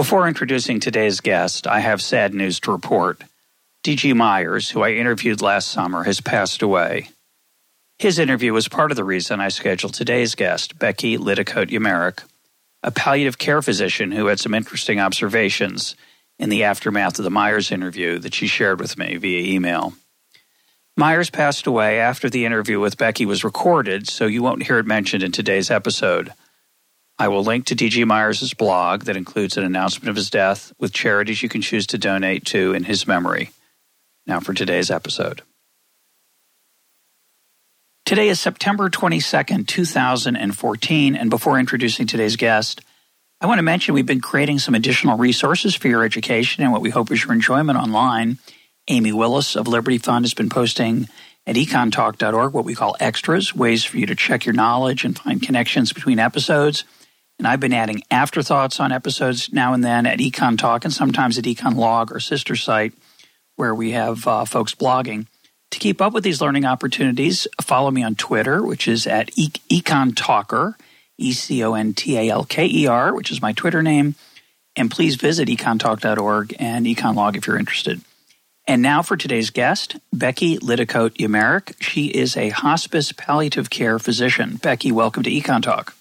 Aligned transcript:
Before 0.00 0.26
introducing 0.26 0.80
today's 0.80 1.20
guest, 1.20 1.66
I 1.66 1.80
have 1.80 2.00
sad 2.00 2.32
news 2.32 2.58
to 2.60 2.72
report. 2.72 3.22
D.G. 3.82 4.14
Myers, 4.14 4.70
who 4.70 4.80
I 4.80 4.92
interviewed 4.92 5.42
last 5.42 5.68
summer, 5.68 6.04
has 6.04 6.22
passed 6.22 6.62
away. 6.62 7.10
His 7.98 8.18
interview 8.18 8.54
was 8.54 8.66
part 8.66 8.90
of 8.90 8.96
the 8.96 9.04
reason 9.04 9.40
I 9.40 9.50
scheduled 9.50 9.92
today's 9.92 10.34
guest, 10.34 10.78
Becky 10.78 11.18
Liddicoat 11.18 11.68
Yamarik, 11.68 12.22
a 12.82 12.90
palliative 12.90 13.36
care 13.36 13.60
physician 13.60 14.12
who 14.12 14.28
had 14.28 14.40
some 14.40 14.54
interesting 14.54 14.98
observations 14.98 15.96
in 16.38 16.48
the 16.48 16.64
aftermath 16.64 17.18
of 17.18 17.24
the 17.24 17.30
Myers 17.30 17.70
interview 17.70 18.18
that 18.20 18.32
she 18.32 18.46
shared 18.46 18.80
with 18.80 18.96
me 18.96 19.18
via 19.18 19.52
email. 19.54 19.92
Myers 20.96 21.28
passed 21.28 21.66
away 21.66 22.00
after 22.00 22.30
the 22.30 22.46
interview 22.46 22.80
with 22.80 22.96
Becky 22.96 23.26
was 23.26 23.44
recorded, 23.44 24.08
so 24.08 24.24
you 24.24 24.42
won't 24.42 24.62
hear 24.62 24.78
it 24.78 24.86
mentioned 24.86 25.22
in 25.22 25.30
today's 25.30 25.70
episode. 25.70 26.32
I 27.20 27.28
will 27.28 27.44
link 27.44 27.66
to 27.66 27.74
D.G. 27.74 28.02
Myers' 28.04 28.54
blog 28.54 29.02
that 29.02 29.14
includes 29.14 29.58
an 29.58 29.64
announcement 29.64 30.08
of 30.08 30.16
his 30.16 30.30
death 30.30 30.72
with 30.78 30.94
charities 30.94 31.42
you 31.42 31.50
can 31.50 31.60
choose 31.60 31.86
to 31.88 31.98
donate 31.98 32.46
to 32.46 32.72
in 32.72 32.84
his 32.84 33.06
memory. 33.06 33.50
Now 34.26 34.40
for 34.40 34.54
today's 34.54 34.90
episode. 34.90 35.42
Today 38.06 38.30
is 38.30 38.40
September 38.40 38.88
22nd, 38.88 39.66
2014, 39.66 41.14
and 41.14 41.28
before 41.28 41.58
introducing 41.58 42.06
today's 42.06 42.36
guest, 42.36 42.80
I 43.42 43.46
want 43.46 43.58
to 43.58 43.62
mention 43.62 43.92
we've 43.92 44.06
been 44.06 44.22
creating 44.22 44.58
some 44.58 44.74
additional 44.74 45.18
resources 45.18 45.74
for 45.74 45.88
your 45.88 46.02
education 46.02 46.64
and 46.64 46.72
what 46.72 46.80
we 46.80 46.88
hope 46.88 47.12
is 47.12 47.22
your 47.22 47.34
enjoyment 47.34 47.78
online. 47.78 48.38
Amy 48.88 49.12
Willis 49.12 49.56
of 49.56 49.68
Liberty 49.68 49.98
Fund 49.98 50.24
has 50.24 50.32
been 50.32 50.48
posting 50.48 51.06
at 51.46 51.56
econtalk.org 51.56 52.54
what 52.54 52.64
we 52.64 52.74
call 52.74 52.96
extras, 52.98 53.54
ways 53.54 53.84
for 53.84 53.98
you 53.98 54.06
to 54.06 54.14
check 54.14 54.46
your 54.46 54.54
knowledge 54.54 55.04
and 55.04 55.18
find 55.18 55.42
connections 55.42 55.92
between 55.92 56.18
episodes. 56.18 56.84
And 57.40 57.48
I've 57.48 57.58
been 57.58 57.72
adding 57.72 58.02
afterthoughts 58.10 58.80
on 58.80 58.92
episodes 58.92 59.50
now 59.50 59.72
and 59.72 59.82
then 59.82 60.04
at 60.04 60.18
Econ 60.18 60.58
Talk 60.58 60.84
and 60.84 60.92
sometimes 60.92 61.38
at 61.38 61.44
Econ 61.46 61.74
Log, 61.74 62.12
or 62.12 62.20
sister 62.20 62.54
site, 62.54 62.92
where 63.56 63.74
we 63.74 63.92
have 63.92 64.26
uh, 64.26 64.44
folks 64.44 64.74
blogging. 64.74 65.26
To 65.70 65.78
keep 65.78 66.02
up 66.02 66.12
with 66.12 66.22
these 66.22 66.42
learning 66.42 66.66
opportunities, 66.66 67.48
follow 67.62 67.90
me 67.90 68.02
on 68.02 68.14
Twitter, 68.14 68.62
which 68.62 68.86
is 68.86 69.06
at 69.06 69.30
e- 69.38 69.48
Econ 69.70 70.12
Talker, 70.14 70.76
E 71.16 71.32
C 71.32 71.64
O 71.64 71.72
N 71.72 71.94
T 71.94 72.18
A 72.18 72.28
L 72.28 72.44
K 72.44 72.66
E 72.66 72.86
R, 72.86 73.14
which 73.14 73.30
is 73.30 73.40
my 73.40 73.54
Twitter 73.54 73.82
name. 73.82 74.16
And 74.76 74.90
please 74.90 75.16
visit 75.16 75.48
econtalk.org 75.48 76.54
and 76.58 76.84
econlog 76.84 77.38
if 77.38 77.46
you're 77.46 77.58
interested. 77.58 78.02
And 78.66 78.82
now 78.82 79.00
for 79.00 79.16
today's 79.16 79.48
guest, 79.48 79.96
Becky 80.12 80.58
Liddicoat 80.58 81.16
Yamarik. 81.16 81.72
She 81.80 82.08
is 82.08 82.36
a 82.36 82.50
hospice 82.50 83.12
palliative 83.12 83.70
care 83.70 83.98
physician. 83.98 84.56
Becky, 84.56 84.92
welcome 84.92 85.22
to 85.22 85.30
Econ 85.30 85.62
Talk. 85.62 85.94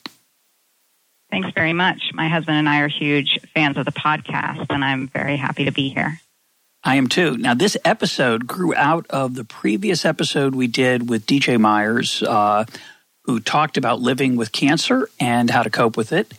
Thanks 1.32 1.52
very 1.54 1.74
much. 1.74 2.12
My 2.14 2.28
husband 2.28 2.58
and 2.58 2.68
I 2.68 2.80
are 2.80 2.88
huge 2.88 3.40
fans 3.54 3.78
of 3.78 3.86
the 3.86 3.92
podcast, 3.92 4.66
and 4.70 4.84
I'm 4.84 5.08
very 5.08 5.38
happy 5.38 5.66
to 5.66 5.72
be 5.72 5.90
here. 5.90 6.20
I 6.84 6.96
am 6.96 7.08
too. 7.08 7.38
Now, 7.38 7.54
this 7.54 7.78
episode 7.86 8.48
grew 8.48 8.74
out 8.74 9.06
of 9.10 9.36
the 9.36 9.44
previous 9.44 10.06
episode 10.06 10.56
we 10.56 10.68
did 10.68 11.10
with 11.10 11.26
D.G. 11.26 11.58
Myers, 11.58 12.24
uh, 12.24 12.66
who 13.26 13.40
talked 13.40 13.78
about 13.78 14.00
living 14.00 14.38
with 14.38 14.52
cancer 14.52 15.10
and 15.20 15.52
how 15.52 15.62
to 15.62 15.70
cope 15.70 15.98
with 15.98 16.12
it, 16.12 16.34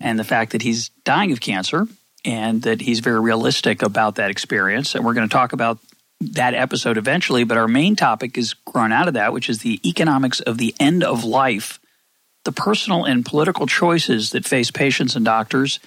and 0.00 0.18
the 0.18 0.24
fact 0.24 0.52
that 0.52 0.62
he's 0.62 0.90
dying 1.04 1.32
of 1.32 1.40
cancer, 1.40 1.86
and 2.24 2.62
that 2.62 2.82
he's 2.82 2.98
very 2.98 3.20
realistic 3.20 3.80
about 3.80 4.16
that 4.16 4.30
experience. 4.30 4.94
And 4.94 5.04
we're 5.04 5.14
going 5.14 5.28
to 5.28 5.32
talk 5.32 5.52
about 5.54 5.78
that 6.20 6.54
episode 6.54 6.98
eventually, 6.98 7.44
but 7.44 7.56
our 7.56 7.68
main 7.68 7.96
topic 7.96 8.36
is 8.36 8.54
grown 8.54 8.92
out 8.92 9.08
of 9.08 9.14
that, 9.14 9.32
which 9.32 9.48
is 9.48 9.60
the 9.60 9.80
economics 9.88 10.40
of 10.40 10.58
the 10.58 10.74
end 10.80 11.04
of 11.04 11.24
life 11.24 11.78
the 12.46 12.52
personal 12.52 13.04
and 13.04 13.26
political 13.26 13.66
choices 13.66 14.30
that 14.30 14.46
face 14.46 14.70
patients 14.70 15.14
and 15.14 15.24
doctors. 15.24 15.78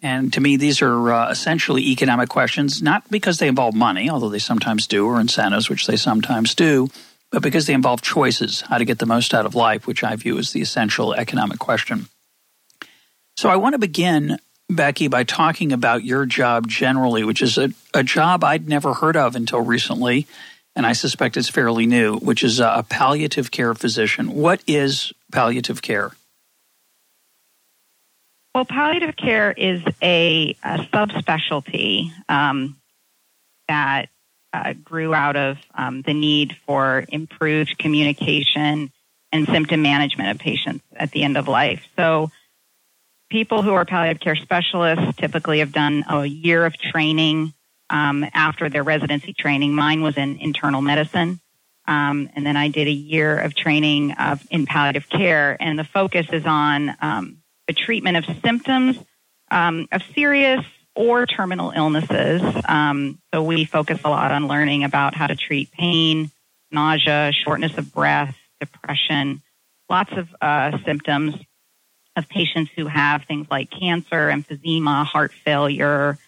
And 0.00 0.32
to 0.32 0.40
me, 0.40 0.56
these 0.56 0.80
are 0.82 1.12
uh, 1.12 1.30
essentially 1.30 1.82
economic 1.90 2.28
questions, 2.28 2.80
not 2.80 3.10
because 3.10 3.38
they 3.38 3.48
involve 3.48 3.74
money, 3.74 4.08
although 4.08 4.28
they 4.28 4.38
sometimes 4.38 4.86
do, 4.86 5.06
or 5.06 5.20
incentives, 5.20 5.68
which 5.68 5.86
they 5.86 5.96
sometimes 5.96 6.54
do, 6.54 6.88
but 7.30 7.42
because 7.42 7.66
they 7.66 7.74
involve 7.74 8.02
choices, 8.02 8.60
how 8.62 8.78
to 8.78 8.84
get 8.84 8.98
the 8.98 9.06
most 9.06 9.34
out 9.34 9.46
of 9.46 9.54
life, 9.54 9.86
which 9.86 10.04
I 10.04 10.14
view 10.16 10.38
as 10.38 10.52
the 10.52 10.60
essential 10.60 11.14
economic 11.14 11.58
question. 11.58 12.06
So 13.36 13.48
I 13.48 13.56
want 13.56 13.74
to 13.74 13.78
begin, 13.78 14.38
Becky, 14.68 15.08
by 15.08 15.24
talking 15.24 15.72
about 15.72 16.04
your 16.04 16.26
job 16.26 16.68
generally, 16.68 17.24
which 17.24 17.42
is 17.42 17.56
a, 17.56 17.70
a 17.94 18.02
job 18.02 18.44
I'd 18.44 18.68
never 18.68 18.94
heard 18.94 19.16
of 19.16 19.34
until 19.34 19.60
recently 19.60 20.26
and 20.74 20.86
I 20.86 20.92
suspect 20.92 21.36
it's 21.36 21.48
fairly 21.48 21.86
new, 21.86 22.16
which 22.16 22.42
is 22.42 22.60
a 22.60 22.84
palliative 22.88 23.50
care 23.50 23.74
physician. 23.74 24.32
What 24.32 24.62
is 24.66 25.12
palliative 25.30 25.82
care? 25.82 26.12
Well, 28.54 28.64
palliative 28.64 29.16
care 29.16 29.52
is 29.52 29.82
a, 30.02 30.56
a 30.62 30.78
subspecialty 30.92 32.10
um, 32.28 32.76
that 33.68 34.08
uh, 34.52 34.74
grew 34.74 35.14
out 35.14 35.36
of 35.36 35.58
um, 35.74 36.02
the 36.02 36.12
need 36.12 36.56
for 36.66 37.04
improved 37.08 37.78
communication 37.78 38.92
and 39.30 39.46
symptom 39.46 39.80
management 39.80 40.30
of 40.30 40.38
patients 40.38 40.84
at 40.94 41.10
the 41.12 41.22
end 41.22 41.38
of 41.38 41.48
life. 41.48 41.82
So, 41.96 42.30
people 43.30 43.62
who 43.62 43.72
are 43.72 43.86
palliative 43.86 44.20
care 44.20 44.36
specialists 44.36 45.16
typically 45.16 45.60
have 45.60 45.72
done 45.72 46.04
a 46.06 46.26
year 46.26 46.66
of 46.66 46.76
training 46.76 47.54
um, 47.92 48.26
after 48.34 48.68
their 48.68 48.82
residency 48.82 49.34
training. 49.34 49.74
Mine 49.74 50.02
was 50.02 50.16
in 50.16 50.38
internal 50.38 50.82
medicine. 50.82 51.40
Um, 51.86 52.30
and 52.34 52.46
then 52.46 52.56
I 52.56 52.68
did 52.68 52.88
a 52.88 52.92
year 52.92 53.38
of 53.38 53.54
training 53.54 54.12
of, 54.12 54.44
in 54.50 54.66
palliative 54.66 55.08
care, 55.08 55.56
and 55.60 55.78
the 55.78 55.84
focus 55.84 56.26
is 56.32 56.46
on 56.46 56.96
um, 57.00 57.38
the 57.66 57.74
treatment 57.74 58.16
of 58.16 58.24
symptoms 58.42 58.98
um, 59.50 59.88
of 59.92 60.02
serious 60.14 60.64
or 60.94 61.26
terminal 61.26 61.72
illnesses. 61.74 62.42
Um, 62.66 63.18
so 63.32 63.42
we 63.42 63.64
focus 63.64 64.00
a 64.04 64.10
lot 64.10 64.30
on 64.30 64.46
learning 64.46 64.84
about 64.84 65.14
how 65.14 65.26
to 65.26 65.36
treat 65.36 65.70
pain, 65.72 66.30
nausea, 66.70 67.32
shortness 67.32 67.76
of 67.76 67.92
breath, 67.92 68.36
depression, 68.60 69.42
lots 69.90 70.12
of 70.12 70.28
uh, 70.40 70.78
symptoms 70.84 71.34
of 72.16 72.28
patients 72.28 72.70
who 72.76 72.86
have 72.86 73.24
things 73.24 73.46
like 73.50 73.70
cancer, 73.70 74.30
emphysema, 74.30 75.04
heart 75.04 75.32
failure, 75.32 76.18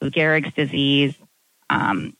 Lou 0.00 0.10
Gehrig's 0.10 0.52
disease. 0.54 1.14
Um, 1.68 2.16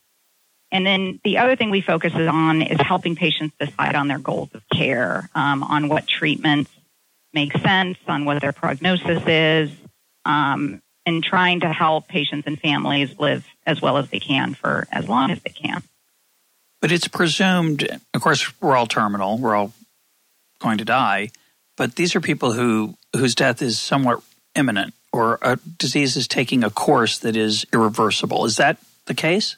and 0.72 0.86
then 0.86 1.20
the 1.24 1.38
other 1.38 1.56
thing 1.56 1.70
we 1.70 1.80
focus 1.80 2.14
on 2.14 2.62
is 2.62 2.80
helping 2.80 3.16
patients 3.16 3.54
decide 3.58 3.96
on 3.96 4.08
their 4.08 4.18
goals 4.18 4.50
of 4.54 4.62
care, 4.72 5.28
um, 5.34 5.62
on 5.62 5.88
what 5.88 6.06
treatments 6.06 6.70
make 7.32 7.56
sense, 7.58 7.98
on 8.06 8.24
what 8.24 8.41
their 8.41 8.52
prognosis 8.52 9.22
is, 9.26 9.70
um, 10.24 10.80
and 11.06 11.24
trying 11.24 11.60
to 11.60 11.72
help 11.72 12.06
patients 12.06 12.46
and 12.46 12.60
families 12.60 13.18
live 13.18 13.44
as 13.66 13.82
well 13.82 13.97
as 13.97 14.08
they 14.10 14.20
can 14.20 14.54
for 14.54 14.86
as 14.92 15.08
long 15.08 15.30
as 15.30 15.41
they 15.42 15.50
can. 15.50 15.82
But 16.80 16.92
it's 16.92 17.08
presumed, 17.08 18.00
of 18.14 18.20
course, 18.20 18.52
we're 18.60 18.76
all 18.76 18.86
terminal, 18.86 19.38
we're 19.38 19.54
all 19.54 19.72
going 20.60 20.78
to 20.78 20.84
die, 20.84 21.30
but 21.76 21.97
these 21.97 22.14
are 22.14 22.20
people 22.20 22.52
who 22.52 22.97
whose 23.16 23.34
death 23.34 23.60
is 23.60 23.78
somewhat 23.78 24.22
imminent 24.54 24.94
or 25.12 25.38
a 25.43 25.59
disease 25.78 26.16
is 26.16 26.28
taking 26.28 26.65
a 26.65 26.71
course 26.71 27.18
that 27.18 27.36
is 27.36 27.66
irreversible. 27.72 28.45
Is 28.45 28.57
that 28.57 28.78
the 29.07 29.15
case? 29.15 29.57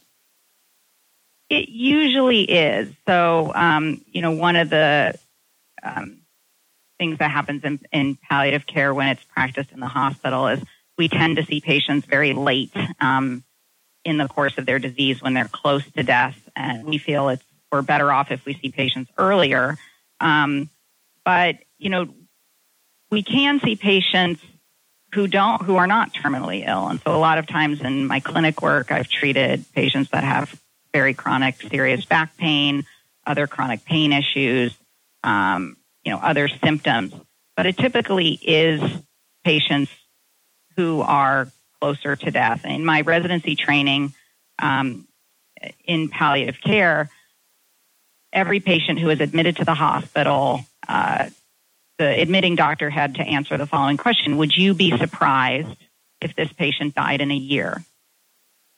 It 1.50 1.68
usually 1.68 2.44
is. 2.44 2.92
So, 3.06 3.52
um, 3.54 4.00
you 4.10 4.22
know, 4.22 4.30
one 4.30 4.56
of 4.56 4.70
the 4.70 5.18
um, 5.82 6.22
things 6.98 7.18
that 7.18 7.30
happens 7.30 7.64
in, 7.64 7.80
in, 7.92 8.16
palliative 8.16 8.66
care 8.66 8.94
when 8.94 9.08
it's 9.08 9.24
practiced 9.24 9.72
in 9.72 9.80
the 9.80 9.86
hospital 9.86 10.46
is 10.48 10.62
we 10.96 11.08
tend 11.08 11.36
to 11.36 11.44
see 11.44 11.60
patients 11.60 12.06
very 12.06 12.32
late 12.32 12.72
um, 13.00 13.44
in 14.04 14.16
the 14.16 14.28
course 14.28 14.56
of 14.56 14.66
their 14.66 14.78
disease 14.78 15.20
when 15.20 15.34
they're 15.34 15.48
close 15.48 15.88
to 15.90 16.02
death, 16.02 16.36
and 16.56 16.84
we 16.84 16.98
feel 16.98 17.28
it's 17.28 17.44
we're 17.70 17.82
better 17.82 18.12
off 18.12 18.30
if 18.30 18.44
we 18.44 18.54
see 18.54 18.70
patients 18.70 19.10
earlier. 19.18 19.76
Um, 20.20 20.70
but 21.24 21.56
you 21.78 21.90
know, 21.90 22.08
we 23.10 23.22
can 23.22 23.60
see 23.60 23.76
patients 23.76 24.42
who 25.14 25.26
don't 25.26 25.62
who 25.62 25.76
are 25.76 25.86
not 25.86 26.12
terminally 26.12 26.66
ill. 26.66 26.88
And 26.88 27.00
so 27.00 27.14
a 27.14 27.18
lot 27.18 27.38
of 27.38 27.46
times 27.46 27.80
in 27.80 28.06
my 28.06 28.20
clinic 28.20 28.62
work, 28.62 28.90
I've 28.90 29.08
treated 29.08 29.64
patients 29.74 30.10
that 30.10 30.24
have 30.24 30.58
very 30.92 31.14
chronic, 31.14 31.60
serious 31.60 32.04
back 32.04 32.36
pain, 32.36 32.84
other 33.26 33.46
chronic 33.46 33.84
pain 33.84 34.12
issues, 34.12 34.76
um, 35.22 35.76
you 36.04 36.12
know, 36.12 36.18
other 36.18 36.48
symptoms. 36.48 37.14
But 37.56 37.66
it 37.66 37.76
typically 37.76 38.38
is 38.42 38.82
patients 39.44 39.90
who 40.76 41.02
are 41.02 41.48
closer 41.80 42.16
to 42.16 42.30
death. 42.30 42.64
In 42.64 42.84
my 42.84 43.02
residency 43.02 43.56
training 43.56 44.14
um, 44.58 45.06
in 45.84 46.08
palliative 46.08 46.60
care, 46.62 47.10
every 48.32 48.60
patient 48.60 48.98
who 48.98 49.10
is 49.10 49.20
admitted 49.20 49.56
to 49.56 49.64
the 49.64 49.74
hospital, 49.74 50.60
uh, 50.88 51.28
the 52.02 52.20
admitting 52.20 52.56
doctor 52.56 52.90
had 52.90 53.14
to 53.14 53.22
answer 53.22 53.56
the 53.56 53.66
following 53.66 53.96
question 53.96 54.36
Would 54.38 54.56
you 54.56 54.74
be 54.74 54.96
surprised 54.98 55.76
if 56.20 56.34
this 56.34 56.52
patient 56.52 56.96
died 56.96 57.20
in 57.20 57.30
a 57.30 57.36
year? 57.36 57.84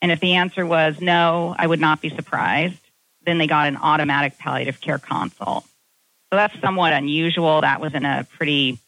And 0.03 0.13
if 0.13 0.21
the 0.21 0.35
answer 0.35 0.67
was 0.67 1.01
no, 1.01 1.55
I 1.59 1.67
would 1.67 1.81
not 1.81 2.03
be 2.03 2.11
surprised, 2.11 2.81
then 3.25 3.39
they 3.39 3.47
got 3.47 3.69
an 3.69 3.79
automatic 3.79 4.37
palliative 4.37 4.79
care 4.79 4.99
consult. 4.99 5.65
So 5.65 6.37
that's 6.37 6.61
somewhat 6.61 6.93
unusual. 6.93 7.63
That 7.63 7.81
was 7.81 7.95
in 7.95 8.05
a 8.05 8.27
pretty 8.37 8.79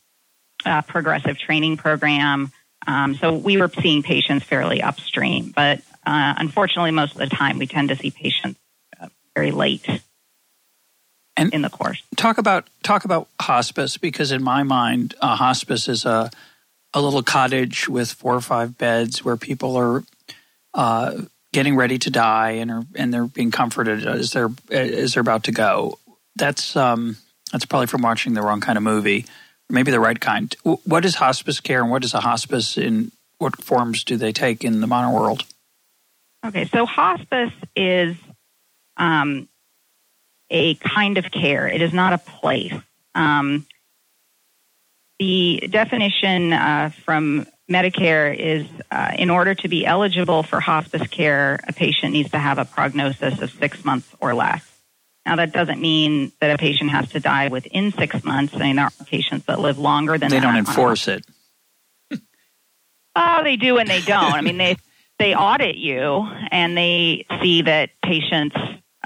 uh, 0.66 0.82
progressive 0.82 1.38
training 1.38 1.78
program. 1.78 2.52
Um, 2.86 3.14
so 3.14 3.32
we 3.32 3.56
were 3.56 3.70
seeing 3.80 4.02
patients 4.02 4.44
fairly 4.44 4.82
upstream, 4.82 5.50
but 5.56 5.78
uh, 6.04 6.34
unfortunately, 6.36 6.90
most 6.90 7.12
of 7.12 7.18
the 7.18 7.34
time 7.34 7.58
we 7.58 7.66
tend 7.66 7.88
to 7.88 7.96
see 7.96 8.10
patients 8.10 8.60
uh, 9.00 9.08
very 9.34 9.50
late 9.50 9.88
and 11.36 11.52
in 11.52 11.62
the 11.62 11.70
course. 11.70 12.02
Talk 12.16 12.38
about 12.38 12.68
talk 12.82 13.04
about 13.04 13.28
hospice 13.40 13.96
because 13.96 14.32
in 14.32 14.42
my 14.42 14.62
mind, 14.62 15.14
a 15.20 15.36
hospice 15.36 15.88
is 15.88 16.04
a 16.04 16.30
a 16.94 17.00
little 17.00 17.22
cottage 17.22 17.88
with 17.88 18.12
four 18.12 18.34
or 18.34 18.40
five 18.40 18.78
beds 18.78 19.24
where 19.24 19.36
people 19.36 19.76
are 19.76 20.02
uh, 20.74 21.22
getting 21.52 21.76
ready 21.76 21.98
to 21.98 22.10
die 22.10 22.50
and 22.52 22.70
are 22.70 22.84
and 22.94 23.12
they're 23.12 23.26
being 23.26 23.50
comforted 23.50 24.06
as 24.06 24.32
they're 24.32 24.50
as 24.70 25.14
they're 25.14 25.20
about 25.20 25.44
to 25.44 25.52
go. 25.52 25.98
That's 26.36 26.76
um, 26.76 27.16
that's 27.52 27.66
probably 27.66 27.86
from 27.86 28.02
watching 28.02 28.34
the 28.34 28.42
wrong 28.42 28.60
kind 28.60 28.76
of 28.76 28.82
movie, 28.82 29.26
maybe 29.68 29.90
the 29.90 30.00
right 30.00 30.20
kind. 30.20 30.54
What 30.62 31.04
is 31.04 31.16
hospice 31.16 31.60
care 31.60 31.82
and 31.82 31.90
what 31.90 32.04
is 32.04 32.14
a 32.14 32.20
hospice 32.20 32.76
in 32.78 33.12
what 33.38 33.62
forms 33.62 34.04
do 34.04 34.16
they 34.16 34.32
take 34.32 34.64
in 34.64 34.80
the 34.80 34.86
modern 34.86 35.12
world? 35.12 35.44
Okay, 36.44 36.66
so 36.66 36.86
hospice 36.86 37.52
is 37.74 38.16
um, 38.96 39.48
a 40.50 40.74
kind 40.76 41.18
of 41.18 41.30
care. 41.30 41.66
It 41.68 41.82
is 41.82 41.92
not 41.92 42.12
a 42.12 42.18
place. 42.18 42.74
Um, 43.14 43.66
the 45.18 45.68
definition 45.70 46.52
uh, 46.52 46.90
from 47.04 47.46
Medicare 47.70 48.36
is 48.36 48.66
uh, 48.90 49.12
in 49.18 49.30
order 49.30 49.54
to 49.54 49.68
be 49.68 49.84
eligible 49.84 50.42
for 50.42 50.60
hospice 50.60 51.06
care, 51.08 51.58
a 51.66 51.72
patient 51.72 52.12
needs 52.12 52.30
to 52.30 52.38
have 52.38 52.58
a 52.58 52.64
prognosis 52.64 53.40
of 53.40 53.50
six 53.50 53.84
months 53.84 54.08
or 54.20 54.34
less. 54.34 54.64
Now, 55.24 55.36
that 55.36 55.52
doesn't 55.52 55.80
mean 55.80 56.30
that 56.40 56.54
a 56.54 56.58
patient 56.58 56.90
has 56.90 57.10
to 57.10 57.20
die 57.20 57.48
within 57.48 57.90
six 57.92 58.22
months. 58.22 58.54
I 58.54 58.58
mean, 58.58 58.76
there 58.76 58.84
are 58.84 59.04
patients 59.06 59.46
that 59.46 59.58
live 59.58 59.78
longer 59.78 60.16
than 60.18 60.30
that 60.30 60.36
they 60.36 60.40
don't 60.40 60.56
enforce 60.56 61.08
it. 61.08 61.24
Oh, 63.16 63.42
they 63.42 63.56
do 63.56 63.78
and 63.78 63.88
they 63.88 64.02
don't. 64.02 64.34
I 64.34 64.42
mean, 64.42 64.58
they 64.58 64.76
they 65.18 65.34
audit 65.34 65.76
you 65.76 66.28
and 66.50 66.76
they 66.76 67.26
see 67.42 67.62
that 67.62 67.90
patients 68.04 68.54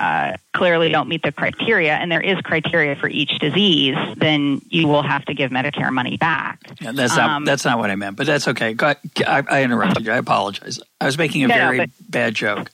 uh, 0.00 0.34
clearly 0.54 0.88
don't 0.88 1.08
meet 1.08 1.22
the 1.22 1.30
criteria, 1.30 1.92
and 1.92 2.10
there 2.10 2.22
is 2.22 2.40
criteria 2.40 2.96
for 2.96 3.06
each 3.06 3.38
disease, 3.38 3.94
then 4.16 4.62
you 4.70 4.88
will 4.88 5.02
have 5.02 5.22
to 5.26 5.34
give 5.34 5.50
Medicare 5.50 5.92
money 5.92 6.16
back. 6.16 6.58
Yeah, 6.80 6.92
that's 6.92 7.16
not 7.16 7.30
um, 7.30 7.44
that's 7.44 7.66
not 7.66 7.78
what 7.78 7.90
I 7.90 7.96
meant, 7.96 8.16
but 8.16 8.26
that's 8.26 8.48
okay. 8.48 8.74
I, 8.80 8.96
I, 9.26 9.62
interrupted 9.62 10.06
you. 10.06 10.12
I 10.12 10.16
apologize. 10.16 10.80
I 11.02 11.04
was 11.04 11.18
making 11.18 11.44
a 11.44 11.48
no, 11.48 11.54
very 11.54 11.78
no, 11.78 11.84
but, 11.84 12.10
bad 12.10 12.34
joke, 12.34 12.70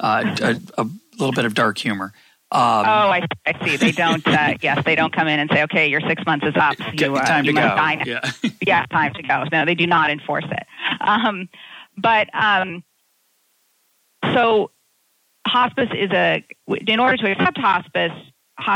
uh, 0.00 0.36
a, 0.40 0.80
a, 0.80 0.86
little 1.18 1.34
bit 1.34 1.44
of 1.44 1.52
dark 1.52 1.76
humor. 1.76 2.14
Um, 2.50 2.62
oh, 2.62 3.10
I, 3.10 3.26
I, 3.44 3.64
see. 3.66 3.76
They 3.76 3.92
don't. 3.92 4.26
Uh, 4.26 4.54
yes, 4.62 4.82
they 4.86 4.94
don't 4.94 5.12
come 5.12 5.28
in 5.28 5.38
and 5.38 5.50
say, 5.52 5.62
"Okay, 5.64 5.88
your 5.88 6.00
six 6.00 6.24
months 6.24 6.46
is 6.46 6.56
up. 6.56 6.76
You, 6.94 7.14
uh, 7.14 7.26
time 7.26 7.44
you 7.44 7.52
to 7.52 7.60
go." 7.60 7.66
Yeah. 8.06 8.30
yeah, 8.66 8.86
time 8.86 9.12
to 9.12 9.22
go. 9.22 9.44
No, 9.52 9.66
they 9.66 9.74
do 9.74 9.86
not 9.86 10.10
enforce 10.10 10.46
it. 10.50 10.66
Um, 11.02 11.50
but 11.98 12.34
um, 12.34 12.82
so 14.32 14.70
hospice 15.46 15.90
is 15.94 16.10
a, 16.10 16.44
in 16.86 17.00
order 17.00 17.16
to 17.18 17.30
accept 17.30 17.58
hospice, 17.58 18.12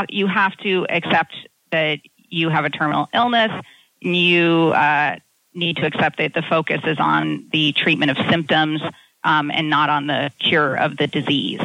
you 0.09 0.27
have 0.27 0.57
to 0.59 0.87
accept 0.89 1.35
that 1.71 2.01
you 2.29 2.49
have 2.49 2.65
a 2.65 2.71
terminal 2.71 3.09
illness. 3.13 3.53
You 4.01 4.73
uh, 4.75 5.17
need 5.55 5.77
to 5.77 5.87
accept 5.87 6.19
that 6.19 6.35
the 6.35 6.43
focus 6.43 6.81
is 6.85 6.99
on 6.99 7.49
the 7.53 7.73
treatment 7.73 8.11
of 8.11 8.17
symptoms 8.29 8.81
um, 9.23 9.51
and 9.51 9.71
not 9.71 9.91
on 9.91 10.07
the 10.07 10.31
cure 10.39 10.75
of 10.77 10.97
the 10.97 11.07
disease. 11.07 11.61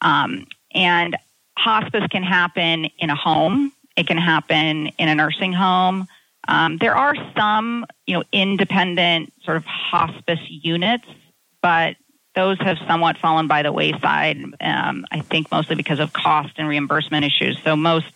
Um, 0.00 0.46
and 0.72 1.16
hospice 1.56 2.06
can 2.10 2.22
happen 2.22 2.86
in 2.98 3.10
a 3.10 3.14
home. 3.14 3.72
It 3.96 4.06
can 4.06 4.18
happen 4.18 4.88
in 4.98 5.08
a 5.08 5.14
nursing 5.14 5.52
home. 5.52 6.08
Um, 6.46 6.78
there 6.78 6.94
are 6.94 7.14
some, 7.36 7.86
you 8.06 8.14
know, 8.14 8.24
independent 8.32 9.32
sort 9.44 9.56
of 9.56 9.64
hospice 9.64 10.40
units, 10.46 11.06
but 11.62 11.96
those 12.34 12.58
have 12.60 12.78
somewhat 12.86 13.18
fallen 13.18 13.46
by 13.46 13.62
the 13.62 13.72
wayside, 13.72 14.42
um, 14.60 15.06
I 15.10 15.20
think 15.20 15.50
mostly 15.50 15.76
because 15.76 16.00
of 16.00 16.12
cost 16.12 16.54
and 16.56 16.68
reimbursement 16.68 17.24
issues. 17.24 17.58
So 17.62 17.76
most 17.76 18.12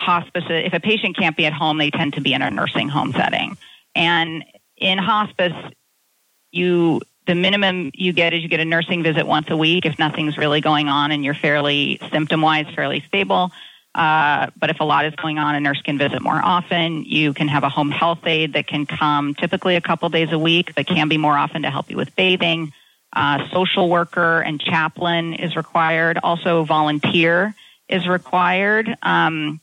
hospice, 0.00 0.44
if 0.48 0.72
a 0.72 0.80
patient 0.80 1.16
can't 1.16 1.36
be 1.36 1.46
at 1.46 1.52
home, 1.52 1.78
they 1.78 1.90
tend 1.90 2.14
to 2.14 2.20
be 2.20 2.32
in 2.32 2.42
a 2.42 2.50
nursing 2.50 2.88
home 2.88 3.12
setting. 3.12 3.56
And 3.94 4.44
in 4.76 4.98
hospice, 4.98 5.52
you 6.50 7.00
the 7.26 7.34
minimum 7.34 7.92
you 7.94 8.12
get 8.12 8.34
is 8.34 8.42
you 8.42 8.48
get 8.48 8.60
a 8.60 8.64
nursing 8.64 9.02
visit 9.02 9.26
once 9.26 9.48
a 9.48 9.56
week 9.56 9.86
if 9.86 9.96
nothing's 9.98 10.36
really 10.36 10.60
going 10.60 10.88
on 10.88 11.12
and 11.12 11.24
you're 11.24 11.34
fairly 11.34 12.00
symptom 12.10 12.42
wise 12.42 12.66
fairly 12.74 13.00
stable. 13.06 13.52
Uh, 13.94 14.48
but 14.58 14.70
if 14.70 14.80
a 14.80 14.84
lot 14.84 15.04
is 15.04 15.14
going 15.16 15.38
on, 15.38 15.54
a 15.54 15.60
nurse 15.60 15.80
can 15.82 15.98
visit 15.98 16.20
more 16.22 16.40
often. 16.42 17.04
You 17.04 17.34
can 17.34 17.46
have 17.48 17.62
a 17.62 17.68
home 17.68 17.90
health 17.90 18.26
aide 18.26 18.54
that 18.54 18.66
can 18.66 18.86
come 18.86 19.34
typically 19.34 19.76
a 19.76 19.80
couple 19.80 20.08
days 20.08 20.32
a 20.32 20.38
week, 20.38 20.74
but 20.74 20.86
can 20.86 21.08
be 21.08 21.18
more 21.18 21.36
often 21.36 21.62
to 21.62 21.70
help 21.70 21.90
you 21.90 21.96
with 21.96 22.14
bathing. 22.16 22.72
Uh, 23.14 23.48
social 23.52 23.88
worker 23.88 24.40
and 24.40 24.60
chaplain 24.60 25.34
is 25.34 25.54
required. 25.54 26.18
Also, 26.22 26.64
volunteer 26.64 27.54
is 27.88 28.08
required. 28.08 28.96
Um, 29.02 29.60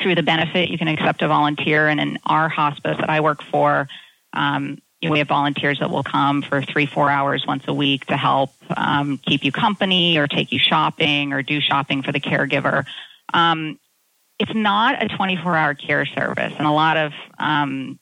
through 0.00 0.14
the 0.14 0.22
benefit, 0.22 0.70
you 0.70 0.78
can 0.78 0.88
accept 0.88 1.22
a 1.22 1.28
volunteer. 1.28 1.88
And 1.88 2.00
in 2.00 2.18
our 2.24 2.48
hospice 2.48 2.96
that 2.98 3.10
I 3.10 3.20
work 3.20 3.42
for, 3.42 3.88
um, 4.32 4.80
we 5.02 5.18
have 5.18 5.28
volunteers 5.28 5.78
that 5.80 5.90
will 5.90 6.02
come 6.02 6.42
for 6.42 6.62
three, 6.62 6.86
four 6.86 7.10
hours 7.10 7.44
once 7.46 7.64
a 7.68 7.74
week 7.74 8.06
to 8.06 8.16
help 8.16 8.50
um, 8.76 9.18
keep 9.18 9.44
you 9.44 9.52
company 9.52 10.18
or 10.18 10.26
take 10.26 10.50
you 10.50 10.58
shopping 10.58 11.32
or 11.32 11.42
do 11.42 11.60
shopping 11.60 12.02
for 12.02 12.10
the 12.10 12.20
caregiver. 12.20 12.84
Um, 13.32 13.78
it's 14.38 14.54
not 14.54 15.02
a 15.02 15.08
24 15.08 15.56
hour 15.56 15.74
care 15.74 16.06
service, 16.06 16.52
and 16.56 16.66
a 16.66 16.72
lot 16.72 16.96
of 16.96 17.12
um, 17.38 17.98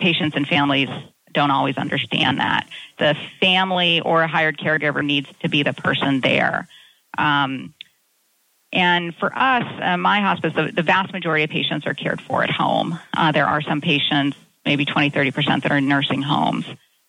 patients 0.00 0.36
and 0.36 0.46
families 0.46 0.88
don't 1.36 1.50
always 1.50 1.76
understand 1.76 2.40
that. 2.40 2.66
The 2.98 3.14
family 3.40 4.00
or 4.00 4.22
a 4.22 4.26
hired 4.26 4.56
caregiver 4.56 5.04
needs 5.04 5.28
to 5.42 5.48
be 5.48 5.62
the 5.62 5.74
person 5.74 6.20
there. 6.20 6.66
Um, 7.18 7.74
and 8.72 9.14
for 9.14 9.30
us, 9.36 9.64
uh, 9.80 9.96
my 9.98 10.20
hospice, 10.20 10.54
the, 10.54 10.72
the, 10.72 10.82
vast 10.82 11.12
majority 11.12 11.44
of 11.44 11.50
patients 11.50 11.86
are 11.86 11.94
cared 11.94 12.20
for 12.20 12.42
at 12.42 12.50
home. 12.50 12.98
Uh, 13.14 13.32
there 13.32 13.46
are 13.46 13.60
some 13.60 13.80
patients, 13.80 14.36
maybe 14.64 14.84
20, 14.84 15.10
30%, 15.10 15.62
that 15.62 15.70
are 15.70 15.76
in 15.76 15.88
nursing 15.88 16.22
homes. 16.22 16.64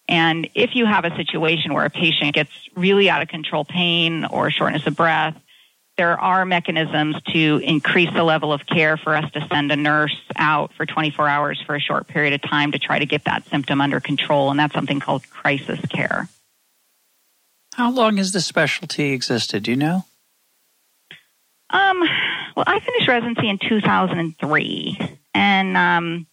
And 0.10 0.50
if 0.54 0.76
you 0.76 0.86
have 0.86 1.06
a 1.06 1.16
situation 1.16 1.74
where 1.74 1.86
a 1.86 1.90
patient 1.90 2.36
gets 2.36 2.52
really 2.76 3.10
out 3.10 3.22
of 3.22 3.30
control 3.30 3.66
pain 3.66 4.26
or 4.26 4.52
shortness 4.52 4.86
of 4.88 4.96
breath, 4.96 5.36
there 5.98 6.20
are 6.20 6.46
mechanisms 6.46 7.16
to 7.34 7.60
increase 7.64 8.14
the 8.14 8.24
level 8.24 8.54
of 8.54 8.66
care 8.68 8.98
for 8.98 9.16
us 9.16 9.30
to 9.32 9.46
send 9.52 9.72
a 9.72 9.76
nurse 9.76 10.16
out 10.36 10.72
for 10.74 10.86
24 10.86 11.28
hours 11.28 11.62
for 11.66 11.76
a 11.76 11.80
short 11.80 12.08
period 12.08 12.34
of 12.34 12.42
time 12.42 12.72
to 12.72 12.80
try 12.80 13.00
to 13.00 13.06
get 13.06 13.26
that 13.26 13.46
symptom 13.48 13.82
under 13.82 14.00
control, 14.00 14.52
and 14.52 14.60
that's 14.60 14.74
something 14.74 15.00
called 15.00 15.28
crisis 15.30 15.80
care. 15.90 16.30
How 17.74 17.92
long 17.92 18.18
has 18.18 18.32
this 18.32 18.46
specialty 18.46 19.12
existed? 19.12 19.64
Do 19.64 19.72
you 19.72 19.78
know? 19.78 20.06
Um, 21.70 22.00
well, 22.56 22.64
I 22.66 22.80
finished 22.80 23.08
residency 23.08 23.50
in 23.50 23.58
2003, 23.58 25.18
and 25.34 25.78
um, 25.78 26.28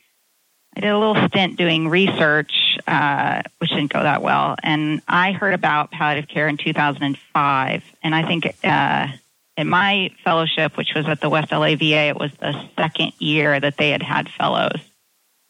I 0.76 0.80
did 0.80 0.90
a 0.90 0.99
little 0.99 1.28
stint 1.28 1.56
doing 1.56 1.88
research, 1.88 2.78
uh, 2.87 3.42
which 3.59 3.71
didn't 3.71 3.92
go 3.92 4.02
that 4.02 4.23
well. 4.23 4.56
And 4.62 5.02
I 5.09 5.33
heard 5.33 5.54
about 5.54 5.90
palliative 5.90 6.28
care 6.28 6.49
in 6.49 6.56
2005, 6.56 7.83
and 8.02 8.14
I 8.14 8.26
think 8.26 8.47
uh, 8.62 9.09
in 9.56 9.68
my 9.68 10.11
fellowship, 10.25 10.76
which 10.76 10.94
was 10.94 11.06
at 11.06 11.20
the 11.20 11.28
West 11.28 11.52
LA 11.52 11.76
VA, 11.76 12.08
it 12.08 12.16
was 12.16 12.32
the 12.40 12.68
second 12.76 13.12
year 13.18 13.58
that 13.58 13.76
they 13.76 13.90
had 13.90 14.02
had 14.02 14.28
fellows. 14.28 14.80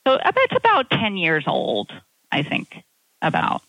So 0.07 0.19
that's 0.23 0.57
about 0.57 0.91
10 0.91 1.17
years 1.17 1.45
old, 1.47 1.91
I 2.31 2.43
think, 2.43 2.83
about. 3.23 3.63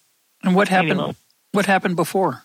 And 0.43 0.55
what 0.55 0.67
happened? 0.67 1.15
What 1.53 1.65
happened 1.65 1.95
before? 1.95 2.43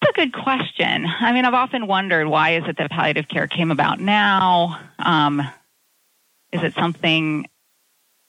That's 0.00 0.10
a 0.10 0.12
good 0.12 0.32
question. 0.32 1.06
I 1.06 1.32
mean, 1.32 1.44
I've 1.44 1.54
often 1.54 1.86
wondered 1.86 2.26
why 2.26 2.56
is 2.56 2.64
it 2.66 2.76
that 2.78 2.90
palliative 2.90 3.28
care 3.28 3.46
came 3.46 3.70
about 3.70 4.00
now? 4.00 4.80
Um, 4.98 5.40
is 6.52 6.62
it 6.62 6.74
something 6.74 7.46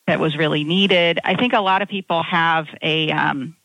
that 0.08 0.20
was 0.20 0.38
really 0.38 0.64
needed? 0.64 1.20
I 1.24 1.36
think 1.36 1.54
a 1.54 1.60
lot 1.60 1.82
of 1.82 1.90
people 1.90 2.24
have 2.24 2.68
a 2.82 3.12
um, 3.12 3.56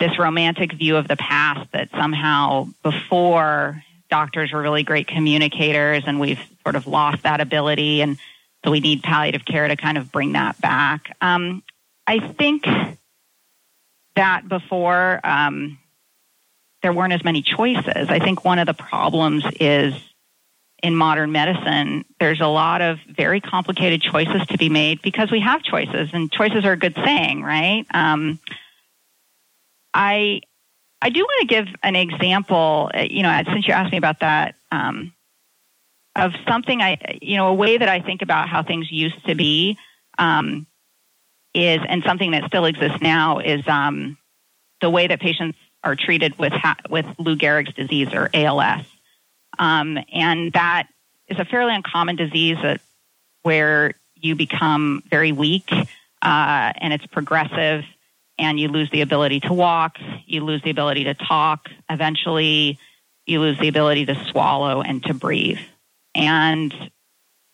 this 0.00 0.18
romantic 0.18 0.72
view 0.72 0.96
of 0.96 1.08
the 1.08 1.16
past 1.16 1.70
that 1.72 1.90
somehow 1.90 2.68
before 2.82 3.82
doctors 4.10 4.52
were 4.52 4.62
really 4.62 4.82
great 4.82 5.06
communicators 5.06 6.04
and 6.06 6.20
we've 6.20 6.40
sort 6.62 6.76
of 6.76 6.86
lost 6.86 7.22
that 7.24 7.40
ability 7.40 8.00
and 8.00 8.18
so 8.64 8.70
we 8.70 8.80
need 8.80 9.02
palliative 9.02 9.44
care 9.44 9.68
to 9.68 9.76
kind 9.76 9.98
of 9.98 10.10
bring 10.10 10.32
that 10.32 10.60
back. 10.60 11.16
Um, 11.20 11.62
I 12.06 12.18
think 12.20 12.66
that 14.16 14.48
before 14.48 15.20
um, 15.24 15.78
there 16.82 16.92
weren't 16.92 17.12
as 17.12 17.22
many 17.22 17.42
choices. 17.42 18.08
I 18.08 18.18
think 18.18 18.44
one 18.44 18.58
of 18.58 18.66
the 18.66 18.74
problems 18.74 19.44
is 19.60 19.94
in 20.82 20.94
modern 20.94 21.32
medicine, 21.32 22.04
there's 22.20 22.40
a 22.40 22.46
lot 22.46 22.80
of 22.80 22.98
very 23.08 23.40
complicated 23.40 24.00
choices 24.00 24.46
to 24.48 24.58
be 24.58 24.68
made 24.68 25.02
because 25.02 25.30
we 25.30 25.40
have 25.40 25.62
choices, 25.62 26.10
and 26.12 26.30
choices 26.30 26.64
are 26.64 26.72
a 26.72 26.76
good 26.76 26.94
thing, 26.94 27.42
right? 27.42 27.84
Um, 27.92 28.38
I 29.98 30.42
I 31.02 31.10
do 31.10 31.20
want 31.20 31.40
to 31.40 31.46
give 31.46 31.66
an 31.82 31.96
example. 31.96 32.90
Uh, 32.94 33.06
you 33.10 33.22
know, 33.22 33.42
since 33.46 33.66
you 33.66 33.74
asked 33.74 33.92
me 33.92 33.98
about 33.98 34.20
that, 34.20 34.54
um, 34.72 35.12
of 36.16 36.32
something 36.46 36.80
I, 36.80 37.18
you 37.20 37.36
know, 37.36 37.48
a 37.48 37.54
way 37.54 37.76
that 37.76 37.88
I 37.88 38.00
think 38.00 38.22
about 38.22 38.48
how 38.48 38.62
things 38.62 38.90
used 38.90 39.26
to 39.26 39.34
be 39.34 39.76
um, 40.18 40.66
is, 41.52 41.80
and 41.86 42.02
something 42.04 42.30
that 42.30 42.44
still 42.46 42.64
exists 42.64 43.00
now 43.00 43.40
is 43.40 43.66
um, 43.68 44.16
the 44.80 44.88
way 44.88 45.08
that 45.08 45.20
patients 45.20 45.58
are 45.82 45.96
treated 45.96 46.38
with 46.38 46.52
ha- 46.52 46.76
with 46.88 47.06
Lou 47.18 47.36
Gehrig's 47.36 47.74
disease 47.74 48.12
or 48.12 48.30
ALS. 48.32 48.84
Um, 49.58 49.98
and 50.12 50.52
that 50.52 50.88
is 51.26 51.38
a 51.38 51.44
fairly 51.44 51.74
uncommon 51.74 52.14
disease 52.14 52.58
that, 52.62 52.80
where 53.42 53.94
you 54.14 54.36
become 54.36 55.02
very 55.10 55.32
weak 55.32 55.70
uh, 55.72 56.72
and 56.76 56.92
it's 56.92 57.06
progressive 57.06 57.84
and 58.38 58.58
you 58.58 58.68
lose 58.68 58.90
the 58.90 59.00
ability 59.00 59.40
to 59.40 59.52
walk, 59.52 59.96
you 60.26 60.44
lose 60.44 60.62
the 60.62 60.70
ability 60.70 61.04
to 61.04 61.14
talk, 61.14 61.68
eventually 61.90 62.78
you 63.26 63.40
lose 63.40 63.58
the 63.58 63.68
ability 63.68 64.06
to 64.06 64.24
swallow 64.30 64.80
and 64.80 65.02
to 65.04 65.14
breathe. 65.14 65.58
And 66.14 66.72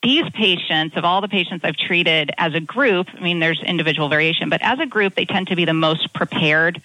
these 0.03 0.29
patients, 0.29 0.95
of 0.95 1.03
all 1.03 1.21
the 1.21 1.27
patients 1.27 1.65
I've 1.65 1.77
treated 1.77 2.31
as 2.37 2.53
a 2.53 2.59
group, 2.59 3.07
I 3.13 3.19
mean, 3.19 3.39
there's 3.39 3.61
individual 3.61 4.07
variation, 4.07 4.49
but 4.49 4.61
as 4.61 4.79
a 4.79 4.85
group, 4.85 5.15
they 5.15 5.25
tend 5.25 5.47
to 5.47 5.55
be 5.55 5.65
the 5.65 5.73
most 5.73 6.13
prepared 6.13 6.81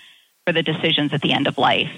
for 0.47 0.53
the 0.53 0.63
decisions 0.63 1.13
at 1.13 1.21
the 1.21 1.33
end 1.33 1.47
of 1.47 1.59
life. 1.59 1.93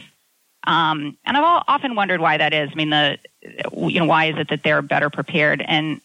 Um, 0.67 1.17
and 1.25 1.37
I've 1.37 1.65
often 1.67 1.95
wondered 1.95 2.21
why 2.21 2.37
that 2.37 2.53
is. 2.53 2.71
I 2.73 2.75
mean, 2.75 2.91
the 2.91 3.19
you 3.73 4.01
know 4.01 4.07
why 4.07 4.27
is 4.27 4.39
it 4.39 4.49
that 4.51 4.63
they're 4.63 4.83
better 4.83 5.11
prepared? 5.11 5.63
And 5.67 6.01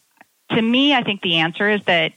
to 0.51 0.61
me, 0.61 0.93
I 0.93 1.03
think 1.03 1.21
the 1.21 1.37
answer 1.37 1.69
is 1.69 1.83
that 1.85 2.13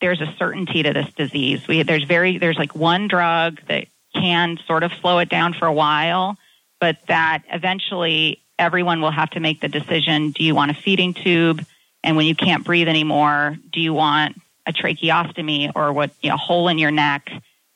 there's 0.00 0.20
a 0.20 0.32
certainty 0.38 0.82
to 0.82 0.92
this 0.92 1.12
disease. 1.14 1.66
We, 1.66 1.82
there's 1.82 2.04
very 2.04 2.38
there's 2.38 2.58
like 2.58 2.74
one 2.74 3.08
drug 3.08 3.60
that 3.66 3.86
can 4.14 4.58
sort 4.66 4.82
of 4.82 4.92
slow 5.00 5.18
it 5.18 5.28
down 5.28 5.54
for 5.54 5.66
a 5.66 5.72
while, 5.72 6.36
but 6.80 6.98
that 7.08 7.42
eventually 7.50 8.40
everyone 8.58 9.00
will 9.00 9.10
have 9.10 9.30
to 9.30 9.40
make 9.40 9.60
the 9.60 9.68
decision: 9.68 10.30
Do 10.30 10.44
you 10.44 10.54
want 10.54 10.70
a 10.70 10.74
feeding 10.74 11.14
tube? 11.14 11.64
And 12.04 12.16
when 12.16 12.26
you 12.26 12.34
can't 12.34 12.64
breathe 12.64 12.88
anymore, 12.88 13.56
do 13.72 13.80
you 13.80 13.92
want 13.92 14.40
a 14.66 14.72
tracheostomy 14.72 15.72
or 15.74 15.92
what 15.92 16.10
you 16.22 16.28
know, 16.28 16.36
a 16.36 16.38
hole 16.38 16.68
in 16.68 16.78
your 16.78 16.92
neck 16.92 17.30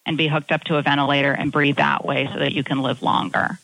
and 0.07 0.17
be 0.17 0.29
hooked 0.29 0.53
up 0.53 0.63
to 0.65 0.77
a 0.77 0.83
ventilator 0.83 1.33
and 1.33 1.51
breathe 1.51 1.77
that 1.77 2.05
way 2.05 2.29
so 2.33 2.39
that 2.39 2.53
you 2.53 2.63
can 2.63 2.83
live 2.83 3.03
longer? 3.03 3.59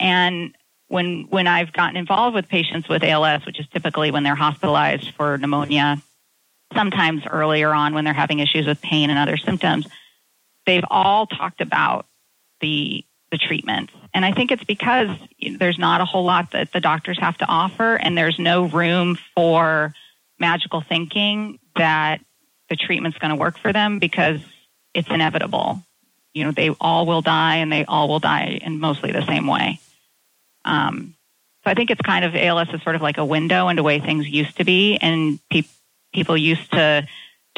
And 0.00 0.54
when 0.88 1.26
when 1.30 1.46
I've 1.46 1.72
gotten 1.72 1.96
involved 1.96 2.34
with 2.34 2.48
patients 2.48 2.88
with 2.88 3.04
ALS, 3.04 3.46
which 3.46 3.60
is 3.60 3.66
typically 3.68 4.10
when 4.10 4.24
they're 4.24 4.34
hospitalized 4.34 5.12
for 5.12 5.38
pneumonia, 5.38 6.02
sometimes 6.74 7.22
earlier 7.30 7.72
on 7.72 7.94
when 7.94 8.04
they're 8.04 8.12
having 8.12 8.40
issues 8.40 8.66
with 8.66 8.80
pain 8.80 9.10
and 9.10 9.18
other 9.18 9.36
symptoms, 9.36 9.86
they've 10.66 10.84
all 10.90 11.26
talked 11.26 11.60
about 11.60 12.06
the 12.60 13.04
the 13.30 13.38
treatments. 13.38 13.92
And 14.12 14.24
I 14.24 14.30
think 14.30 14.52
it's 14.52 14.62
because 14.62 15.08
there's 15.58 15.78
not 15.78 16.00
a 16.00 16.04
whole 16.04 16.24
lot 16.24 16.52
that 16.52 16.72
the 16.72 16.78
doctors 16.78 17.18
have 17.18 17.36
to 17.38 17.46
offer 17.46 17.96
and 17.96 18.16
there's 18.16 18.38
no 18.38 18.66
room 18.66 19.18
for 19.34 19.92
magical 20.38 20.80
thinking 20.80 21.58
that 21.74 22.20
the 22.68 22.76
treatment's 22.76 23.18
going 23.18 23.30
to 23.30 23.36
work 23.36 23.58
for 23.58 23.72
them 23.72 23.98
because 23.98 24.40
it's 24.94 25.08
inevitable. 25.08 25.82
You 26.32 26.44
know, 26.44 26.52
they 26.52 26.70
all 26.80 27.06
will 27.06 27.22
die 27.22 27.56
and 27.56 27.72
they 27.72 27.84
all 27.86 28.08
will 28.08 28.20
die 28.20 28.60
in 28.62 28.78
mostly 28.78 29.10
the 29.10 29.26
same 29.26 29.48
way. 29.48 29.80
Um, 30.64 31.14
so 31.64 31.70
I 31.70 31.74
think 31.74 31.90
it's 31.90 32.00
kind 32.00 32.24
of 32.24 32.36
ALS 32.36 32.68
is 32.72 32.82
sort 32.82 32.94
of 32.94 33.02
like 33.02 33.18
a 33.18 33.24
window 33.24 33.68
into 33.68 33.80
the 33.80 33.84
way 33.84 33.98
things 33.98 34.28
used 34.28 34.58
to 34.58 34.64
be, 34.64 34.96
and 34.98 35.38
pe- 35.50 35.62
people 36.14 36.36
used 36.36 36.70
to 36.72 37.06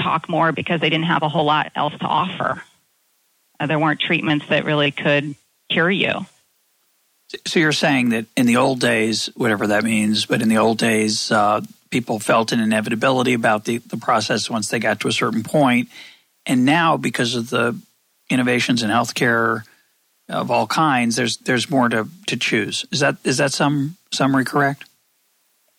talk 0.00 0.28
more 0.28 0.52
because 0.52 0.80
they 0.80 0.90
didn't 0.90 1.06
have 1.06 1.22
a 1.22 1.28
whole 1.28 1.44
lot 1.44 1.70
else 1.74 1.94
to 1.98 2.04
offer. 2.04 2.62
Uh, 3.58 3.66
there 3.66 3.78
weren't 3.78 4.00
treatments 4.00 4.46
that 4.48 4.64
really 4.64 4.90
could 4.90 5.34
cure 5.70 5.90
you. 5.90 6.26
So 7.46 7.58
you're 7.58 7.72
saying 7.72 8.10
that 8.10 8.26
in 8.36 8.46
the 8.46 8.56
old 8.56 8.80
days, 8.80 9.26
whatever 9.34 9.66
that 9.68 9.84
means, 9.84 10.26
but 10.26 10.42
in 10.42 10.48
the 10.48 10.58
old 10.58 10.78
days, 10.78 11.30
uh, 11.32 11.60
people 11.90 12.18
felt 12.18 12.52
an 12.52 12.60
inevitability 12.60 13.32
about 13.32 13.64
the, 13.64 13.78
the 13.78 13.96
process 13.96 14.48
once 14.48 14.68
they 14.68 14.78
got 14.78 15.00
to 15.00 15.08
a 15.08 15.12
certain 15.12 15.42
point. 15.42 15.88
And 16.44 16.64
now, 16.64 16.96
because 16.96 17.34
of 17.34 17.50
the 17.50 17.76
innovations 18.30 18.82
in 18.82 18.90
healthcare, 18.90 19.64
of 20.28 20.50
all 20.50 20.66
kinds, 20.66 21.16
there's 21.16 21.36
there's 21.38 21.70
more 21.70 21.88
to, 21.88 22.08
to 22.26 22.36
choose. 22.36 22.84
Is 22.90 23.00
that 23.00 23.16
is 23.24 23.38
that 23.38 23.52
some 23.52 23.96
summary 24.12 24.44
correct? 24.44 24.84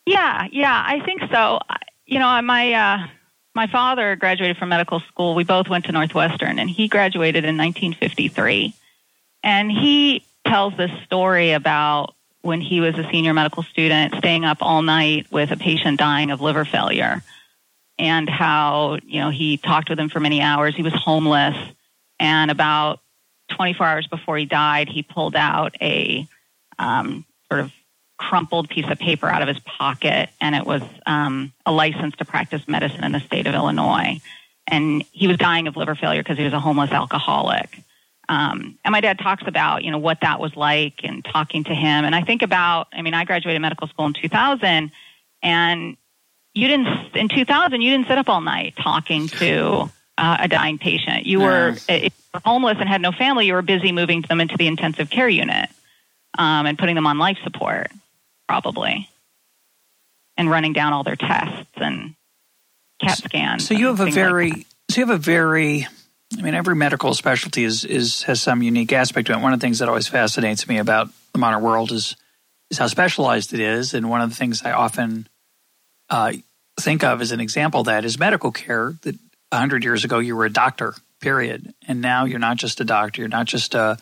Yeah, 0.06 0.48
yeah, 0.52 0.84
I 0.86 1.02
think 1.06 1.22
so. 1.32 1.60
You 2.08 2.20
know, 2.20 2.42
my 2.42 2.74
uh, 2.74 3.08
my 3.54 3.68
father 3.68 4.16
graduated 4.16 4.58
from 4.58 4.70
medical 4.70 5.02
school. 5.02 5.36
We 5.36 5.44
both 5.44 5.68
went 5.68 5.86
to 5.86 5.92
Northwestern, 5.92 6.58
and 6.58 6.70
he 6.70 6.88
graduated 6.88 7.44
in 7.44 7.58
1953. 7.58 8.74
And 9.44 9.70
he 9.70 10.24
tells 10.46 10.76
this 10.78 10.92
story 11.04 11.52
about 11.52 12.14
when 12.42 12.62
he 12.62 12.80
was 12.80 12.98
a 12.98 13.10
senior 13.12 13.34
medical 13.34 13.62
student, 13.64 14.16
staying 14.16 14.46
up 14.46 14.60
all 14.62 14.82
night 14.82 15.28
with 15.32 15.52
a 15.52 15.58
patient 15.58 16.00
dying 16.00 16.32
of 16.32 16.40
liver 16.40 16.64
failure, 16.64 17.22
and 18.00 18.30
how 18.30 19.00
you 19.04 19.20
know 19.20 19.30
he 19.30 19.58
talked 19.58 19.90
with 19.90 20.00
him 20.00 20.08
for 20.08 20.22
many 20.22 20.42
hours. 20.42 20.78
He 20.78 20.84
was 20.84 20.94
homeless, 20.94 21.58
and 22.22 22.50
about 22.50 23.02
24 23.50 23.86
hours 23.86 24.08
before 24.08 24.38
he 24.38 24.46
died, 24.46 24.88
he 24.88 25.04
pulled 25.04 25.36
out 25.36 25.76
a 25.82 26.26
um, 26.80 27.26
sort 27.50 27.60
of 27.60 27.74
crumpled 28.18 28.70
piece 28.70 28.90
of 28.90 29.00
paper 29.00 29.28
out 29.28 29.42
of 29.42 29.48
his 29.48 29.60
pocket, 29.60 30.30
and 30.42 30.56
it 30.56 30.66
was 30.66 30.82
um, 31.06 31.54
a 31.66 31.72
license 31.72 32.16
to 32.18 32.26
practice 32.26 32.68
medicine 32.68 33.04
in 33.04 33.12
the 33.12 33.20
state 33.20 33.48
of 33.48 33.56
Illinois. 33.56 34.20
And 34.68 35.04
he 35.12 35.28
was 35.28 35.38
dying 35.38 35.68
of 35.68 35.78
liver 35.78 35.96
failure 35.96 36.22
because 36.22 36.38
he 36.38 36.44
was 36.44 36.54
a 36.54 36.60
homeless 36.60 36.92
alcoholic. 36.92 37.80
Um, 38.30 38.78
and 38.84 38.92
my 38.92 39.00
dad 39.00 39.20
talks 39.20 39.44
about, 39.48 39.84
you 39.84 39.92
know, 39.92 39.98
what 39.98 40.20
that 40.22 40.40
was 40.40 40.56
like 40.56 41.00
and 41.04 41.24
talking 41.24 41.64
to 41.66 41.74
him. 41.74 42.04
And 42.04 42.14
I 42.14 42.24
think 42.24 42.42
about, 42.42 42.88
I 42.92 43.02
mean, 43.02 43.14
I 43.14 43.24
graduated 43.24 43.62
medical 43.62 43.88
school 43.88 44.08
in 44.08 44.14
2000, 44.14 44.92
and 45.42 45.98
you 46.54 46.68
didn't, 46.68 47.16
in 47.16 47.30
2000, 47.30 47.82
you 47.82 47.92
didn't 47.92 48.08
sit 48.08 48.18
up 48.18 48.28
all 48.28 48.42
night 48.42 48.74
talking 48.76 49.28
to 49.28 49.90
uh, 50.18 50.38
a 50.42 50.48
dying 50.48 50.78
patient. 50.78 51.26
You 51.26 51.40
were, 51.40 51.76
if 51.88 52.04
you 52.04 52.10
were 52.34 52.42
homeless 52.44 52.78
and 52.80 52.90
had 52.90 53.02
no 53.02 53.12
family, 53.12 53.46
you 53.46 53.54
were 53.54 53.62
busy 53.62 53.92
moving 53.92 54.24
them 54.24 54.42
into 54.42 54.58
the 54.58 54.68
intensive 54.68 55.10
care 55.10 55.30
unit 55.30 55.70
um, 56.38 56.66
and 56.66 56.78
putting 56.78 56.96
them 56.96 57.08
on 57.08 57.18
life 57.18 57.38
support, 57.44 57.92
probably, 58.48 59.10
and 60.36 60.50
running 60.50 60.74
down 60.74 60.94
all 60.94 61.04
their 61.04 61.16
tests 61.16 61.72
and 61.76 62.16
CAT 63.02 63.18
scans. 63.18 63.68
So 63.68 63.74
you 63.74 63.88
have 63.88 64.00
a 64.00 64.12
very, 64.12 64.52
like 64.52 64.66
so 64.90 65.02
you 65.02 65.08
have 65.08 65.16
a 65.16 65.22
very, 65.22 65.88
I 66.38 66.42
mean, 66.42 66.54
every 66.54 66.76
medical 66.76 67.14
specialty 67.14 67.64
is 67.64 67.84
is 67.84 68.24
has 68.24 68.42
some 68.42 68.62
unique 68.62 68.94
aspect 68.94 69.28
to 69.28 69.34
it. 69.34 69.40
One 69.40 69.54
of 69.54 69.60
the 69.60 69.66
things 69.66 69.80
that 69.80 69.90
always 69.90 70.08
fascinates 70.08 70.68
me 70.68 70.78
about 70.78 71.10
the 71.34 71.40
modern 71.40 71.62
world 71.62 71.92
is 71.92 72.16
is 72.70 72.78
how 72.78 72.88
specialized 72.88 73.54
it 73.54 73.60
is, 73.60 73.94
and 73.94 74.10
one 74.10 74.22
of 74.22 74.30
the 74.30 74.36
things 74.36 74.64
I 74.64 74.72
often 74.72 75.28
uh, 76.10 76.34
think 76.80 77.04
of 77.04 77.22
as 77.22 77.32
an 77.32 77.40
example 77.40 77.82
of 77.82 77.86
that 77.88 78.06
is 78.06 78.20
medical 78.20 78.52
care. 78.52 78.96
That 79.04 79.16
100 79.52 79.84
years 79.84 80.04
ago 80.04 80.20
you 80.20 80.36
were 80.36 80.46
a 80.46 80.52
doctor, 80.52 80.94
period. 81.22 81.74
And 81.88 82.02
now 82.02 82.26
you're 82.26 82.40
not 82.40 82.58
just 82.58 82.82
a 82.82 82.86
doctor, 82.86 83.22
you're 83.22 83.30
not 83.30 83.46
just 83.46 83.76
a 83.76 83.98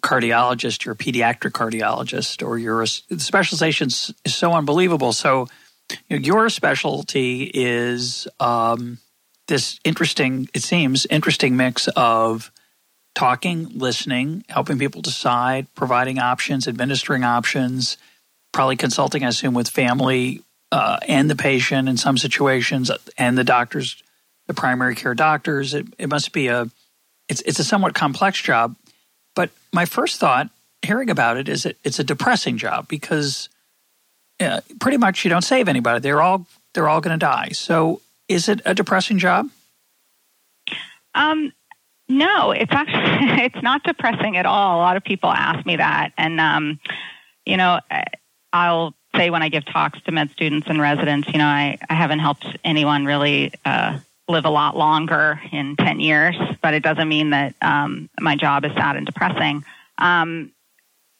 cardiologist, 0.00 0.84
you're 0.84 0.94
a 0.94 0.96
pediatric 0.96 1.52
cardiologist, 1.52 2.46
or 2.46 2.58
your 2.58 2.84
specialization 2.86 3.88
is 3.88 4.14
so 4.26 4.52
unbelievable. 4.52 5.12
So 5.12 5.48
you 6.08 6.18
know, 6.18 6.22
your 6.24 6.48
specialty 6.48 7.50
is 7.52 8.28
um, 8.40 8.98
this 9.46 9.80
interesting, 9.84 10.48
it 10.54 10.62
seems, 10.62 11.06
interesting 11.06 11.56
mix 11.56 11.88
of 11.88 12.50
talking, 13.14 13.78
listening, 13.78 14.44
helping 14.48 14.78
people 14.78 15.02
decide, 15.02 15.66
providing 15.74 16.18
options, 16.18 16.68
administering 16.68 17.24
options, 17.24 17.96
probably 18.52 18.76
consulting, 18.76 19.24
I 19.24 19.28
assume, 19.28 19.54
with 19.54 19.68
family 19.68 20.42
uh, 20.70 20.98
and 21.08 21.30
the 21.30 21.36
patient 21.36 21.88
in 21.88 21.96
some 21.96 22.18
situations, 22.18 22.90
and 23.16 23.36
the 23.38 23.44
doctors 23.44 24.02
the 24.48 24.54
primary 24.54 24.96
care 24.96 25.14
doctors. 25.14 25.74
It, 25.74 25.86
it 25.98 26.08
must 26.08 26.32
be 26.32 26.48
a 26.48 26.68
it's 27.28 27.42
it's 27.42 27.60
a 27.60 27.64
somewhat 27.64 27.94
complex 27.94 28.42
job. 28.42 28.74
But 29.38 29.50
my 29.72 29.84
first 29.84 30.18
thought, 30.18 30.50
hearing 30.82 31.10
about 31.10 31.36
it, 31.36 31.48
is 31.48 31.64
it's 31.64 32.00
a 32.00 32.02
depressing 32.02 32.58
job 32.58 32.88
because 32.88 33.48
uh, 34.40 34.62
pretty 34.80 34.96
much 34.96 35.24
you 35.24 35.28
don't 35.28 35.42
save 35.42 35.68
anybody. 35.68 36.00
They're 36.00 36.20
all 36.20 36.44
they're 36.74 36.88
all 36.88 37.00
going 37.00 37.16
to 37.16 37.24
die. 37.24 37.50
So 37.52 38.00
is 38.28 38.48
it 38.48 38.60
a 38.64 38.74
depressing 38.74 39.20
job? 39.20 39.48
Um, 41.14 41.52
no, 42.08 42.50
it's 42.50 42.72
actually 42.72 43.44
it's 43.44 43.62
not 43.62 43.84
depressing 43.84 44.36
at 44.36 44.44
all. 44.44 44.78
A 44.78 44.82
lot 44.82 44.96
of 44.96 45.04
people 45.04 45.30
ask 45.30 45.64
me 45.64 45.76
that, 45.76 46.14
and 46.18 46.40
um, 46.40 46.80
you 47.46 47.56
know, 47.56 47.78
I'll 48.52 48.92
say 49.14 49.30
when 49.30 49.44
I 49.44 49.50
give 49.50 49.64
talks 49.66 50.00
to 50.02 50.10
med 50.10 50.32
students 50.32 50.66
and 50.68 50.80
residents, 50.80 51.28
you 51.28 51.38
know, 51.38 51.46
I, 51.46 51.78
I 51.88 51.94
haven't 51.94 52.18
helped 52.18 52.44
anyone 52.64 53.04
really 53.04 53.52
uh, 53.64 54.00
live 54.28 54.44
a 54.44 54.50
lot 54.50 54.76
longer 54.76 55.40
in 55.50 55.74
10 55.76 56.00
years, 56.00 56.36
but 56.62 56.74
it 56.74 56.82
doesn't 56.82 57.08
mean 57.08 57.30
that 57.30 57.54
um, 57.62 58.10
my 58.20 58.36
job 58.36 58.64
is 58.64 58.72
sad 58.72 58.96
and 58.96 59.06
depressing. 59.06 59.64
Um, 59.96 60.52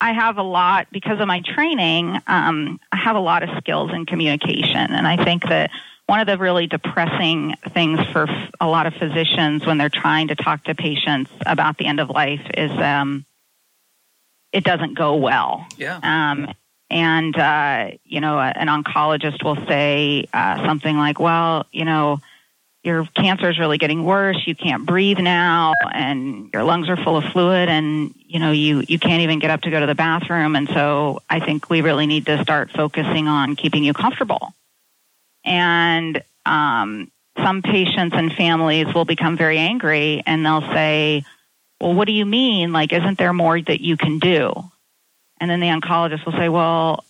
I 0.01 0.13
have 0.13 0.39
a 0.39 0.43
lot, 0.43 0.89
because 0.93 1.19
of 1.21 1.27
my 1.27 1.41
training, 1.41 2.21
um, 2.27 2.79
I 2.93 2.97
have 2.97 3.17
a 3.17 3.21
lot 3.21 3.43
of 3.43 3.51
skills 3.59 3.91
in 3.93 4.07
communication. 4.07 4.93
And 4.93 5.07
I 5.07 5.25
think 5.25 5.43
that 5.49 5.71
one 6.07 6.21
of 6.21 6.27
the 6.27 6.39
really 6.39 6.67
depressing 6.67 7.55
things 7.71 7.99
for 8.13 8.27
a 8.61 8.69
lot 8.69 8.87
of 8.87 8.95
physicians 8.95 9.67
when 9.67 9.79
they're 9.79 9.89
trying 9.89 10.29
to 10.29 10.37
talk 10.37 10.65
to 10.65 10.75
patients 10.75 11.31
about 11.45 11.79
the 11.79 11.87
end 11.87 12.01
of 12.01 12.11
life 12.11 12.47
is 12.55 12.71
um, 12.71 13.25
it 14.53 14.65
doesn't 14.65 14.97
go 14.97 15.17
well. 15.17 15.67
Yeah. 15.77 15.99
Um, 16.03 16.55
and, 16.91 17.37
uh, 17.37 17.91
you 18.05 18.21
know, 18.21 18.39
an 18.39 18.69
oncologist 18.69 19.43
will 19.43 19.67
say 19.67 20.27
uh, 20.33 20.65
something 20.65 20.97
like, 20.97 21.19
well, 21.19 21.67
you 21.73 21.85
know, 21.85 22.21
your 22.89 23.07
cancer 23.15 23.51
is 23.51 23.59
really 23.59 23.77
getting 23.77 24.03
worse. 24.03 24.43
You 24.47 24.55
can't 24.55 24.87
breathe 24.87 25.19
now, 25.19 25.75
and 25.93 26.49
your 26.55 26.65
lungs 26.65 26.89
are 26.89 26.97
full 26.97 27.19
of 27.19 27.25
fluid, 27.25 27.69
and 27.69 28.15
you 28.27 28.41
know 28.41 28.51
you 28.51 28.83
you 28.89 28.99
can't 28.99 29.21
even 29.21 29.41
get 29.41 29.51
up 29.51 29.61
to 29.63 29.71
go 29.71 29.79
to 29.79 29.87
the 29.87 29.95
bathroom. 29.95 30.57
And 30.57 30.67
so 30.71 31.21
I 31.29 31.39
think 31.39 31.69
we 31.69 31.83
really 31.83 32.07
need 32.07 32.25
to 32.27 32.43
start 32.43 32.71
focusing 32.71 33.29
on 33.29 33.57
keeping 33.57 33.85
you 33.85 33.93
comfortable. 33.93 34.55
And 35.45 36.23
um, 36.47 37.13
some 37.37 37.61
patients 37.61 38.17
and 38.17 38.33
families 38.33 38.87
will 38.95 39.05
become 39.05 39.37
very 39.37 39.59
angry, 39.59 40.23
and 40.25 40.45
they'll 40.45 40.73
say, 40.73 41.25
"Well, 41.83 41.93
what 41.93 42.07
do 42.07 42.15
you 42.15 42.25
mean? 42.25 42.73
Like, 42.73 42.95
isn't 42.95 43.19
there 43.19 43.35
more 43.35 43.61
that 43.61 43.83
you 43.83 43.99
can 43.99 44.19
do?" 44.19 44.65
And 45.41 45.51
then 45.51 45.61
the 45.61 45.69
oncologist 45.69 46.25
will 46.25 46.33
say, 46.33 46.49
"Well, 46.49 47.05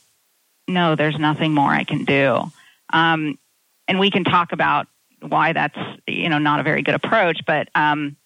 no, 0.66 0.96
there's 0.96 1.18
nothing 1.20 1.54
more 1.54 1.70
I 1.70 1.84
can 1.84 2.04
do." 2.04 2.50
Um, 2.92 3.38
and 3.86 4.00
we 4.00 4.10
can 4.10 4.24
talk 4.24 4.50
about 4.50 4.88
why 5.20 5.52
that's 5.52 5.78
you 6.06 6.28
know 6.28 6.38
not 6.38 6.60
a 6.60 6.62
very 6.62 6.82
good 6.82 6.94
approach. 6.94 7.40
But 7.46 7.68
um, 7.74 8.16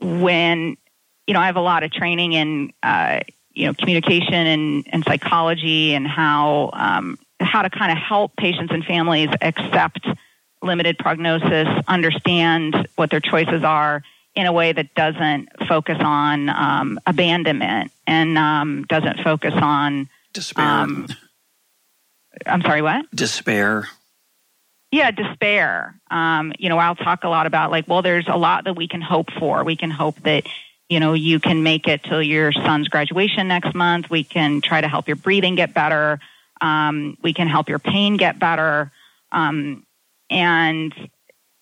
when 0.00 0.76
you 1.26 1.34
know 1.34 1.40
I 1.40 1.46
have 1.46 1.56
a 1.56 1.62
lot 1.62 1.82
of 1.82 1.92
training 1.92 2.32
in 2.32 2.72
uh, 2.82 3.20
you 3.52 3.66
know 3.66 3.74
communication 3.74 4.34
and, 4.34 4.86
and 4.90 5.04
psychology 5.04 5.94
and 5.94 6.06
how 6.06 6.70
um, 6.72 7.18
how 7.40 7.62
to 7.62 7.70
kind 7.70 7.92
of 7.92 7.98
help 7.98 8.36
patients 8.36 8.72
and 8.72 8.84
families 8.84 9.30
accept 9.40 10.06
limited 10.62 10.98
prognosis, 10.98 11.68
understand 11.86 12.88
what 12.96 13.10
their 13.10 13.20
choices 13.20 13.62
are 13.62 14.02
in 14.34 14.46
a 14.46 14.52
way 14.52 14.72
that 14.72 14.94
doesn't 14.94 15.48
focus 15.68 15.98
on 16.00 16.48
um, 16.48 16.98
abandonment 17.06 17.92
and 18.06 18.36
um, 18.36 18.84
doesn't 18.84 19.20
focus 19.20 19.54
on 19.54 20.08
despair. 20.32 20.64
Um, 20.64 21.06
I'm 22.46 22.62
sorry, 22.62 22.82
what? 22.82 23.06
Despair. 23.14 23.88
Yeah, 24.94 25.10
despair. 25.10 25.98
Um, 26.08 26.52
you 26.56 26.68
know, 26.68 26.78
I'll 26.78 26.94
talk 26.94 27.24
a 27.24 27.28
lot 27.28 27.46
about 27.46 27.72
like, 27.72 27.88
well, 27.88 28.00
there's 28.00 28.28
a 28.28 28.36
lot 28.36 28.62
that 28.66 28.76
we 28.76 28.86
can 28.86 29.02
hope 29.02 29.28
for. 29.32 29.64
We 29.64 29.74
can 29.74 29.90
hope 29.90 30.20
that, 30.20 30.46
you 30.88 31.00
know, 31.00 31.14
you 31.14 31.40
can 31.40 31.64
make 31.64 31.88
it 31.88 32.04
till 32.04 32.22
your 32.22 32.52
son's 32.52 32.86
graduation 32.86 33.48
next 33.48 33.74
month. 33.74 34.08
We 34.08 34.22
can 34.22 34.60
try 34.60 34.80
to 34.80 34.86
help 34.86 35.08
your 35.08 35.16
breathing 35.16 35.56
get 35.56 35.74
better. 35.74 36.20
Um, 36.60 37.18
we 37.24 37.34
can 37.34 37.48
help 37.48 37.68
your 37.68 37.80
pain 37.80 38.16
get 38.16 38.38
better. 38.38 38.92
Um, 39.32 39.84
and, 40.30 40.94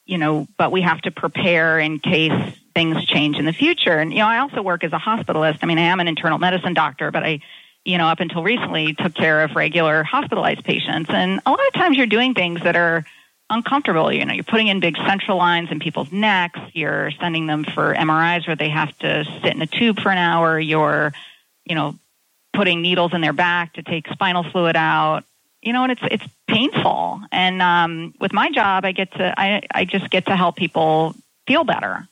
you 0.04 0.18
know, 0.18 0.46
but 0.58 0.70
we 0.70 0.82
have 0.82 1.00
to 1.00 1.10
prepare 1.10 1.80
in 1.80 2.00
case 2.00 2.54
things 2.74 3.02
change 3.06 3.38
in 3.38 3.46
the 3.46 3.54
future. 3.54 3.98
And, 3.98 4.12
you 4.12 4.18
know, 4.18 4.26
I 4.26 4.40
also 4.40 4.60
work 4.60 4.84
as 4.84 4.92
a 4.92 4.98
hospitalist. 4.98 5.60
I 5.62 5.66
mean, 5.66 5.78
I 5.78 5.84
am 5.84 6.00
an 6.00 6.08
internal 6.08 6.36
medicine 6.36 6.74
doctor, 6.74 7.10
but 7.10 7.22
I, 7.22 7.40
you 7.82 7.96
know, 7.96 8.08
up 8.08 8.20
until 8.20 8.42
recently 8.42 8.92
took 8.92 9.14
care 9.14 9.42
of 9.42 9.56
regular 9.56 10.02
hospitalized 10.02 10.64
patients. 10.64 11.08
And 11.08 11.40
a 11.46 11.50
lot 11.50 11.66
of 11.66 11.72
times 11.72 11.96
you're 11.96 12.06
doing 12.06 12.34
things 12.34 12.60
that 12.64 12.76
are, 12.76 13.06
uncomfortable. 13.52 14.12
You 14.12 14.24
know, 14.24 14.32
you're 14.32 14.44
putting 14.44 14.68
in 14.68 14.80
big 14.80 14.96
central 14.96 15.36
lines 15.36 15.70
in 15.70 15.78
people's 15.78 16.10
necks. 16.10 16.58
You're 16.72 17.10
sending 17.12 17.46
them 17.46 17.64
for 17.64 17.94
MRIs 17.94 18.46
where 18.46 18.56
they 18.56 18.70
have 18.70 18.96
to 18.98 19.24
sit 19.24 19.54
in 19.54 19.62
a 19.62 19.66
tube 19.66 20.00
for 20.00 20.10
an 20.10 20.18
hour. 20.18 20.58
You're, 20.58 21.12
you 21.64 21.74
know, 21.74 21.96
putting 22.52 22.82
needles 22.82 23.12
in 23.14 23.20
their 23.20 23.32
back 23.32 23.74
to 23.74 23.82
take 23.82 24.08
spinal 24.08 24.42
fluid 24.42 24.76
out. 24.76 25.24
You 25.60 25.72
know, 25.72 25.84
and 25.84 25.92
it's 25.92 26.00
it's 26.10 26.24
painful. 26.48 27.20
And 27.30 27.62
um, 27.62 28.14
with 28.18 28.32
my 28.32 28.50
job, 28.50 28.84
I 28.84 28.90
get 28.90 29.12
to 29.12 29.34
I 29.38 29.62
I 29.72 29.84
just 29.84 30.10
get 30.10 30.26
to 30.26 30.34
help 30.34 30.56
people 30.56 31.14
feel 31.46 31.62
better. 31.62 32.08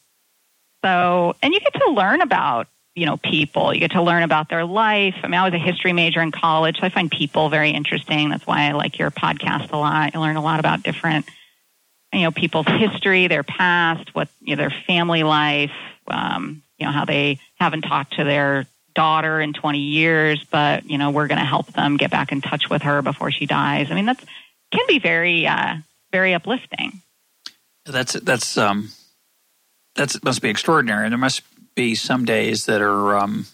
So, 0.84 1.34
and 1.42 1.52
you 1.52 1.60
get 1.60 1.74
to 1.74 1.90
learn 1.90 2.20
about 2.20 2.68
you 2.94 3.07
know 3.07 3.16
people. 3.16 3.72
You 3.72 3.81
get 3.81 3.92
to 3.92 4.03
learn 4.03 4.22
about 4.22 4.48
their 4.48 4.64
life. 4.64 5.14
I 5.22 5.29
mean, 5.29 5.40
I 5.40 5.44
was 5.44 5.55
a 5.55 5.59
history 5.59 5.92
major 5.92 6.20
in 6.20 6.33
college, 6.33 6.81
so 6.81 6.87
I 6.87 6.88
find 6.88 7.11
people 7.11 7.48
very 7.48 7.70
interesting. 7.70 8.31
That's 8.31 8.46
why 8.46 8.68
I 8.68 8.72
like 8.72 8.98
your 8.98 9.11
podcast 9.11 9.72
a 9.72 9.76
lot. 9.76 10.14
I 10.14 10.18
learn 10.18 10.37
a 10.37 10.42
lot 10.42 10.61
about 10.61 10.83
different 10.83 11.26
you 12.12 12.22
know 12.22 12.31
people's 12.31 12.66
history, 12.66 13.29
their 13.29 13.42
past, 13.42 14.14
what 14.14 14.29
you 14.40 14.57
know, 14.57 14.62
their 14.62 14.74
family 14.87 15.22
life, 15.22 15.72
um, 16.09 16.62
you 16.79 16.87
know 16.87 16.92
how 16.92 17.05
they 17.05 17.38
haven't 17.57 17.83
talked 17.83 18.16
to 18.16 18.24
their 18.24 18.66
daughter 18.94 19.40
in 19.40 19.53
20 19.53 19.79
years, 19.79 20.44
but 20.50 20.88
you 20.88 20.98
know 20.98 21.11
we're 21.11 21.29
going 21.29 21.38
to 21.38 21.44
help 21.44 21.72
them 21.72 21.96
get 21.96 22.11
back 22.11 22.33
in 22.33 22.40
touch 22.40 22.68
with 22.68 22.83
her 22.83 23.03
before 23.03 23.31
she 23.31 23.46
dies. 23.46 23.90
I 23.90 23.94
mean 23.94 24.07
that's 24.07 24.24
can 24.72 24.87
be 24.88 24.98
very 24.98 25.46
uh, 25.46 25.76
very 26.12 26.35
uplifting. 26.35 27.00
That's 27.85 28.14
that's 28.14 28.59
um 28.59 28.90
that 29.96 30.22
must 30.24 30.42
be 30.42 30.48
extraordinary. 30.48 31.05
And 31.05 31.12
there 31.12 31.18
must 31.18 31.42
be 31.74 31.94
some 31.94 32.24
days 32.24 32.66
that 32.66 32.80
are 32.80 33.16
um, 33.16 33.46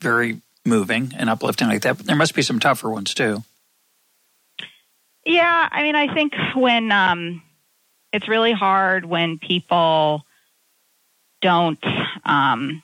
very 0.00 0.40
moving 0.64 1.12
and 1.16 1.28
uplifting 1.28 1.68
like 1.68 1.82
that. 1.82 1.96
But 1.96 2.06
there 2.06 2.16
must 2.16 2.34
be 2.34 2.42
some 2.42 2.58
tougher 2.58 2.90
ones 2.90 3.14
too. 3.14 3.42
Yeah, 5.26 5.68
I 5.70 5.82
mean, 5.82 5.94
I 5.94 6.12
think 6.12 6.34
when 6.54 6.92
um, 6.92 7.42
it's 8.12 8.28
really 8.28 8.52
hard 8.52 9.04
when 9.04 9.38
people 9.38 10.24
don't, 11.40 11.82
um, 12.24 12.82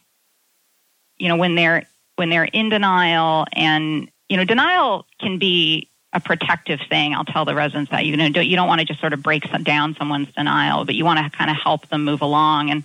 you 1.19 1.29
know, 1.29 1.37
when 1.37 1.55
they're 1.55 1.87
when 2.17 2.31
they're 2.31 2.45
in 2.45 2.69
denial, 2.69 3.47
and 3.53 4.11
you 4.29 4.37
know, 4.37 4.45
denial 4.45 5.07
can 5.21 5.39
be 5.39 5.89
a 6.13 6.21
protective 6.21 6.81
thing. 6.89 7.15
I'll 7.15 7.25
tell 7.25 7.45
the 7.45 7.55
residents 7.55 7.91
that 7.91 8.05
you 8.05 8.17
know 8.17 8.41
you 8.41 8.57
don't 8.57 8.69
want 8.69 8.81
to 8.81 8.87
just 8.87 9.01
sort 9.01 9.13
of 9.13 9.23
break 9.23 9.45
down 9.63 9.95
someone's 9.99 10.33
denial, 10.35 10.85
but 10.85 10.95
you 10.95 11.05
want 11.05 11.21
to 11.21 11.37
kind 11.37 11.51
of 11.51 11.57
help 11.57 11.89
them 11.89 12.05
move 12.05 12.23
along. 12.23 12.71
And 12.71 12.85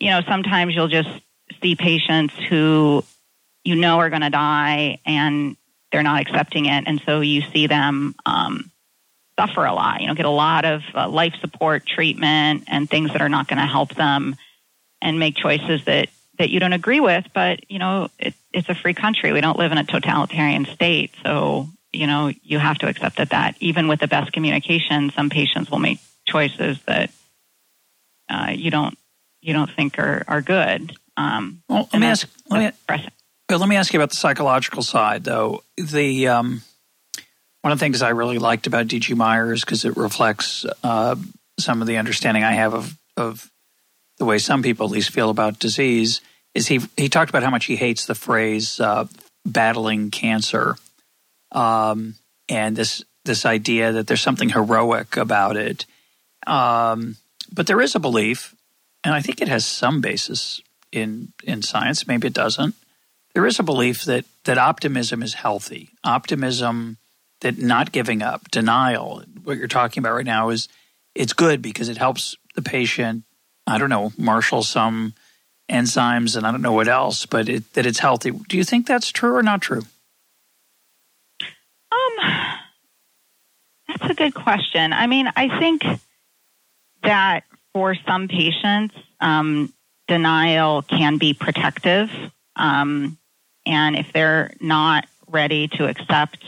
you 0.00 0.10
know, 0.10 0.22
sometimes 0.26 0.74
you'll 0.74 0.88
just 0.88 1.10
see 1.62 1.76
patients 1.76 2.34
who 2.48 3.04
you 3.62 3.76
know 3.76 3.98
are 3.98 4.08
going 4.08 4.22
to 4.22 4.30
die 4.30 4.98
and 5.04 5.56
they're 5.92 6.02
not 6.02 6.22
accepting 6.22 6.66
it, 6.66 6.84
and 6.86 7.00
so 7.04 7.20
you 7.20 7.42
see 7.42 7.66
them 7.66 8.14
um, 8.24 8.70
suffer 9.38 9.64
a 9.64 9.72
lot. 9.72 10.00
You 10.00 10.06
know, 10.06 10.14
get 10.14 10.24
a 10.24 10.30
lot 10.30 10.64
of 10.64 10.82
uh, 10.94 11.08
life 11.08 11.34
support 11.40 11.84
treatment 11.86 12.64
and 12.68 12.88
things 12.88 13.12
that 13.12 13.20
are 13.20 13.28
not 13.28 13.48
going 13.48 13.58
to 13.58 13.66
help 13.66 13.94
them, 13.94 14.36
and 15.02 15.18
make 15.18 15.36
choices 15.36 15.84
that 15.84 16.08
that 16.38 16.48
you 16.50 16.60
don't 16.60 16.72
agree 16.72 17.00
with. 17.00 17.26
But 17.34 17.70
you 17.70 17.78
know, 17.78 18.08
it, 18.18 18.34
it's 18.52 18.68
a 18.68 18.74
free 18.74 18.94
country. 18.94 19.32
We 19.32 19.40
don't 19.40 19.58
live 19.58 19.72
in 19.72 19.78
a 19.78 19.84
totalitarian 19.84 20.64
state, 20.64 21.12
so 21.24 21.68
you 21.92 22.06
know 22.06 22.32
you 22.42 22.58
have 22.58 22.78
to 22.78 22.88
accept 22.88 23.16
that 23.16 23.30
that 23.30 23.56
even 23.60 23.88
with 23.88 24.00
the 24.00 24.08
best 24.08 24.32
communication, 24.32 25.10
some 25.10 25.28
patients 25.28 25.70
will 25.70 25.80
make 25.80 25.98
choices 26.26 26.80
that 26.86 27.10
uh, 28.30 28.52
you 28.54 28.70
don't 28.70 28.96
you 29.40 29.52
don't 29.52 29.70
think 29.70 29.98
are 29.98 30.24
are 30.28 30.40
good. 30.40 30.96
Um, 31.16 31.62
well, 31.68 31.88
let 31.92 32.00
me 32.00 32.06
ask. 32.06 32.28
Let 32.48 32.74
me, 32.88 32.98
let 33.50 33.68
me 33.68 33.76
ask 33.76 33.92
you 33.92 33.98
about 33.98 34.10
the 34.10 34.16
psychological 34.16 34.82
side, 34.82 35.24
though. 35.24 35.62
The 35.76 36.28
um, 36.28 36.62
one 37.62 37.72
of 37.72 37.78
the 37.78 37.84
things 37.84 38.02
I 38.02 38.10
really 38.10 38.38
liked 38.38 38.66
about 38.66 38.88
D.G. 38.88 39.14
Myers 39.14 39.64
because 39.64 39.84
it 39.84 39.96
reflects 39.96 40.64
uh, 40.82 41.16
some 41.58 41.80
of 41.80 41.88
the 41.88 41.98
understanding 41.98 42.44
I 42.44 42.52
have 42.52 42.74
of 42.74 42.98
of 43.16 43.50
the 44.18 44.24
way 44.24 44.38
some 44.38 44.62
people 44.62 44.86
at 44.86 44.92
least 44.92 45.10
feel 45.10 45.30
about 45.30 45.58
disease 45.58 46.20
is 46.54 46.68
he 46.68 46.80
he 46.96 47.08
talked 47.08 47.30
about 47.30 47.42
how 47.42 47.50
much 47.50 47.66
he 47.66 47.76
hates 47.76 48.06
the 48.06 48.14
phrase 48.14 48.80
uh, 48.80 49.06
battling 49.44 50.10
cancer, 50.10 50.76
um, 51.52 52.14
and 52.48 52.76
this 52.76 53.02
this 53.24 53.44
idea 53.44 53.92
that 53.92 54.06
there's 54.06 54.22
something 54.22 54.50
heroic 54.50 55.16
about 55.16 55.56
it. 55.56 55.86
Um, 56.46 57.16
but 57.52 57.66
there 57.66 57.80
is 57.80 57.94
a 57.94 58.00
belief, 58.00 58.54
and 59.04 59.14
I 59.14 59.20
think 59.20 59.40
it 59.40 59.48
has 59.48 59.64
some 59.64 60.00
basis 60.00 60.60
in 60.92 61.32
in 61.42 61.62
science. 61.62 62.06
Maybe 62.06 62.26
it 62.28 62.34
doesn't. 62.34 62.74
There 63.34 63.46
is 63.46 63.58
a 63.58 63.62
belief 63.62 64.04
that 64.04 64.24
that 64.44 64.58
optimism 64.58 65.22
is 65.22 65.34
healthy. 65.34 65.90
Optimism 66.04 66.96
that 67.40 67.58
not 67.58 67.92
giving 67.92 68.22
up, 68.22 68.50
denial, 68.50 69.22
what 69.44 69.56
you're 69.56 69.68
talking 69.68 70.02
about 70.02 70.14
right 70.14 70.26
now 70.26 70.50
is 70.50 70.68
it's 71.14 71.32
good 71.32 71.62
because 71.62 71.88
it 71.88 71.96
helps 71.96 72.36
the 72.54 72.62
patient. 72.62 73.24
I 73.66 73.78
don't 73.78 73.88
know, 73.88 74.12
marshal 74.18 74.62
some 74.62 75.14
enzymes 75.70 76.36
and 76.36 76.46
I 76.46 76.50
don't 76.50 76.62
know 76.62 76.72
what 76.72 76.88
else, 76.88 77.26
but 77.26 77.48
it, 77.48 77.72
that 77.74 77.86
it's 77.86 78.00
healthy. 78.00 78.32
Do 78.32 78.56
you 78.56 78.64
think 78.64 78.86
that's 78.86 79.10
true 79.10 79.36
or 79.36 79.42
not 79.42 79.62
true? 79.62 79.82
Um, 81.92 82.26
that's 83.88 84.10
a 84.10 84.14
good 84.14 84.34
question. 84.34 84.92
I 84.92 85.06
mean, 85.06 85.30
I 85.36 85.58
think 85.58 85.84
that 87.02 87.44
for 87.72 87.94
some 87.94 88.28
patients, 88.28 88.94
um, 89.20 89.72
denial 90.08 90.82
can 90.82 91.18
be 91.18 91.34
protective. 91.34 92.10
Um, 92.56 93.18
and 93.66 93.96
if 93.96 94.12
they're 94.12 94.52
not 94.60 95.06
ready 95.28 95.68
to 95.68 95.86
accept 95.86 96.44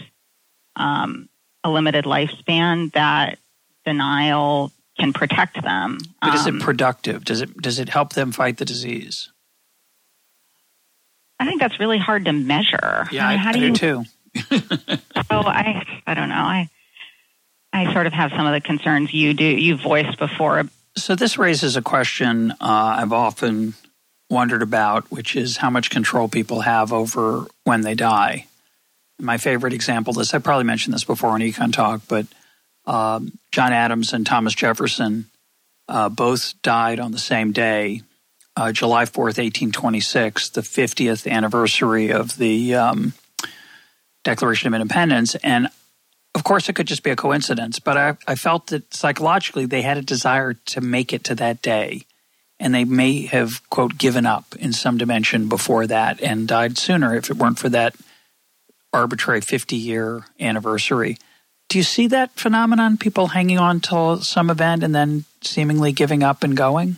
um, 0.77 1.29
a 1.63 1.71
limited 1.71 2.05
lifespan, 2.05 2.93
that 2.93 3.39
denial 3.85 4.73
can 4.99 5.13
protect 5.13 5.63
them. 5.63 5.99
But 6.21 6.35
is 6.35 6.47
it 6.47 6.51
um, 6.51 6.61
productive? 6.61 7.25
Does 7.25 7.41
it 7.41 7.57
does 7.57 7.79
it 7.79 7.89
help 7.89 8.13
them 8.13 8.33
fight 8.33 8.59
the 8.59 8.65
disease? 8.65 9.31
I 11.39 11.47
think 11.47 11.61
that's 11.61 11.81
really 11.81 11.99
hard 11.99 12.27
to 12.27 12.33
measure. 12.33 13.09
Yeah, 13.11 13.27
I, 13.27 13.31
mean, 13.31 13.39
how 13.39 13.51
I 13.51 13.53
do, 13.53 13.67
you, 13.67 13.75
too. 13.75 14.05
so 14.49 15.39
I 15.39 15.85
I 16.07 16.15
don't 16.15 16.29
know. 16.29 16.35
I 16.35 16.71
I 17.73 17.93
sort 17.93 18.07
of 18.07 18.13
have 18.13 18.31
some 18.31 18.47
of 18.47 18.53
the 18.53 18.61
concerns 18.61 19.13
you 19.13 19.35
do 19.35 19.45
you 19.45 19.77
voiced 19.77 20.19
before. 20.19 20.65
So 20.97 21.15
this 21.15 21.39
raises 21.39 21.77
a 21.77 21.83
question 21.83 22.53
uh, 22.53 22.57
I've 22.61 23.13
often 23.13 23.75
wondered 24.29 24.63
about, 24.63 25.11
which 25.11 25.37
is 25.37 25.59
how 25.59 25.71
much 25.71 25.91
control 25.91 26.29
people 26.29 26.61
have 26.61 26.93
over 26.93 27.47
when 27.65 27.83
they 27.83 27.95
die. 27.95 28.47
My 29.19 29.39
favorite 29.39 29.73
example 29.73 30.13
this 30.13 30.35
I 30.35 30.39
probably 30.39 30.65
mentioned 30.65 30.95
this 30.95 31.05
before 31.05 31.31
on 31.31 31.41
Econ 31.41 31.73
Talk, 31.73 32.03
but 32.09 32.27
um, 32.87 33.39
John 33.53 33.73
Adams 33.73 34.13
and 34.13 34.27
Thomas 34.27 34.55
Jefferson 34.55 35.27
uh, 35.89 36.09
both 36.09 36.61
died 36.63 36.99
on 36.99 37.13
the 37.13 37.19
same 37.19 37.53
day, 37.53 38.03
uh, 38.57 38.73
July 38.73 39.05
4th, 39.05 39.39
1826, 39.39 40.51
the 40.51 40.61
50th 40.63 41.31
anniversary 41.31 42.11
of 42.11 42.37
the 42.37 42.75
um, 42.75 43.13
Declaration 44.25 44.69
of 44.69 44.75
Independence. 44.75 45.35
And 45.37 45.69
of 46.43 46.45
course, 46.45 46.69
it 46.69 46.73
could 46.73 46.89
just 46.89 47.05
be 47.05 47.11
a 47.13 47.15
coincidence, 47.15 47.79
but 47.79 47.97
I, 47.97 48.17
I 48.27 48.35
felt 48.35 48.67
that 48.67 48.93
psychologically 48.93 49.65
they 49.65 49.83
had 49.83 49.97
a 49.97 50.03
desire 50.03 50.55
to 50.55 50.81
make 50.81 51.13
it 51.13 51.23
to 51.27 51.37
that 51.37 51.63
day. 51.63 52.03
And 52.59 52.75
they 52.75 52.85
may 52.85 53.27
have, 53.27 53.63
quote, 53.71 53.97
given 53.97 54.27
up 54.27 54.57
in 54.59 54.73
some 54.73 54.99
dimension 54.99 55.49
before 55.49 55.87
that 55.87 56.21
and 56.21 56.49
died 56.49 56.79
sooner 56.79 57.15
if 57.15 57.31
it 57.31 57.37
weren't 57.37 57.61
for 57.61 57.69
that 57.69 57.95
arbitrary 58.93 59.41
50 59.41 59.77
year 59.77 60.25
anniversary. 60.41 61.17
Do 61.69 61.79
you 61.79 61.85
see 61.85 62.09
that 62.09 62.33
phenomenon? 62.33 62.97
People 62.97 63.29
hanging 63.29 63.61
on 63.61 63.79
till 63.79 64.21
some 64.21 64.51
event 64.51 64.83
and 64.83 64.93
then 64.93 65.27
seemingly 65.43 65.93
giving 65.93 66.25
up 66.25 66.43
and 66.43 66.57
going? 66.57 66.97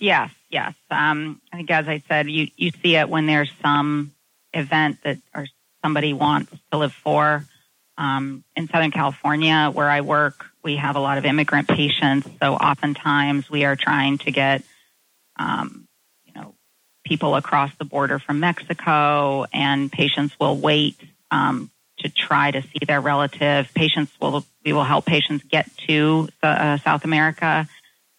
Yes, 0.00 0.32
yes. 0.50 0.74
Um, 0.90 1.40
I 1.52 1.58
think, 1.58 1.70
as 1.70 1.86
I 1.86 2.02
said, 2.08 2.28
you, 2.28 2.48
you 2.56 2.72
see 2.82 2.96
it 2.96 3.08
when 3.08 3.26
there's 3.26 3.52
some 3.62 4.10
event 4.52 4.98
that 5.04 5.18
or 5.32 5.46
somebody 5.80 6.12
wants 6.12 6.52
to 6.72 6.78
live 6.78 6.92
for. 6.92 7.44
Um, 7.98 8.44
in 8.54 8.68
Southern 8.68 8.90
California, 8.90 9.70
where 9.72 9.88
I 9.88 10.02
work, 10.02 10.46
we 10.62 10.76
have 10.76 10.96
a 10.96 11.00
lot 11.00 11.16
of 11.16 11.24
immigrant 11.24 11.68
patients. 11.68 12.28
So 12.42 12.54
oftentimes 12.54 13.48
we 13.48 13.64
are 13.64 13.76
trying 13.76 14.18
to 14.18 14.30
get, 14.30 14.62
um, 15.38 15.88
you 16.24 16.34
know, 16.34 16.54
people 17.04 17.36
across 17.36 17.70
the 17.78 17.84
border 17.84 18.18
from 18.18 18.40
Mexico, 18.40 19.46
and 19.52 19.90
patients 19.90 20.34
will 20.38 20.56
wait 20.56 21.00
um, 21.30 21.70
to 21.98 22.10
try 22.10 22.50
to 22.50 22.62
see 22.62 22.84
their 22.86 23.00
relative. 23.00 23.72
Patients 23.74 24.12
will 24.20 24.44
we 24.64 24.72
will 24.72 24.84
help 24.84 25.06
patients 25.06 25.44
get 25.44 25.70
to 25.86 26.28
uh, 26.42 26.76
South 26.78 27.04
America, 27.04 27.66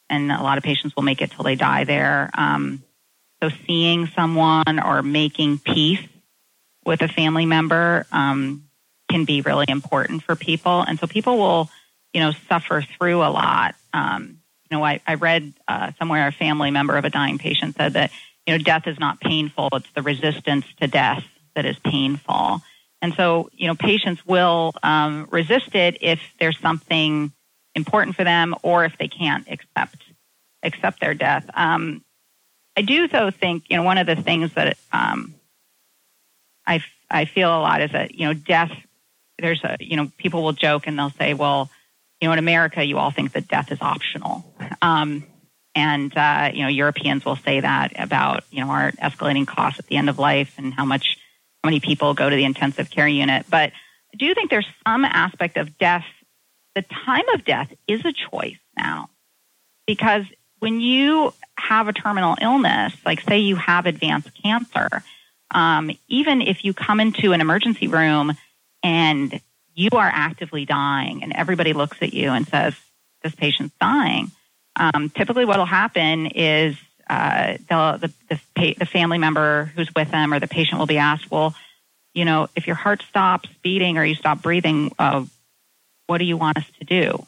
and 0.10 0.32
a 0.32 0.42
lot 0.42 0.58
of 0.58 0.64
patients 0.64 0.96
will 0.96 1.04
make 1.04 1.22
it 1.22 1.32
till 1.32 1.44
they 1.44 1.56
die 1.56 1.84
there. 1.84 2.32
Um, 2.34 2.84
so 3.44 3.50
seeing 3.68 4.08
someone 4.08 4.80
or 4.80 5.04
making 5.04 5.60
peace 5.60 6.02
with 6.86 7.02
a 7.02 7.08
family 7.08 7.46
member 7.46 8.08
um, 8.12 8.67
can 9.10 9.26
be 9.26 9.42
really 9.42 9.66
important 9.68 10.24
for 10.24 10.36
people, 10.36 10.82
and 10.82 11.00
so 11.00 11.08
people 11.08 11.38
will 11.38 11.70
you 12.14 12.22
know 12.22 12.32
suffer 12.50 12.84
through 12.98 13.22
a 13.22 13.30
lot. 13.30 13.76
Um, 13.94 14.40
you 14.70 14.78
know, 14.78 14.84
I, 14.84 15.00
I 15.08 15.14
read 15.14 15.54
uh, 15.68 15.92
somewhere 15.98 16.28
a 16.28 16.32
family 16.32 16.72
member 16.72 16.98
of 16.98 17.06
a 17.06 17.10
dying 17.10 17.38
patient 17.38 17.76
said 17.76 17.94
that 17.94 18.12
you 18.46 18.58
know 18.58 18.64
death 18.64 18.88
is 18.88 19.00
not 19.00 19.20
painful; 19.20 19.70
it's 19.74 19.92
the 19.96 20.02
resistance 20.02 20.66
to 20.82 20.88
death 20.88 21.24
that 21.56 21.66
is 21.66 21.78
painful. 21.80 22.62
And 23.02 23.14
so, 23.14 23.50
you 23.54 23.68
know, 23.68 23.76
patients 23.76 24.26
will 24.26 24.74
um, 24.82 25.28
resist 25.32 25.76
it 25.76 25.98
if 26.02 26.20
there's 26.40 26.60
something 26.60 27.32
important 27.76 28.16
for 28.16 28.24
them 28.24 28.56
or 28.64 28.86
if 28.86 28.98
they 28.98 29.08
can't 29.08 29.48
accept 29.50 30.04
accept 30.64 31.00
their 31.00 31.14
death. 31.14 31.48
Um, 31.54 32.04
I 32.76 32.82
do, 32.82 33.08
though, 33.08 33.32
think 33.32 33.66
you 33.70 33.78
know 33.78 33.84
one 33.84 33.98
of 33.98 34.08
the 34.08 34.16
things 34.16 34.54
that 34.54 34.78
um, 34.92 35.36
I 36.66 36.84
I 37.10 37.26
feel 37.26 37.50
a 37.50 37.62
lot 37.62 37.82
is 37.82 37.92
that 37.92 38.16
you 38.16 38.28
know 38.28 38.34
death. 38.34 38.72
There's 39.40 39.64
a 39.64 39.78
you 39.80 39.96
know 39.98 40.12
people 40.18 40.44
will 40.44 40.54
joke 40.54 40.88
and 40.88 40.98
they'll 40.98 41.12
say, 41.12 41.34
well, 41.34 41.70
you 42.22 42.28
know, 42.28 42.34
in 42.34 42.40
America, 42.40 42.84
you 42.84 42.98
all 42.98 43.12
think 43.12 43.34
that 43.34 43.48
death 43.48 43.72
is 43.72 43.80
optional. 43.82 44.54
Um, 44.82 45.26
and 45.76 46.16
uh, 46.18 46.52
you 46.54 46.64
know, 46.64 46.70
Europeans 46.70 47.24
will 47.24 47.36
say 47.36 47.60
that 47.60 47.92
about 48.00 48.44
you 48.50 48.64
know 48.64 48.72
our 48.72 48.92
escalating 48.94 49.46
costs 49.46 49.80
at 49.80 49.88
the 49.88 49.96
end 49.96 50.10
of 50.10 50.18
life 50.18 50.56
and 50.58 50.74
how 50.74 50.86
much 50.86 51.18
how 51.64 51.68
many 51.68 51.80
people 51.80 52.14
go 52.14 52.30
to 52.30 52.36
the 52.36 52.46
intensive 52.46 52.90
care 52.90 53.08
unit. 53.08 53.46
But 53.50 53.72
I 54.14 54.18
do 54.18 54.34
think 54.34 54.50
there's 54.50 54.68
some 54.86 55.06
aspect 55.06 55.58
of 55.58 55.78
death. 55.78 56.06
The 56.76 56.82
time 56.82 57.28
of 57.34 57.46
death 57.46 57.72
is 57.88 58.04
a 58.06 58.14
choice 58.14 58.58
now 58.76 59.10
because 59.86 60.26
when 60.60 60.80
you 60.80 61.34
have 61.58 61.88
a 61.88 61.94
terminal 61.94 62.36
illness, 62.42 62.94
like 63.06 63.22
say 63.22 63.40
you 63.40 63.56
have 63.56 63.86
advanced 63.86 64.30
cancer, 64.42 65.04
um, 65.52 65.92
even 66.08 66.42
if 66.42 66.64
you 66.66 66.74
come 66.74 67.00
into 67.00 67.34
an 67.34 67.42
emergency 67.42 67.88
room 67.88 68.34
and 68.84 69.42
you 69.76 69.90
are 69.94 70.10
actively 70.12 70.66
dying 70.66 71.24
and 71.24 71.34
everybody 71.34 71.74
looks 71.74 71.98
at 72.02 72.14
you 72.14 72.32
and 72.32 72.48
says, 72.48 72.74
this 73.24 73.36
patient's 73.36 73.76
dying, 73.80 74.32
um, 74.76 75.10
typically 75.10 75.46
what 75.46 75.58
will 75.58 75.66
happen 75.66 76.28
is 76.28 76.78
uh, 77.10 77.58
the, 77.70 78.12
the, 78.30 78.76
the 78.78 78.86
family 78.86 79.18
member 79.18 79.72
who's 79.76 79.94
with 79.96 80.12
them 80.12 80.34
or 80.34 80.40
the 80.40 80.48
patient 80.48 80.80
will 80.80 80.88
be 80.88 80.98
asked, 80.98 81.32
well, 81.32 81.56
you 82.14 82.26
know, 82.26 82.48
if 82.56 82.68
your 82.68 82.76
heart 82.76 83.04
stops 83.08 83.50
beating 83.62 83.98
or 83.98 84.06
you 84.06 84.16
stop 84.16 84.42
breathing, 84.42 84.92
uh, 84.98 85.24
what 86.08 86.18
do 86.18 86.26
you 86.26 86.38
want 86.38 86.58
us 86.58 86.66
to 86.80 86.86
do? 86.86 87.26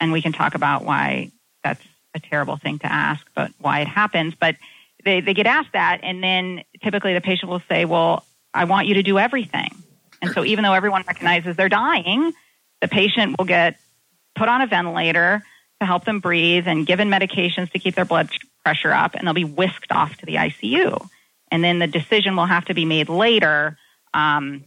And 0.00 0.12
we 0.12 0.22
can 0.22 0.32
talk 0.32 0.54
about 0.54 0.84
why 0.84 1.32
that's 1.64 1.82
a 2.14 2.20
terrible 2.20 2.56
thing 2.56 2.78
to 2.80 2.86
ask, 2.86 3.26
but 3.34 3.50
why 3.58 3.80
it 3.80 3.88
happens. 3.88 4.34
But 4.38 4.56
they, 5.04 5.20
they 5.20 5.34
get 5.34 5.46
asked 5.46 5.72
that, 5.72 6.00
and 6.02 6.22
then 6.22 6.64
typically 6.82 7.14
the 7.14 7.20
patient 7.20 7.50
will 7.50 7.62
say, 7.68 7.84
well, 7.84 8.24
I 8.54 8.64
want 8.64 8.86
you 8.86 8.94
to 8.94 9.02
do 9.02 9.18
everything. 9.18 9.70
And 10.22 10.30
so 10.32 10.44
even 10.44 10.64
though 10.64 10.74
everyone 10.74 11.04
recognizes 11.06 11.56
they're 11.56 11.68
dying, 11.68 12.32
the 12.80 12.88
patient 12.88 13.36
will 13.38 13.44
get 13.44 13.78
put 14.34 14.48
on 14.48 14.60
a 14.60 14.66
ventilator 14.66 15.42
to 15.80 15.86
help 15.86 16.04
them 16.04 16.20
breathe 16.20 16.66
and 16.66 16.86
given 16.86 17.08
medications 17.08 17.70
to 17.72 17.78
keep 17.78 17.94
their 17.94 18.04
blood 18.04 18.28
pressure 18.64 18.92
up, 18.92 19.14
and 19.14 19.26
they'll 19.26 19.34
be 19.34 19.44
whisked 19.44 19.92
off 19.92 20.16
to 20.16 20.26
the 20.26 20.34
ICU. 20.34 21.08
And 21.50 21.64
then 21.64 21.78
the 21.78 21.86
decision 21.86 22.36
will 22.36 22.46
have 22.46 22.66
to 22.66 22.74
be 22.74 22.84
made 22.84 23.08
later 23.08 23.78
um, 24.12 24.64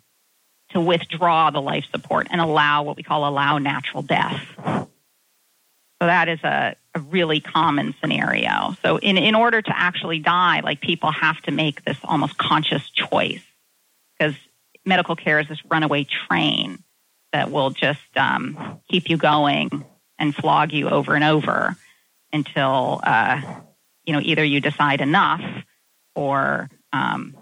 to 0.72 0.80
withdraw 0.80 1.52
the 1.52 1.62
life 1.62 1.86
support 1.92 2.28
and 2.32 2.42
allow 2.42 2.84
what 2.84 2.98
we 2.98 3.04
call 3.04 3.28
allow 3.28 3.58
natural 3.58 4.02
death. 4.02 4.42
So 4.58 6.08
that 6.08 6.30
is 6.30 6.40
a, 6.44 6.76
a 6.96 7.00
really 7.00 7.42
common 7.42 7.94
scenario. 8.02 8.76
So 8.82 8.98
in, 8.98 9.18
in 9.18 9.36
order 9.36 9.62
to 9.62 9.72
actually 9.76 10.20
die, 10.20 10.62
like 10.62 10.82
people 10.82 11.12
have 11.12 11.40
to 11.44 11.52
make 11.52 11.86
this 11.86 11.98
almost 12.04 12.38
conscious 12.38 12.90
choice 12.90 13.44
because 14.18 14.36
medical 14.86 15.16
care 15.16 15.40
is 15.40 15.48
this 15.48 15.60
runaway 15.70 16.06
train 16.28 16.84
that 17.32 17.52
will 17.52 17.70
just 17.70 18.00
um, 18.16 18.80
keep 18.90 19.10
you 19.10 19.18
going 19.18 19.86
and 20.20 20.36
flog 20.36 20.72
you 20.74 20.90
over 20.90 21.16
and 21.16 21.24
over 21.24 21.76
until 22.34 23.00
uh, 23.04 23.42
you 24.06 24.14
know 24.14 24.22
either 24.22 24.44
you 24.44 24.60
decide 24.60 25.02
enough 25.02 25.42
or 26.16 26.70
um, 26.94 27.36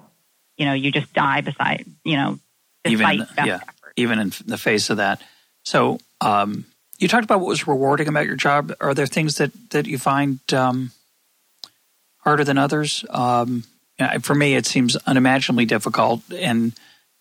you 0.57 0.65
know 0.65 0.73
you 0.73 0.91
just 0.91 1.13
die 1.13 1.41
beside 1.41 1.85
you 2.03 2.15
know 2.15 2.39
even 2.85 3.27
yeah 3.37 3.55
effort. 3.55 3.93
even 3.95 4.19
in 4.19 4.31
the 4.45 4.57
face 4.57 4.89
of 4.89 4.97
that. 4.97 5.21
So 5.65 5.99
um, 6.21 6.65
you 6.97 7.07
talked 7.07 7.23
about 7.23 7.39
what 7.39 7.47
was 7.47 7.67
rewarding 7.67 8.07
about 8.07 8.25
your 8.25 8.35
job. 8.35 8.73
Are 8.81 8.93
there 8.93 9.07
things 9.07 9.37
that 9.37 9.51
that 9.71 9.87
you 9.87 9.97
find 9.97 10.39
um, 10.53 10.91
harder 12.19 12.43
than 12.43 12.57
others? 12.57 13.05
Um, 13.09 13.63
for 14.21 14.33
me, 14.33 14.55
it 14.55 14.65
seems 14.65 14.95
unimaginably 14.95 15.65
difficult, 15.65 16.21
and 16.31 16.73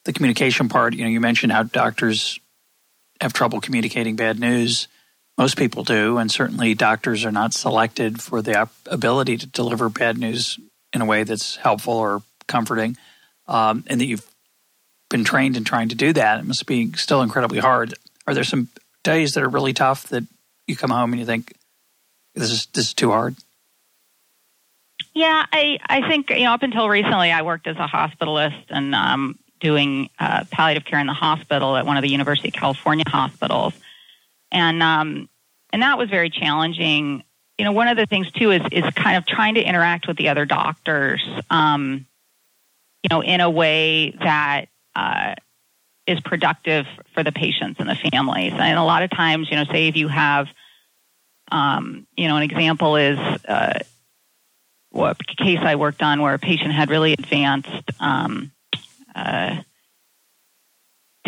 the 0.09 0.14
communication 0.14 0.71
part. 0.71 0.94
You 0.94 1.05
know, 1.05 1.11
you 1.11 1.21
mentioned 1.21 1.53
how 1.53 1.64
doctors 1.64 2.40
have 3.21 3.35
trouble 3.35 3.61
communicating 3.61 4.16
bad 4.16 4.40
news 4.40 4.88
most 5.37 5.57
people 5.57 5.85
do, 5.85 6.16
and 6.16 6.31
certainly 6.31 6.75
doctors 6.75 7.27
are 7.27 7.31
not 7.31 7.53
selected 7.55 8.21
for 8.21 8.40
the 8.40 8.68
ability 8.87 9.37
to 9.37 9.47
deliver 9.47 9.88
bad 9.88 10.18
news 10.18 10.59
in 10.92 11.03
a 11.03 11.05
way 11.05 11.23
that's 11.23 11.57
helpful 11.57 11.94
or 11.94 12.23
comforting, 12.49 12.97
um, 13.47 13.85
and 13.87 14.01
that 14.01 14.07
you've 14.07 14.27
been 15.11 15.25
trained 15.25 15.57
in 15.57 15.62
trying 15.62 15.90
to 15.90 15.94
do 15.94 16.12
that. 16.14 16.40
It 16.40 16.47
must 16.47 16.66
be 16.66 16.90
still 16.94 17.23
incredibly 17.23 17.61
hard. 17.61 17.94
Are 18.27 18.35
there 18.35 18.44
some 18.44 18.68
days 19.05 19.35
that 19.35 19.44
are 19.44 19.49
really 19.49 19.73
tough 19.73 20.09
that 20.09 20.25
you 20.66 20.75
come 20.75 20.90
home 20.90 21.12
and 21.12 21.21
you 21.21 21.27
think 21.27 21.53
this 22.35 22.51
is 22.51 22.66
this 22.75 22.88
is 22.88 22.94
too 22.94 23.12
hard? 23.12 23.37
Yeah, 25.14 25.47
I 25.53 25.79
I 25.87 26.09
think 26.09 26.31
you 26.31 26.44
know 26.44 26.53
up 26.53 26.64
until 26.64 26.88
recently 26.88 27.31
I 27.31 27.42
worked 27.42 27.68
as 27.68 27.77
a 27.77 27.87
hospitalist 27.87 28.64
and 28.71 28.94
um, 28.94 29.38
doing 29.61 30.11
uh, 30.18 30.44
palliative 30.51 30.85
care 30.85 30.99
in 30.99 31.07
the 31.07 31.12
hospital 31.12 31.77
at 31.77 31.87
one 31.87 31.97
of 31.97 32.03
the 32.03 32.09
University 32.09 32.49
of 32.49 32.55
California 32.55 33.05
hospitals 33.07 33.75
and 34.51 34.83
um, 34.83 35.29
and 35.73 35.83
that 35.83 35.99
was 35.99 36.09
very 36.11 36.31
challenging. 36.31 37.23
You 37.59 37.64
know, 37.64 37.73
one 37.73 37.88
of 37.88 37.97
the 37.97 38.07
things 38.07 38.31
too 38.33 38.51
is 38.51 38.62
is 38.73 38.85
kind 38.94 39.16
of 39.16 39.27
trying 39.27 39.55
to 39.55 39.62
interact 39.62 40.07
with 40.09 40.16
the 40.16 40.29
other 40.29 40.47
doctors, 40.47 41.23
um, 41.51 42.07
you 43.03 43.09
know, 43.11 43.23
in 43.23 43.40
a 43.40 43.51
way 43.51 44.12
that 44.23 44.66
uh, 44.94 45.35
is 46.07 46.21
productive 46.21 46.87
for 47.14 47.23
the 47.23 47.33
patients 47.33 47.81
and 47.81 47.88
the 47.88 47.97
families. 48.11 48.53
And 48.53 48.79
a 48.79 48.85
lot 48.85 49.03
of 49.03 49.11
times, 49.11 49.51
you 49.51 49.57
know, 49.57 49.64
say 49.64 49.88
if 49.88 49.97
you 49.97 50.09
have 50.09 50.49
Um, 51.51 52.07
you 52.14 52.29
know, 52.29 52.37
an 52.37 52.42
example 52.42 52.97
is 52.97 53.18
uh, 53.49 53.79
what 54.90 55.16
case 55.27 55.61
I 55.62 55.77
worked 55.77 56.03
on 56.03 56.21
where 56.21 56.35
a 56.35 56.38
patient 56.38 56.73
had 56.73 56.90
really 56.90 57.14
advanced 57.14 57.90
um, 58.01 58.53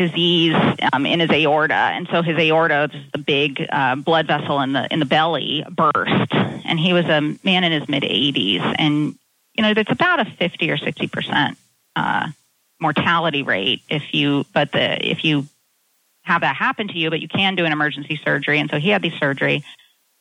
disease 0.00 0.57
um, 0.92 1.05
in 1.05 1.20
his 1.20 1.31
aorta, 1.31 1.74
and 1.74 2.09
so 2.11 2.22
his 2.22 2.38
aorta, 2.38 2.90
the 3.12 3.18
big 3.18 3.66
uh, 3.70 3.96
blood 3.96 4.26
vessel 4.26 4.61
in 4.61 4.72
the 4.72 4.87
in 4.90 4.98
the 4.98 5.07
belly, 5.07 5.64
burst. 5.70 6.33
And 6.33 6.79
he 6.79 6.92
was 6.92 7.07
a 7.07 7.20
man 7.44 7.64
in 7.64 7.72
his 7.72 7.88
mid 7.88 8.03
80s, 8.03 8.76
and 8.79 9.18
you 9.55 9.62
know 9.62 9.74
that's 9.74 9.90
about 9.90 10.20
a 10.20 10.24
50 10.24 10.70
or 10.70 10.76
60 10.76 11.07
percent 11.09 11.59
uh, 11.96 12.29
mortality 12.81 13.42
rate 13.42 13.83
if 13.88 14.14
you, 14.14 14.46
but 14.55 14.72
the 14.72 15.09
if 15.09 15.24
you 15.24 15.46
have 16.22 16.42
that 16.42 16.57
happen 16.57 16.88
to 16.88 16.98
you, 16.98 17.11
but 17.11 17.20
you 17.20 17.29
can 17.29 17.55
do 17.55 17.64
an 17.64 17.72
emergency 17.72 18.20
surgery. 18.24 18.59
And 18.59 18.70
so 18.70 18.79
he 18.79 18.90
had 18.90 19.03
the 19.03 19.11
surgery, 19.18 19.64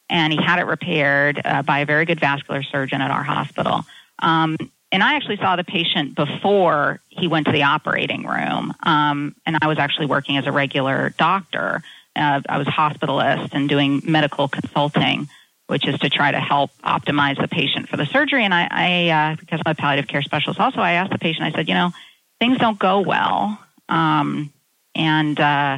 and 0.09 0.33
he 0.33 0.41
had 0.41 0.59
it 0.59 0.65
repaired 0.65 1.41
uh, 1.43 1.61
by 1.61 1.79
a 1.79 1.85
very 1.85 2.05
good 2.05 2.19
vascular 2.19 2.63
surgeon 2.63 3.01
at 3.01 3.11
our 3.11 3.23
hospital. 3.23 3.85
Um, 4.19 4.57
and 4.91 5.03
I 5.03 5.15
actually 5.15 5.37
saw 5.37 5.55
the 5.55 5.63
patient 5.63 6.15
before 6.15 6.99
he 7.09 7.27
went 7.27 7.45
to 7.45 7.51
the 7.51 7.63
operating 7.63 8.25
room. 8.25 8.73
Um, 8.83 9.35
and 9.45 9.57
I 9.61 9.67
was 9.67 9.77
actually 9.77 10.07
working 10.07 10.37
as 10.37 10.47
a 10.47 10.51
regular 10.51 11.13
doctor. 11.17 11.83
Uh, 12.15 12.41
I 12.49 12.57
was 12.57 12.67
hospitalist 12.67 13.49
and 13.53 13.69
doing 13.69 14.01
medical 14.03 14.47
consulting, 14.47 15.29
which 15.67 15.87
is 15.87 15.99
to 15.99 16.09
try 16.09 16.31
to 16.31 16.39
help 16.39 16.71
optimize 16.83 17.39
the 17.39 17.47
patient 17.47 17.87
for 17.87 17.97
the 17.97 18.05
surgery. 18.05 18.43
And 18.43 18.53
I, 18.53 18.67
I 18.71 19.09
uh, 19.09 19.35
because 19.35 19.61
I'm 19.63 19.71
a 19.71 19.75
palliative 19.75 20.07
care 20.07 20.23
specialist, 20.23 20.59
also 20.59 20.79
I 20.79 20.93
asked 20.93 21.11
the 21.11 21.19
patient. 21.19 21.45
I 21.45 21.51
said, 21.51 21.67
you 21.67 21.75
know, 21.75 21.91
things 22.39 22.57
don't 22.57 22.79
go 22.79 23.01
well, 23.01 23.59
um, 23.89 24.51
and 24.95 25.39
uh, 25.39 25.77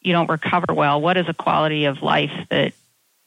you 0.00 0.12
don't 0.12 0.28
recover 0.28 0.74
well. 0.74 1.00
What 1.00 1.16
is 1.16 1.28
a 1.28 1.34
quality 1.34 1.84
of 1.84 2.02
life 2.02 2.32
that 2.50 2.72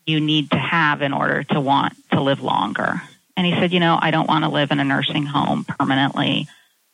you 0.05 0.19
need 0.19 0.51
to 0.51 0.57
have 0.57 1.01
in 1.01 1.13
order 1.13 1.43
to 1.43 1.61
want 1.61 1.93
to 2.11 2.21
live 2.21 2.41
longer? 2.41 3.01
And 3.39 3.45
he 3.45 3.53
said, 3.53 3.71
You 3.71 3.79
know, 3.79 3.97
I 3.97 4.11
don't 4.11 4.27
want 4.27 4.43
to 4.43 4.49
live 4.49 4.69
in 4.69 4.81
a 4.81 4.83
nursing 4.83 5.25
home 5.25 5.63
permanently. 5.63 6.49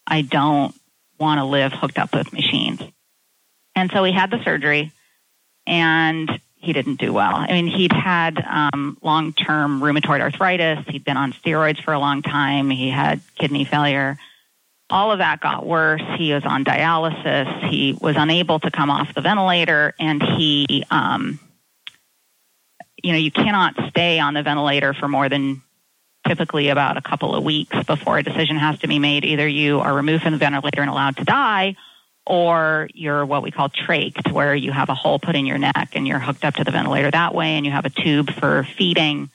I 0.05 0.21
don't 0.21 0.75
want 1.19 1.39
to 1.39 1.43
live 1.43 1.73
hooked 1.73 1.97
up 1.97 2.13
with 2.13 2.31
machines. 2.33 2.81
And 3.73 3.89
so 3.89 4.03
he 4.03 4.13
had 4.13 4.29
the 4.29 4.43
surgery 4.43 4.91
and 5.65 6.29
he 6.53 6.71
didn't 6.71 6.99
do 6.99 7.11
well. 7.11 7.33
I 7.33 7.47
mean, 7.47 7.65
he'd 7.65 7.91
had 7.91 8.45
um, 8.45 8.95
long 9.01 9.33
term 9.33 9.81
rheumatoid 9.81 10.21
arthritis, 10.21 10.85
he'd 10.87 11.03
been 11.03 11.17
on 11.17 11.33
steroids 11.33 11.83
for 11.83 11.95
a 11.95 11.99
long 11.99 12.21
time, 12.21 12.69
he 12.69 12.91
had 12.91 13.21
kidney 13.39 13.65
failure. 13.65 14.19
All 14.91 15.11
of 15.11 15.17
that 15.17 15.39
got 15.39 15.65
worse. 15.65 16.03
He 16.19 16.31
was 16.31 16.45
on 16.45 16.63
dialysis. 16.63 17.71
He 17.71 17.97
was 17.99 18.17
unable 18.17 18.59
to 18.59 18.69
come 18.69 18.91
off 18.91 19.15
the 19.15 19.21
ventilator, 19.21 19.95
and 19.99 20.21
he, 20.21 20.85
um, 20.91 21.39
you 23.01 23.13
know, 23.13 23.17
you 23.17 23.31
cannot 23.31 23.73
stay 23.89 24.19
on 24.19 24.35
the 24.35 24.43
ventilator 24.43 24.93
for 24.93 25.07
more 25.07 25.27
than 25.27 25.63
typically 26.27 26.69
about 26.69 26.97
a 26.97 27.01
couple 27.01 27.35
of 27.35 27.43
weeks 27.43 27.77
before 27.85 28.17
a 28.17 28.23
decision 28.23 28.57
has 28.57 28.79
to 28.79 28.87
be 28.87 28.99
made. 28.99 29.25
Either 29.25 29.47
you 29.47 29.79
are 29.79 29.93
removed 29.93 30.23
from 30.23 30.33
the 30.33 30.37
ventilator 30.37 30.81
and 30.81 30.89
allowed 30.89 31.17
to 31.17 31.23
die, 31.23 31.75
or 32.25 32.89
you're 32.93 33.25
what 33.25 33.43
we 33.43 33.51
call 33.51 33.69
trached, 33.69 34.31
where 34.31 34.55
you 34.55 34.71
have 34.71 34.89
a 34.89 34.95
hole 34.95 35.19
put 35.19 35.35
in 35.35 35.45
your 35.45 35.57
neck 35.57 35.89
and 35.93 36.07
you're 36.07 36.19
hooked 36.19 36.43
up 36.43 36.55
to 36.55 36.63
the 36.63 36.71
ventilator 36.71 37.11
that 37.11 37.35
way, 37.35 37.57
and 37.57 37.65
you 37.65 37.71
have 37.71 37.85
a 37.85 37.89
tube 37.89 38.31
for 38.33 38.63
feeding. 38.63 39.29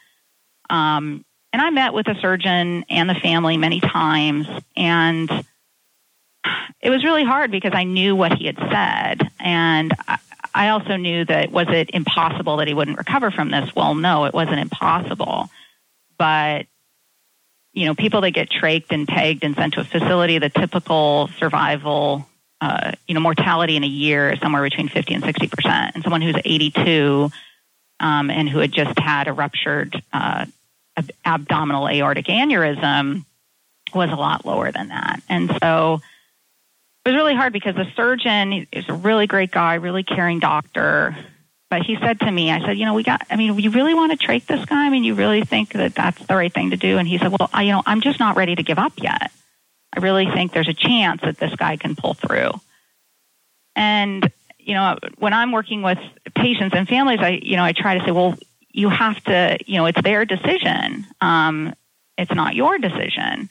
Um, 0.69 1.25
and 1.53 1.61
I 1.61 1.71
met 1.71 1.95
with 1.95 2.09
a 2.09 2.15
surgeon 2.21 2.85
and 2.89 3.11
the 3.11 3.15
family 3.15 3.57
many 3.57 3.81
times, 3.81 4.47
and 4.77 5.31
it 6.81 6.91
was 6.91 7.05
really 7.05 7.25
hard 7.25 7.51
because 7.51 7.73
I 7.75 7.85
knew 7.85 8.17
what 8.17 8.33
he 8.33 8.47
had 8.47 8.57
said, 8.57 9.31
and 9.39 9.95
I 10.55 10.71
also 10.71 10.97
knew 10.97 11.25
that 11.25 11.51
was 11.51 11.67
it 11.69 11.91
impossible 11.93 12.57
that 12.59 12.69
he 12.69 12.75
wouldn't 12.75 12.99
recover 12.99 13.31
from 13.31 13.51
this? 13.51 13.75
Well, 13.75 13.95
no, 13.95 14.25
it 14.25 14.35
wasn't 14.35 14.61
impossible, 14.61 15.49
but 16.19 16.67
you 17.73 17.87
know, 17.87 17.95
people 17.95 18.21
that 18.23 18.33
get 18.33 18.51
trached 18.51 18.91
and 18.91 19.07
pegged 19.07 19.45
and 19.45 19.55
sent 19.55 19.75
to 19.75 19.81
a 19.81 19.85
facility, 19.85 20.39
the 20.39 20.49
typical 20.49 21.29
survival, 21.39 22.27
uh, 22.61 22.93
you 23.07 23.15
know, 23.15 23.21
mortality 23.21 23.77
in 23.77 23.85
a 23.85 23.89
year 23.89 24.31
is 24.31 24.41
somewhere 24.41 24.63
between 24.63 24.89
50 24.89 25.15
and 25.15 25.25
60 25.25 25.49
percent. 25.49 25.95
And 25.95 26.03
someone 26.03 26.23
who's 26.23 26.37
82 26.45 27.31
um, 28.01 28.31
and 28.31 28.49
who 28.49 28.59
had 28.59 28.73
just 28.73 28.99
had 28.99 29.29
a 29.29 29.33
ruptured 29.33 30.03
uh, 30.13 30.47
ab- 30.97 31.11
abdominal 31.25 31.89
aortic 31.89 32.27
aneurysm 32.27 33.25
was 33.95 34.11
a 34.11 34.17
lot 34.17 34.45
lower 34.45 34.73
than 34.73 34.89
that. 34.89 35.21
And 35.29 35.51
so 35.63 36.01
it 37.05 37.11
was 37.11 37.15
really 37.15 37.35
hard 37.35 37.53
because 37.53 37.75
the 37.75 37.87
surgeon 37.97 38.67
is 38.73 38.89
a 38.89 38.95
really 38.95 39.27
great 39.27 39.51
guy, 39.51 39.75
really 39.75 40.03
caring 40.03 40.39
doctor, 40.39 41.17
but 41.71 41.83
he 41.83 41.97
said 41.97 42.19
to 42.21 42.31
me, 42.31 42.51
I 42.51 42.61
said, 42.67 42.77
you 42.77 42.85
know, 42.85 42.95
we 42.95 43.05
got, 43.05 43.25
I 43.31 43.37
mean, 43.37 43.57
you 43.59 43.71
really 43.71 43.95
want 43.95 44.11
to 44.11 44.27
trach 44.27 44.45
this 44.47 44.65
guy? 44.65 44.87
I 44.87 44.91
mean, 44.91 45.05
you 45.05 45.15
really 45.15 45.43
think 45.43 45.73
that 45.75 45.95
that's 45.95 46.27
the 46.27 46.35
right 46.35 46.53
thing 46.53 46.71
to 46.71 46.77
do? 46.77 46.99
And 46.99 47.07
he 47.07 47.17
said, 47.17 47.31
well, 47.31 47.49
I, 47.53 47.63
you 47.63 47.73
know, 47.73 47.83
I'm 47.87 48.01
just 48.01 48.19
not 48.19 48.37
ready 48.37 48.57
to 48.57 48.63
give 48.65 48.79
up 48.79 48.93
yet. 48.97 49.31
I 49.97 50.01
really 50.01 50.27
think 50.27 50.53
there's 50.53 50.69
a 50.69 50.75
chance 50.75 51.23
that 51.23 51.39
this 51.39 51.55
guy 51.55 51.77
can 51.77 51.95
pull 51.95 52.15
through. 52.15 52.51
And, 53.77 54.31
you 54.59 54.75
know, 54.75 54.99
when 55.19 55.33
I'm 55.33 55.53
working 55.53 55.83
with 55.83 55.99
patients 56.35 56.75
and 56.75 56.89
families, 56.89 57.21
I, 57.21 57.41
you 57.41 57.57
know, 57.57 57.65
I 57.65 57.73
try 57.73 57.97
to 57.99 58.05
say, 58.05 58.11
well, 58.11 58.37
you 58.73 58.89
have 58.89 59.23
to, 59.25 59.59
you 59.65 59.77
know, 59.77 59.87
it's 59.87 60.03
their 60.03 60.25
decision. 60.25 61.07
Um, 61.21 61.75
it's 62.19 62.35
not 62.35 62.57
your 62.57 62.79
decision. 62.79 63.49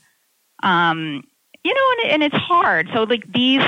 Um, 0.62 1.23
you 1.63 1.73
know, 1.73 2.03
and, 2.03 2.12
and 2.12 2.23
it's 2.23 2.36
hard. 2.36 2.89
So 2.93 3.03
like 3.03 3.32
these, 3.32 3.63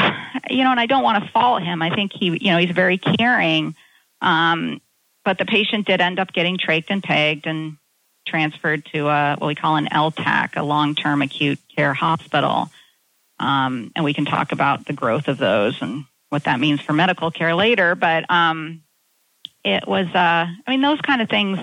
you 0.49 0.63
know, 0.63 0.71
and 0.71 0.79
I 0.79 0.87
don't 0.87 1.03
want 1.03 1.23
to 1.23 1.31
fault 1.31 1.63
him. 1.63 1.81
I 1.81 1.93
think 1.93 2.11
he, 2.13 2.37
you 2.37 2.51
know, 2.51 2.57
he's 2.57 2.71
very 2.71 2.97
caring 2.97 3.75
um, 4.21 4.81
but 5.23 5.38
the 5.38 5.45
patient 5.45 5.88
did 5.88 6.01
end 6.01 6.19
up 6.19 6.34
getting 6.34 6.57
trached 6.57 6.89
and 6.89 7.03
pegged 7.03 7.47
and 7.47 7.77
transferred 8.25 8.86
to 8.93 9.07
a, 9.07 9.36
what 9.38 9.47
we 9.47 9.55
call 9.55 9.75
an 9.75 9.88
LTAC, 9.88 10.55
a 10.55 10.63
long-term 10.63 11.21
acute 11.21 11.60
care 11.75 11.93
hospital. 11.93 12.69
Um, 13.39 13.91
and 13.95 14.05
we 14.05 14.13
can 14.13 14.25
talk 14.25 14.51
about 14.51 14.86
the 14.86 14.93
growth 14.93 15.27
of 15.27 15.38
those 15.38 15.81
and 15.81 16.05
what 16.29 16.43
that 16.43 16.60
means 16.60 16.81
for 16.81 16.93
medical 16.93 17.31
care 17.31 17.55
later. 17.55 17.95
But 17.95 18.29
um, 18.29 18.84
it 19.63 19.88
was, 19.88 20.07
uh, 20.07 20.47
I 20.47 20.63
mean, 20.67 20.81
those 20.81 21.01
kind 21.01 21.21
of 21.21 21.29
things 21.29 21.60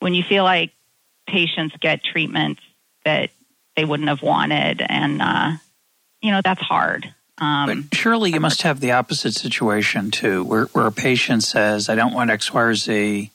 when 0.00 0.14
you 0.14 0.22
feel 0.22 0.44
like 0.44 0.72
patients 1.26 1.74
get 1.80 2.04
treatments 2.04 2.62
that 3.04 3.30
they 3.76 3.84
wouldn't 3.84 4.08
have 4.08 4.22
wanted, 4.22 4.82
and 4.86 5.20
uh, 5.20 5.52
you 6.22 6.30
know 6.30 6.40
that's 6.42 6.60
hard. 6.60 7.12
Um, 7.38 7.66
but 7.66 7.98
surely 7.98 8.32
you 8.32 8.40
must 8.40 8.62
have 8.62 8.80
the 8.80 8.92
opposite 8.92 9.34
situation 9.34 10.10
too, 10.10 10.42
where, 10.44 10.64
where 10.66 10.86
a 10.86 10.92
patient 10.92 11.42
says, 11.42 11.88
I 11.88 11.94
don't 11.94 12.14
want 12.14 12.30
X, 12.30 12.52
Y, 12.52 12.62
or 12.62 12.74
Z. 12.74 13.30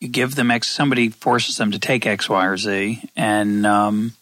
You 0.00 0.08
give 0.08 0.36
them 0.36 0.52
X, 0.52 0.70
somebody 0.70 1.08
forces 1.08 1.56
them 1.56 1.72
to 1.72 1.78
take 1.80 2.06
X, 2.06 2.28
Y, 2.28 2.46
or 2.46 2.56
Z, 2.56 3.02
and 3.16 3.66
um, 3.66 4.12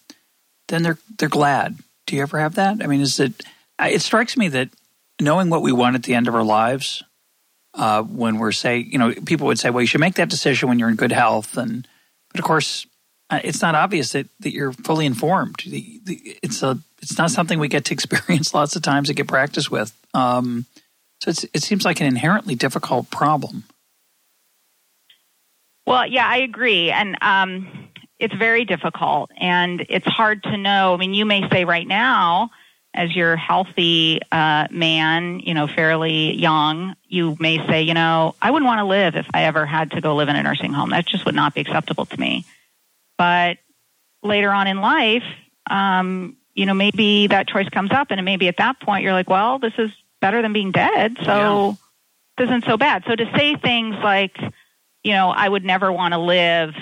then 0.69 0.83
they're 0.83 0.99
they're 1.19 1.29
glad. 1.29 1.77
Do 2.07 2.17
you 2.17 2.23
ever 2.23 2.39
have 2.39 2.55
that? 2.55 2.83
I 2.83 2.87
mean, 2.87 3.03
is 3.03 3.21
it? 3.21 3.45
It 3.79 4.01
strikes 4.01 4.39
me 4.39 4.49
that 4.49 4.71
knowing 5.21 5.51
what 5.51 5.61
we 5.61 5.73
want 5.73 5.95
at 5.95 6.05
the 6.05 6.15
end 6.15 6.29
of 6.29 6.35
our 6.35 6.43
lives, 6.43 7.03
uh, 7.75 8.03
when 8.03 8.39
we're 8.39 8.53
say, 8.53 8.79
you 8.79 8.97
know, 8.97 9.13
people 9.27 9.49
would 9.49 9.59
say, 9.59 9.69
well, 9.69 9.83
you 9.83 9.87
should 9.87 10.01
make 10.01 10.15
that 10.15 10.31
decision 10.31 10.71
when 10.71 10.79
you're 10.79 10.89
in 10.89 10.97
good 10.97 11.13
health, 11.13 11.59
and 11.59 11.87
but 12.31 12.39
of 12.39 12.47
course, 12.47 12.87
uh, 13.29 13.41
it's 13.45 13.61
not 13.61 13.75
obvious 13.75 14.13
that, 14.13 14.29
that 14.41 14.53
you're 14.53 14.73
fully 14.73 15.05
informed. 15.05 15.57
The, 15.67 16.01
the, 16.05 16.39
it's 16.43 16.63
a 16.63 16.79
it's 17.03 17.19
not 17.19 17.31
something 17.31 17.59
we 17.59 17.69
get 17.69 17.85
to 17.87 17.95
experience 17.95 18.55
lots 18.55 18.77
of 18.77 18.83
times 18.83 19.09
and 19.09 19.17
get 19.17 19.29
practice 19.29 19.71
with. 19.71 19.97
Um, 20.15 20.67
so 21.21 21.31
it 21.31 21.63
seems 21.63 21.85
like 21.85 22.01
an 22.01 22.07
inherently 22.07 22.55
difficult 22.55 23.11
problem. 23.11 23.65
Well, 25.87 26.07
yeah, 26.07 26.27
I 26.27 26.39
agree, 26.39 26.91
and 26.91 27.17
um, 27.23 27.89
it's 28.19 28.35
very 28.35 28.65
difficult, 28.65 29.31
and 29.39 29.87
it's 29.89 30.07
hard 30.07 30.43
to 30.45 30.57
know. 30.57 30.95
I 30.95 30.97
mean, 30.97 31.15
you 31.15 31.25
may 31.25 31.49
say 31.49 31.65
right 31.65 31.87
now, 31.87 32.51
as 32.93 33.15
you're 33.15 33.37
healthy 33.37 34.21
uh, 34.33 34.67
man, 34.71 35.41
you 35.41 35.55
know, 35.55 35.69
fairly 35.69 36.35
young, 36.35 36.97
you 37.07 37.37
may 37.39 37.65
say, 37.69 37.83
you 37.83 37.95
know, 37.95 38.35
I 38.41 38.51
wouldn't 38.51 38.67
want 38.67 38.81
to 38.81 38.85
live 38.85 39.15
if 39.17 39.27
I 39.33 39.45
ever 39.45 39.67
had 39.67 39.93
to 39.93 40.01
go 40.01 40.17
live 40.17 40.29
in 40.29 40.37
a 40.37 40.43
nursing 40.43 40.73
home. 40.73 40.91
That 40.91 41.07
just 41.07 41.25
would 41.27 41.35
not 41.35 41.55
be 41.55 41.61
acceptable 41.61 42.07
to 42.07 42.19
me. 42.19 42.45
But 43.19 43.59
later 44.23 44.51
on 44.51 44.67
in 44.67 44.81
life, 44.81 45.25
um, 45.71 46.37
you 46.57 46.65
know, 46.65 46.75
maybe 46.75 47.27
that 47.29 47.47
choice 47.47 47.69
comes 47.69 47.93
up, 47.93 48.11
and 48.11 48.25
maybe 48.25 48.49
at 48.49 48.57
that 48.57 48.81
point 48.81 49.05
you're 49.05 49.13
like, 49.13 49.29
well, 49.29 49.59
this 49.59 49.75
is 49.79 49.91
better 50.21 50.41
than 50.41 50.53
being 50.53 50.73
dead, 50.73 51.17
so 51.23 51.69
yeah. 51.69 51.75
this 52.39 52.47
isn't 52.47 52.65
so 52.65 52.79
bad. 52.79 53.05
So 53.07 53.15
to 53.15 53.31
say 53.37 53.57
things 53.57 53.95
like, 54.03 54.37
you 55.05 55.13
know, 55.13 55.29
I 55.29 55.49
would 55.49 55.65
never 55.65 55.93
want 55.93 56.15
to 56.15 56.19
live, 56.19 56.75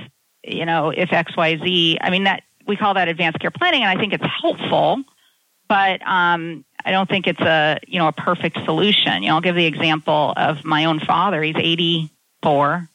you 0.45 0.65
know, 0.65 0.91
if 0.91 1.13
X, 1.13 1.37
Y, 1.37 1.59
Z. 1.59 1.99
I 2.01 2.11
mean, 2.11 2.25
that 2.25 2.45
we 2.67 2.77
call 2.77 2.95
that 2.95 3.09
advanced 3.09 3.41
care 3.41 3.51
planning, 3.51 3.83
and 3.83 3.91
I 3.91 4.01
think 4.01 4.13
it's 4.13 4.25
helpful, 4.41 5.03
but 5.69 6.01
um, 6.07 6.65
I 6.85 6.93
don't 6.93 7.09
think 7.09 7.27
it's 7.27 7.41
a 7.41 7.81
you 7.87 7.99
know 7.99 8.07
a 8.07 8.13
perfect 8.13 8.65
solution. 8.65 9.25
You 9.25 9.31
know, 9.31 9.35
I'll 9.35 9.41
give 9.41 9.57
the 9.57 9.67
example 9.67 10.33
of 10.37 10.65
my 10.65 10.85
own 10.85 11.01
father. 11.01 11.43
He's 11.43 11.57
84 11.57 12.89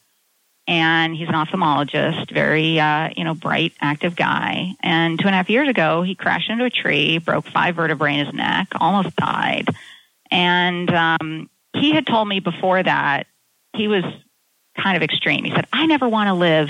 and 0.69 1.15
he's 1.15 1.27
an 1.27 1.33
ophthalmologist, 1.33 2.29
very 2.29 2.79
uh, 2.79 3.09
you 3.17 3.23
know 3.23 3.33
bright, 3.33 3.73
active 3.81 4.15
guy. 4.15 4.75
And 4.81 5.19
two 5.19 5.25
and 5.25 5.33
a 5.33 5.37
half 5.37 5.49
years 5.49 5.67
ago, 5.67 6.03
he 6.03 6.13
crashed 6.13 6.47
into 6.49 6.63
a 6.63 6.69
tree, 6.69 7.17
broke 7.17 7.47
five 7.47 7.75
vertebrae 7.75 8.19
in 8.19 8.25
his 8.27 8.35
neck, 8.35 8.67
almost 8.79 9.15
died. 9.15 9.67
And 10.29 10.93
um, 10.93 11.49
he 11.73 11.91
had 11.93 12.05
told 12.05 12.27
me 12.27 12.39
before 12.39 12.83
that 12.83 13.25
he 13.73 13.87
was 13.87 14.03
kind 14.77 14.95
of 14.95 15.01
extreme. 15.01 15.43
He 15.43 15.51
said, 15.51 15.65
I 15.73 15.87
never 15.87 16.07
want 16.07 16.27
to 16.27 16.35
live 16.35 16.69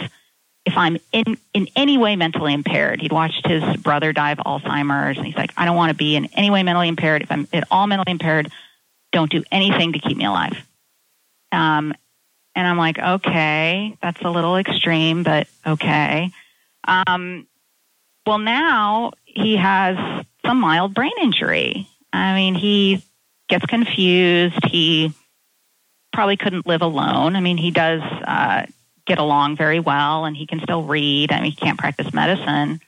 if 0.65 0.77
I'm 0.77 0.97
in, 1.11 1.37
in 1.53 1.67
any 1.75 1.97
way 1.97 2.15
mentally 2.15 2.53
impaired. 2.53 3.01
He'd 3.01 3.11
watched 3.11 3.45
his 3.45 3.63
brother 3.77 4.13
die 4.13 4.31
of 4.31 4.37
Alzheimer's, 4.37 5.17
and 5.17 5.25
he's 5.25 5.35
like, 5.35 5.51
I 5.57 5.65
don't 5.65 5.75
want 5.75 5.89
to 5.89 5.95
be 5.95 6.15
in 6.15 6.27
any 6.33 6.49
way 6.49 6.63
mentally 6.63 6.87
impaired. 6.87 7.21
If 7.21 7.31
I'm 7.33 7.49
at 7.51 7.67
all 7.69 7.85
mentally 7.85 8.13
impaired, 8.13 8.49
don't 9.11 9.29
do 9.29 9.43
anything 9.51 9.91
to 9.91 9.99
keep 9.99 10.15
me 10.15 10.23
alive. 10.23 10.65
Um, 11.51 11.93
and 12.59 12.67
I'm 12.67 12.77
like, 12.77 12.99
okay, 12.99 13.97
that's 14.01 14.21
a 14.21 14.29
little 14.29 14.57
extreme, 14.57 15.23
but 15.23 15.47
okay. 15.65 16.29
Um, 16.83 17.47
well, 18.27 18.37
now 18.37 19.13
he 19.23 19.55
has 19.55 20.25
some 20.45 20.59
mild 20.59 20.93
brain 20.93 21.13
injury. 21.21 21.87
I 22.11 22.35
mean, 22.35 22.55
he 22.55 23.01
gets 23.47 23.65
confused. 23.65 24.59
He 24.65 25.13
probably 26.11 26.35
couldn't 26.35 26.67
live 26.67 26.81
alone. 26.81 27.37
I 27.37 27.39
mean, 27.39 27.55
he 27.55 27.71
does 27.71 28.01
uh, 28.01 28.65
get 29.07 29.19
along 29.19 29.55
very 29.55 29.79
well 29.79 30.25
and 30.25 30.35
he 30.35 30.45
can 30.45 30.59
still 30.59 30.83
read. 30.83 31.31
I 31.31 31.39
mean, 31.39 31.51
he 31.51 31.55
can't 31.55 31.79
practice 31.79 32.13
medicine, 32.13 32.81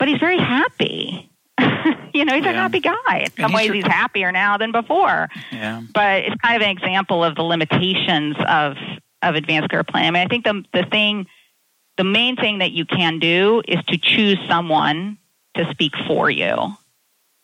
but 0.00 0.08
he's 0.08 0.18
very 0.18 0.38
happy. 0.38 1.30
you 2.14 2.24
know, 2.24 2.34
he's 2.34 2.44
yeah. 2.44 2.50
a 2.50 2.54
happy 2.54 2.80
guy. 2.80 3.24
In 3.24 3.30
some 3.42 3.52
ways, 3.52 3.70
he's 3.70 3.86
happier 3.86 4.32
now 4.32 4.56
than 4.56 4.72
before. 4.72 5.28
Yeah. 5.50 5.82
But 5.92 6.24
it's 6.24 6.36
kind 6.42 6.56
of 6.56 6.62
an 6.62 6.70
example 6.70 7.24
of 7.24 7.34
the 7.34 7.42
limitations 7.42 8.36
of 8.46 8.76
of 9.22 9.34
advanced 9.34 9.70
care 9.70 9.84
planning. 9.84 10.08
I 10.08 10.10
mean, 10.12 10.26
I 10.26 10.28
think 10.28 10.44
the 10.44 10.64
the 10.72 10.88
thing, 10.88 11.26
the 11.96 12.04
main 12.04 12.36
thing 12.36 12.58
that 12.58 12.72
you 12.72 12.84
can 12.84 13.18
do 13.18 13.62
is 13.66 13.84
to 13.88 13.98
choose 13.98 14.38
someone 14.48 15.18
to 15.56 15.68
speak 15.70 15.92
for 16.06 16.30
you. 16.30 16.74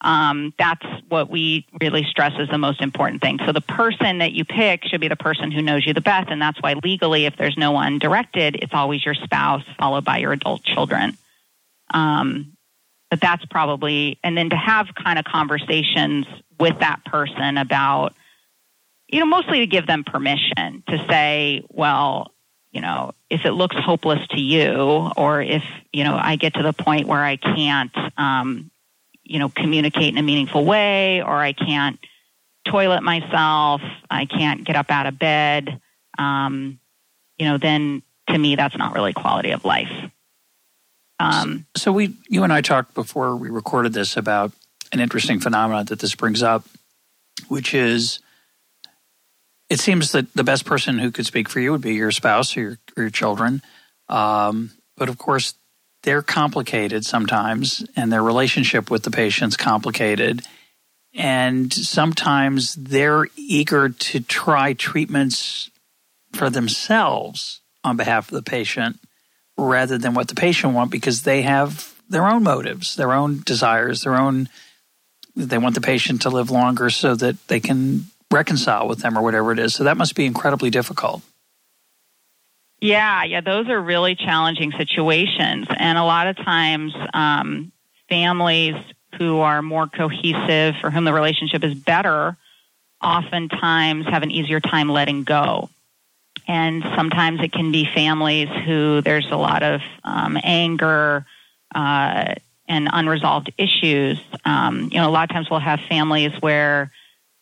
Um, 0.01 0.53
that's 0.59 0.85
what 1.09 1.31
we 1.31 1.67
really 1.81 2.05
stress 2.05 2.35
is 2.39 2.49
the 2.51 2.59
most 2.59 2.83
important 2.83 3.23
thing. 3.23 3.39
So 3.47 3.53
the 3.53 3.63
person 3.63 4.19
that 4.19 4.33
you 4.33 4.45
pick 4.45 4.85
should 4.85 5.01
be 5.01 5.09
the 5.09 5.17
person 5.17 5.51
who 5.51 5.63
knows 5.63 5.87
you 5.87 5.95
the 5.95 6.03
best, 6.03 6.29
and 6.31 6.41
that's 6.41 6.61
why 6.61 6.75
legally, 6.85 7.25
if 7.25 7.37
there's 7.37 7.57
no 7.57 7.73
one 7.73 7.99
directed, 7.99 8.57
it's 8.57 8.75
always 8.75 9.05
your 9.05 9.15
spouse 9.15 9.65
followed 9.79 10.05
by 10.05 10.19
your 10.19 10.33
adult 10.33 10.63
children. 10.63 11.17
Um, 11.93 12.54
but 13.11 13.21
that's 13.21 13.45
probably, 13.47 14.19
and 14.23 14.37
then 14.37 14.51
to 14.51 14.57
have 14.57 14.89
kind 14.95 15.19
of 15.19 15.25
conversations 15.25 16.27
with 16.59 16.79
that 16.81 17.05
person 17.05 17.59
about, 17.59 18.15
you 19.09 19.21
know, 19.21 19.27
mostly 19.27 19.61
to 19.61 19.67
give 19.67 19.87
them 19.87 20.05
permission 20.05 20.83
to 20.89 21.05
say, 21.09 21.63
well, 21.69 22.33
you 22.73 22.81
know, 22.81 23.13
if 23.31 23.45
it 23.45 23.53
looks 23.53 23.77
hopeless 23.79 24.27
to 24.29 24.41
you, 24.41 25.11
or 25.17 25.41
if, 25.41 25.63
you 25.93 26.03
know, 26.03 26.17
I 26.21 26.37
get 26.37 26.55
to 26.55 26.63
the 26.63 26.73
point 26.73 27.07
where 27.07 27.23
I 27.23 27.37
can't, 27.37 27.97
um, 28.17 28.71
you 29.23 29.39
know, 29.39 29.49
communicate 29.49 30.09
in 30.09 30.19
a 30.19 30.23
meaningful 30.23 30.65
way, 30.65 31.23
or 31.23 31.37
I 31.37 31.53
can't 31.53 31.99
toilet 32.65 33.03
myself, 33.03 33.81
I 34.11 34.27
can't 34.27 34.65
get 34.65 34.75
up 34.75 34.91
out 34.91 35.07
of 35.07 35.19
bed, 35.19 35.81
um, 36.19 36.81
you 37.39 37.47
know, 37.47 37.59
then 37.59 38.03
to 38.29 38.39
me, 38.39 38.57
that's 38.57 38.77
not 38.77 38.95
really 38.95 39.13
quality 39.13 39.51
of 39.51 39.65
life. 39.65 39.93
Um, 41.21 41.67
so, 41.77 41.93
we, 41.93 42.17
you 42.29 42.43
and 42.43 42.53
I 42.53 42.61
talked 42.61 42.95
before 42.95 43.37
we 43.37 43.49
recorded 43.49 43.93
this 43.93 44.17
about 44.17 44.53
an 44.93 45.01
interesting 45.01 45.41
phenomenon 45.41 45.87
that 45.87 46.01
this 46.01 46.15
brings 46.15 46.43
up, 46.43 46.65
which 47.49 47.75
is 47.75 48.21
it 49.71 49.81
seems 49.81 50.13
that 50.13 50.33
the 50.35 50.45
best 50.45 50.65
person 50.65 50.99
who 50.99 51.11
could 51.11 51.27
speak 51.27 51.49
for 51.49 51.61
you 51.61 51.73
would 51.73 51.81
be 51.81 51.95
your 51.95 52.11
spouse 52.11 52.57
or 52.57 52.61
your, 52.61 52.79
or 52.97 53.03
your 53.05 53.11
children. 53.11 53.63
Um, 54.09 54.73
but 54.97 55.09
of 55.09 55.19
course, 55.19 55.55
they're 56.03 56.23
complicated 56.23 57.05
sometimes, 57.05 57.85
and 57.97 58.13
their 58.13 58.23
relationship 58.23 58.91
with 58.91 59.05
the 59.05 59.11
patient's 59.11 59.57
complicated. 59.57 60.43
And 61.15 61.73
sometimes 61.73 62.75
they're 62.75 63.27
eager 63.37 63.89
to 63.89 64.21
try 64.21 64.75
treatments 64.75 65.71
for 66.33 66.51
themselves 66.51 67.61
on 67.83 67.97
behalf 67.97 68.29
of 68.29 68.35
the 68.35 68.43
patient 68.43 68.99
rather 69.57 69.99
than 69.99 70.15
what 70.15 70.29
the 70.29 70.35
patient 70.35 70.75
want 70.75 70.91
because 70.91 71.23
they 71.23 71.43
have 71.43 71.95
their 72.09 72.27
own 72.27 72.43
motives, 72.43 72.97
their 72.97 73.13
own 73.13 73.43
desires, 73.45 74.03
their 74.03 74.17
own 74.17 74.49
they 75.37 75.59
want 75.59 75.75
the 75.75 75.81
patient 75.81 76.23
to 76.23 76.31
live 76.31 76.51
longer 76.51 76.91
so 76.91 77.17
that 77.17 77.49
they 77.49 77.59
can 77.59 78.05
reconcile 78.31 78.87
with 78.87 79.01
them 79.01 79.19
or 79.19 79.23
whatever 79.23 79.53
it 79.53 79.59
is. 79.59 79.75
So 79.75 79.85
that 79.85 79.97
must 79.97 80.15
be 80.15 80.27
incredibly 80.27 80.71
difficult. 80.71 81.23
Yeah, 82.81 83.25
yeah, 83.25 83.41
those 83.41 83.69
are 83.69 83.81
really 83.81 84.15
challenging 84.15 84.73
situations. 84.73 85.67
And 85.77 85.97
a 85.97 86.05
lot 86.05 86.27
of 86.27 86.37
times, 86.37 86.93
um, 87.13 87.73
families 88.09 88.75
who 89.19 89.39
are 89.41 89.63
more 89.63 89.87
cohesive, 89.87 90.75
for 90.81 90.91
whom 90.91 91.05
the 91.05 91.13
relationship 91.13 91.65
is 91.65 91.75
better, 91.75 92.37
oftentimes 93.03 94.07
have 94.07 94.23
an 94.23 94.31
easier 94.31 94.61
time 94.61 94.89
letting 94.89 95.25
go. 95.25 95.71
And 96.47 96.83
sometimes 96.97 97.41
it 97.41 97.53
can 97.53 97.73
be 97.73 97.89
families 97.95 98.49
who 98.67 99.01
there's 99.01 99.31
a 99.31 99.37
lot 99.37 99.63
of 99.63 99.81
um, 100.05 100.39
anger 100.43 101.25
uh, 101.75 102.35
and 102.69 102.89
unresolved 102.93 103.53
issues. 103.59 104.21
Um, 104.45 104.91
you 104.93 104.99
know, 104.99 105.09
a 105.09 105.13
lot 105.13 105.31
of 105.31 105.35
times 105.35 105.49
we'll 105.51 105.61
have 105.61 105.81
families 105.89 106.33
where 106.41 106.91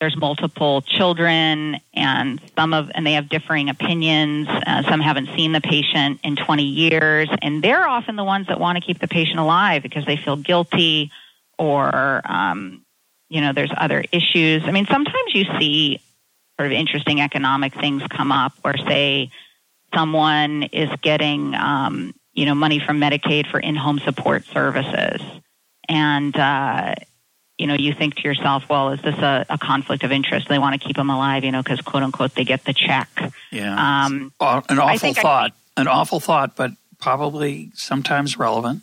there's 0.03 0.17
multiple 0.17 0.83
children 0.83 1.81
and 1.95 2.41
some 2.57 2.75
of 2.75 2.91
and 2.93 3.07
they 3.07 3.13
have 3.13 3.29
differing 3.29 3.69
opinions 3.69 4.49
uh, 4.49 4.83
some 4.83 4.99
haven't 4.99 5.29
seen 5.37 5.53
the 5.53 5.61
patient 5.61 6.19
in 6.25 6.35
20 6.35 6.65
years 6.65 7.29
and 7.41 7.63
they're 7.63 7.87
often 7.87 8.17
the 8.17 8.25
ones 8.25 8.49
that 8.49 8.59
want 8.59 8.77
to 8.77 8.85
keep 8.85 8.99
the 8.99 9.07
patient 9.07 9.39
alive 9.39 9.81
because 9.81 10.05
they 10.05 10.17
feel 10.17 10.35
guilty 10.35 11.13
or 11.57 12.21
um, 12.25 12.85
you 13.29 13.41
know 13.41 13.53
there's 13.53 13.71
other 13.77 14.03
issues 14.11 14.65
i 14.65 14.73
mean 14.73 14.87
sometimes 14.87 15.35
you 15.35 15.45
see 15.61 16.01
sort 16.63 16.73
of 16.73 16.79
interesting 16.79 17.21
economic 17.21 17.75
things 17.75 18.03
come 18.09 18.31
up 18.31 18.53
where 18.63 18.77
say 18.77 19.31
someone 19.93 20.63
is 20.65 20.89
getting 21.03 21.57
um, 21.57 22.15
you 22.35 22.47
know 22.47 22.55
money 22.55 22.79
from 22.79 23.01
medicaid 23.01 23.51
for 23.51 23.59
in-home 23.59 23.99
support 23.99 24.45
services 24.45 25.21
and 25.89 26.37
uh, 26.37 26.95
you 27.59 27.67
know, 27.67 27.75
you 27.75 27.93
think 27.93 28.17
to 28.17 28.23
yourself, 28.23 28.65
well, 28.69 28.91
is 28.91 29.01
this 29.03 29.17
a, 29.19 29.47
a 29.49 29.59
conflict 29.59 30.05
of 30.05 30.11
interest? 30.11 30.49
They 30.49 30.59
want 30.59 30.81
to 30.81 30.85
keep 30.85 30.97
them 30.97 31.11
alive, 31.11 31.45
you 31.45 31.53
know, 31.53 31.63
because 31.63 31.81
quote 31.81 32.03
unquote 32.03 32.35
they 32.35 32.45
get 32.45 32.65
the 32.65 32.73
check. 32.73 33.09
Yeah, 33.51 34.05
um, 34.07 34.33
an 34.41 34.79
awful 34.79 35.15
thought, 35.15 35.53
an 35.77 35.89
awful 35.89 36.21
thought, 36.21 36.57
but 36.57 36.73
probably 37.01 37.71
sometimes 37.75 38.39
relevant. 38.39 38.83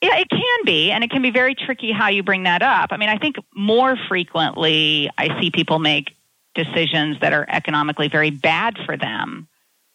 Yeah, 0.00 0.18
it 0.18 0.28
can 0.28 0.64
be, 0.64 0.90
and 0.90 1.02
it 1.02 1.10
can 1.10 1.22
be 1.22 1.30
very 1.30 1.54
tricky 1.54 1.90
how 1.90 2.08
you 2.08 2.22
bring 2.22 2.42
that 2.42 2.62
up. 2.62 2.90
I 2.92 2.98
mean, 2.98 3.08
I 3.08 3.16
think 3.16 3.36
more 3.54 3.96
frequently 4.08 5.10
I 5.16 5.40
see 5.40 5.50
people 5.50 5.78
make 5.78 6.14
decisions 6.54 7.20
that 7.20 7.32
are 7.32 7.44
economically 7.48 8.08
very 8.08 8.30
bad 8.30 8.76
for 8.84 8.96
them 8.96 9.48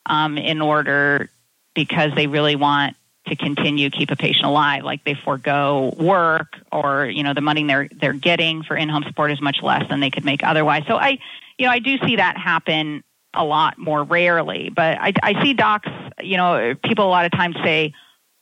um, 0.05 0.37
in 0.37 0.61
order 0.61 1.29
because 1.73 2.13
they 2.15 2.27
really 2.27 2.55
want 2.55 2.95
to 3.27 3.35
continue 3.35 3.89
keep 3.89 4.11
a 4.11 4.15
patient 4.15 4.45
alive 4.45 4.83
like 4.83 5.03
they 5.03 5.13
forego 5.13 5.93
work 5.99 6.57
or 6.71 7.05
you 7.05 7.23
know 7.23 7.33
the 7.33 7.41
money 7.41 7.63
they're 7.63 7.87
they're 7.99 8.13
getting 8.13 8.63
for 8.63 8.75
in-home 8.75 9.03
support 9.03 9.31
is 9.31 9.41
much 9.41 9.61
less 9.61 9.87
than 9.89 9.99
they 9.99 10.09
could 10.09 10.25
make 10.25 10.43
otherwise. 10.43 10.83
So 10.87 10.95
i 10.95 11.19
you 11.57 11.65
know 11.65 11.71
i 11.71 11.79
do 11.79 11.97
see 11.99 12.15
that 12.15 12.37
happen 12.37 13.03
a 13.35 13.45
lot 13.45 13.77
more 13.77 14.03
rarely 14.03 14.69
but 14.69 14.97
i 14.99 15.13
i 15.21 15.43
see 15.43 15.53
docs 15.53 15.89
you 16.21 16.37
know 16.37 16.75
people 16.83 17.05
a 17.05 17.11
lot 17.11 17.25
of 17.25 17.31
times 17.31 17.55
say 17.63 17.93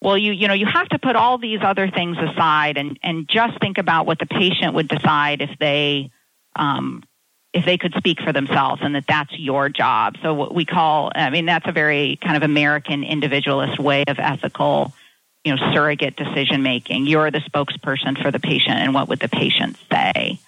well 0.02 0.18
you 0.18 0.32
you 0.32 0.48
know 0.48 0.54
you 0.54 0.66
have 0.66 0.88
to 0.90 1.00
put 1.00 1.16
all 1.16 1.38
these 1.38 1.60
other 1.62 1.90
things 1.90 2.18
aside 2.18 2.78
and 2.78 2.98
and 3.04 3.28
just 3.28 3.60
think 3.60 3.78
about 3.78 4.06
what 4.06 4.20
the 4.20 4.26
patient 4.26 4.74
would 4.76 4.88
decide 4.88 5.42
if 5.42 5.50
they 5.60 6.10
um 6.56 7.04
if 7.58 7.66
they 7.66 7.78
could 7.78 7.94
speak 7.98 8.22
for 8.22 8.32
themselves 8.32 8.84
and 8.84 8.94
that 8.94 9.06
that's 9.08 9.38
your 9.38 9.68
job. 9.68 10.16
So 10.22 10.32
what 10.36 10.54
we 10.54 10.64
call, 10.64 11.12
I 11.16 11.32
mean, 11.32 11.48
that's 11.48 11.68
a 11.68 11.72
very 11.72 12.18
kind 12.22 12.38
of 12.38 12.44
American 12.44 13.04
individualist 13.04 13.80
way 13.80 14.04
of 14.08 14.20
ethical, 14.20 14.94
you 15.44 15.56
know, 15.56 15.74
surrogate 15.74 16.16
decision 16.16 16.62
making. 16.62 17.08
You're 17.08 17.32
the 17.32 17.40
spokesperson 17.40 18.22
for 18.22 18.30
the 18.30 18.40
patient 18.40 18.76
and 18.76 18.94
what 18.94 19.10
would 19.10 19.20
the 19.20 19.28
patient 19.28 19.76
say? 19.92 20.40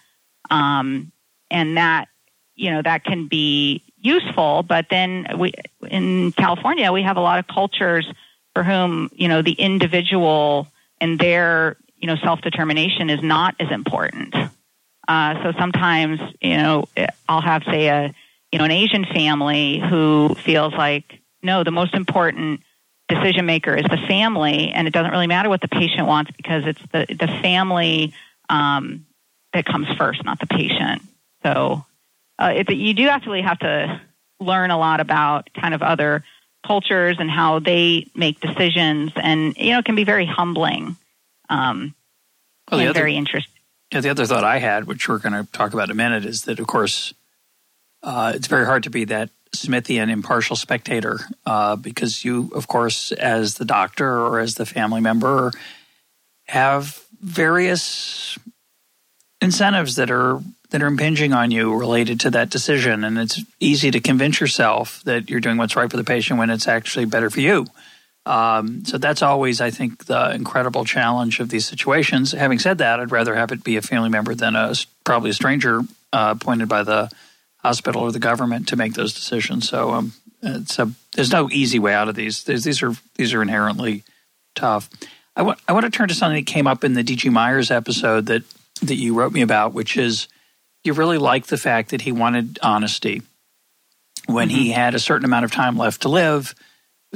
Um, 0.52 1.12
and 1.50 1.78
that, 1.78 2.10
you 2.54 2.70
know, 2.70 2.84
that 2.84 3.04
can 3.04 3.28
be 3.28 3.82
useful, 3.98 4.62
but 4.62 4.86
then 4.92 5.26
we, 5.40 5.52
in 5.90 6.32
California, 6.34 6.92
we 6.92 7.02
have 7.02 7.18
a 7.18 7.22
lot 7.22 7.40
of 7.40 7.48
cultures 7.48 8.08
for 8.54 8.64
whom, 8.64 9.10
you 9.14 9.28
know, 9.28 9.42
the 9.42 9.54
individual 9.54 10.68
and 11.02 11.18
their, 11.18 11.76
you 11.98 12.06
know, 12.06 12.18
self-determination 12.18 13.10
is 13.10 13.24
not 13.24 13.56
as 13.60 13.72
important. 13.72 14.36
Uh, 15.10 15.42
so 15.42 15.52
sometimes, 15.58 16.20
you 16.40 16.56
know, 16.56 16.86
I'll 17.28 17.42
have, 17.42 17.64
say, 17.64 17.88
a, 17.88 18.14
you 18.52 18.60
know, 18.60 18.66
an 18.66 18.72
Asian 18.72 19.06
family 19.06 19.80
who 19.80 20.36
feels 20.36 20.72
like, 20.74 21.20
no, 21.42 21.64
the 21.64 21.72
most 21.72 21.96
important 21.96 22.62
decision 23.08 23.48
maker 23.48 23.76
is 23.76 23.86
the 23.86 23.98
family, 24.08 24.72
and 24.72 24.88
it 24.88 24.94
doesn't 24.94 25.10
really 25.10 25.26
matter 25.26 25.50
what 25.50 25.62
the 25.62 25.68
patient 25.68 26.06
wants 26.06 26.30
because 26.38 26.68
it's 26.68 26.82
the, 26.92 27.08
the 27.10 27.28
family 27.42 28.14
um, 28.50 29.08
that 29.52 29.66
comes 29.66 29.88
first, 29.98 30.24
not 30.24 30.40
the 30.40 30.46
patient. 30.46 31.02
So 31.42 31.84
uh, 32.38 32.54
it, 32.58 32.70
you 32.70 32.94
do 32.94 33.08
actually 33.08 33.42
have 33.42 33.58
to 33.60 34.00
learn 34.40 34.70
a 34.70 34.78
lot 34.78 35.00
about 35.00 35.50
kind 35.60 35.74
of 35.74 35.82
other 35.82 36.24
cultures 36.68 37.18
and 37.20 37.32
how 37.32 37.58
they 37.58 38.06
make 38.14 38.40
decisions, 38.42 39.12
and 39.16 39.58
you 39.58 39.72
know, 39.72 39.80
it 39.80 39.86
can 39.86 39.96
be 39.96 40.04
very 40.04 40.28
humbling 40.28 40.96
um, 41.50 41.96
well, 42.70 42.80
and 42.80 42.90
other, 42.90 43.00
very 43.00 43.16
interesting. 43.16 43.59
Yeah, 43.92 44.02
the 44.02 44.10
other 44.10 44.26
thought 44.26 44.44
I 44.44 44.60
had, 44.60 44.86
which 44.86 45.10
we're 45.10 45.18
going 45.18 45.34
to 45.34 45.52
talk 45.52 45.74
about 45.74 45.86
in 45.86 45.92
a 45.92 45.96
minute, 45.96 46.26
is 46.26 46.44
that 46.44 46.60
of 46.60 46.68
course 46.68 47.14
uh, 48.04 48.34
it's 48.36 48.48
very 48.48 48.66
hard 48.66 48.84
to 48.84 48.90
be 48.90 49.06
that 49.06 49.30
Smithian 49.56 50.10
impartial 50.10 50.56
spectator 50.56 51.20
uh, 51.46 51.76
because 51.76 52.24
you, 52.24 52.52
of 52.54 52.68
course, 52.68 53.12
as 53.12 53.56
the 53.56 53.66
doctor 53.66 54.20
or 54.20 54.40
as 54.40 54.56
the 54.56 54.66
family 54.66 55.02
member, 55.02 55.52
have 56.46 57.04
various 57.22 58.38
incentives 59.42 59.96
that 59.96 60.12
are 60.12 60.42
that 60.70 60.84
are 60.84 60.88
impinging 60.88 61.34
on 61.34 61.50
you 61.50 61.76
related 61.76 62.20
to 62.20 62.30
that 62.30 62.52
decision, 62.52 63.04
and 63.04 63.18
it's 63.18 63.42
easy 63.60 63.90
to 63.90 64.00
convince 64.00 64.40
yourself 64.40 65.02
that 65.04 65.28
you're 65.28 65.40
doing 65.40 65.58
what's 65.58 65.76
right 65.76 65.90
for 65.90 65.98
the 65.98 66.04
patient 66.04 66.38
when 66.38 66.52
it's 66.52 66.68
actually 66.68 67.06
better 67.06 67.32
for 67.32 67.40
you. 67.40 67.66
Um, 68.30 68.86
so 68.86 69.00
that's 69.00 69.24
always, 69.24 69.60
I 69.60 69.72
think, 69.72 70.06
the 70.06 70.32
incredible 70.36 70.86
challenge 70.86 71.40
of 71.40 71.50
these 71.50 71.66
situations. 71.66 72.32
Having 72.32 72.60
said 72.60 72.78
that, 72.78 73.00
I'd 73.00 73.12
rather 73.12 73.34
have 73.34 73.52
it 73.52 73.64
be 73.64 73.76
a 73.76 73.82
family 73.82 74.10
member 74.10 74.36
than 74.36 74.56
a 74.56 74.76
probably 75.04 75.32
a 75.32 75.34
stranger 75.34 75.82
uh, 76.14 76.36
appointed 76.40 76.70
by 76.70 76.84
the 76.84 77.10
hospital 77.58 78.04
or 78.04 78.12
the 78.12 78.20
government 78.20 78.68
to 78.68 78.76
make 78.76 78.94
those 78.94 79.16
decisions. 79.16 79.68
So 79.68 79.90
um, 79.90 80.14
it's 80.44 80.78
a, 80.78 80.92
there's 81.16 81.32
no 81.32 81.50
easy 81.50 81.80
way 81.80 81.96
out 81.96 82.08
of 82.08 82.14
these. 82.14 82.44
There's, 82.44 82.64
these 82.64 82.84
are 82.84 82.94
these 83.16 83.34
are 83.34 83.42
inherently 83.42 84.04
tough. 84.54 84.92
I 85.36 85.42
want 85.42 85.60
I 85.68 85.74
want 85.74 85.86
to 85.86 85.90
turn 85.90 86.10
to 86.10 86.14
something 86.14 86.46
that 86.46 86.52
came 86.52 86.68
up 86.68 86.84
in 86.84 86.94
the 86.94 87.02
D.G. 87.02 87.30
Myers 87.30 87.72
episode 87.72 88.28
that 88.28 88.44
that 88.84 88.96
you 88.96 89.16
wrote 89.16 89.34
me 89.34 89.42
about, 89.42 89.74
which 89.74 89.98
is 89.98 90.28
you 90.84 90.94
really 90.94 91.18
liked 91.18 91.50
the 91.50 91.58
fact 91.58 91.90
that 91.90 92.02
he 92.02 92.12
wanted 92.12 92.60
honesty 92.62 93.24
when 94.28 94.50
mm-hmm. 94.50 94.58
he 94.58 94.72
had 94.72 94.94
a 94.94 95.00
certain 95.00 95.26
amount 95.26 95.46
of 95.46 95.52
time 95.52 95.78
left 95.78 96.04
to 96.04 96.10
live 96.10 96.54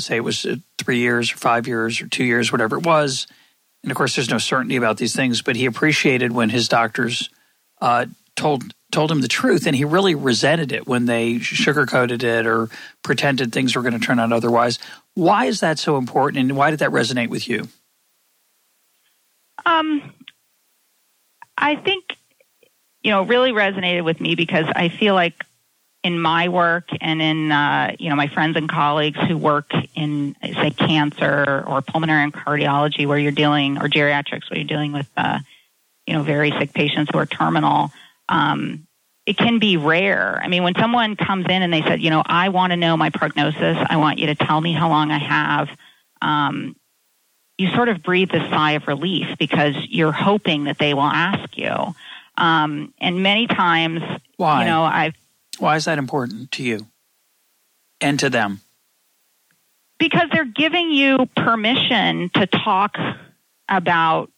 say 0.02 0.18
it 0.18 0.24
was 0.24 0.46
uh, 0.46 0.56
three 0.78 1.00
years 1.00 1.32
or 1.32 1.38
five 1.38 1.68
years 1.68 2.02
or 2.02 2.08
two 2.08 2.24
years, 2.24 2.52
whatever 2.52 2.78
it 2.78 2.86
was. 2.86 3.28
And 3.84 3.92
of 3.92 3.98
course, 3.98 4.16
there's 4.16 4.30
no 4.30 4.38
certainty 4.38 4.76
about 4.76 4.98
these 4.98 5.16
things, 5.16 5.42
but 5.42 5.56
he 5.56 5.66
appreciated 5.66 6.32
when 6.32 6.50
his 6.50 6.68
doctors 6.68 7.30
uh, 7.82 8.06
told 8.36 8.74
told 8.92 9.12
him 9.12 9.22
the 9.22 9.28
truth, 9.28 9.66
and 9.66 9.76
he 9.76 9.84
really 9.84 10.14
resented 10.14 10.72
it 10.72 10.88
when 10.88 11.06
they 11.06 11.36
sugarcoated 11.36 12.22
it 12.22 12.46
or 12.46 12.70
pretended 13.02 13.52
things 13.52 13.76
were 13.76 13.82
going 13.82 14.00
to 14.00 14.06
turn 14.06 14.20
out 14.20 14.32
otherwise. 14.32 14.78
Why 15.16 15.46
is 15.46 15.62
that 15.62 15.80
so 15.80 15.98
important, 15.98 16.40
and 16.40 16.58
why 16.58 16.70
did 16.70 16.80
that 16.80 16.92
resonate 16.92 17.30
with 17.30 17.50
you? 17.50 17.68
Um, 19.66 20.14
I 21.58 21.76
think 21.76 22.18
you 23.04 23.12
know, 23.12 23.24
really 23.24 23.52
resonated 23.52 24.06
with 24.06 24.20
me 24.22 24.36
because 24.36 24.66
I 24.76 24.90
feel 24.90 25.14
like 25.14 25.46
in 26.04 26.20
my 26.20 26.50
work 26.50 26.90
and 27.00 27.22
in 27.22 27.52
uh, 27.52 27.96
you 27.98 28.10
know 28.10 28.16
my 28.16 28.28
friends 28.28 28.58
and 28.58 28.70
colleagues 28.70 29.20
who 29.22 29.38
work 29.38 29.72
in 29.96 30.36
say 30.42 30.70
cancer 30.70 31.64
or 31.66 31.82
pulmonary 31.82 32.24
and 32.24 32.34
cardiology 32.34 33.08
where 33.08 33.18
you're 33.18 33.32
dealing 33.32 33.78
or 33.78 33.88
geriatrics 33.88 34.50
where 34.50 34.60
you're 34.60 34.68
dealing 34.68 34.92
with 34.92 35.10
uh, 35.16 35.40
you 36.06 36.14
know 36.14 36.22
very 36.22 36.52
sick 36.52 36.74
patients 36.74 37.10
who 37.12 37.18
are 37.18 37.26
terminal 37.26 37.92
um, 38.30 38.86
it 39.26 39.38
can 39.38 39.60
be 39.60 39.78
rare. 39.78 40.42
I 40.44 40.50
mean 40.50 40.64
when 40.64 40.76
someone 40.76 41.16
comes 41.16 41.46
in 41.46 41.62
and 41.62 41.74
they 41.74 41.82
said 41.82 42.02
you 42.02 42.10
know 42.10 42.22
i 42.26 42.50
want 42.50 42.72
to 42.72 42.78
know 42.78 42.98
my 42.98 43.10
prognosis. 43.10 43.78
I 43.90 43.96
want 43.96 44.20
you 44.20 44.28
to 44.28 44.36
tell 44.36 44.60
me 44.60 44.74
how 44.74 44.90
long 44.90 45.10
i 45.10 45.20
have 45.20 45.70
um, 46.22 46.76
you 47.58 47.70
sort 47.70 47.88
of 47.88 48.04
breathe 48.04 48.32
a 48.34 48.50
sigh 48.50 48.72
of 48.72 48.88
relief 48.88 49.38
because 49.40 49.76
you're 49.88 50.12
hoping 50.12 50.66
that 50.66 50.80
they 50.80 50.94
will 50.94 51.04
ask 51.04 51.56
you. 51.58 51.96
Um, 52.36 52.94
and 53.00 53.22
many 53.22 53.46
times 53.48 54.02
Why? 54.38 54.62
you 54.62 54.66
know 54.70 54.84
i've 54.84 55.16
why 55.60 55.76
is 55.76 55.86
that 55.86 55.98
important 55.98 56.52
to 56.52 56.64
you 56.64 56.88
and 58.02 58.20
to 58.20 58.30
them? 58.30 58.62
Because 60.00 60.30
they're 60.32 60.46
giving 60.46 60.92
you 60.92 61.28
permission 61.36 62.30
to 62.34 62.48
talk 62.48 62.98
about 63.70 64.32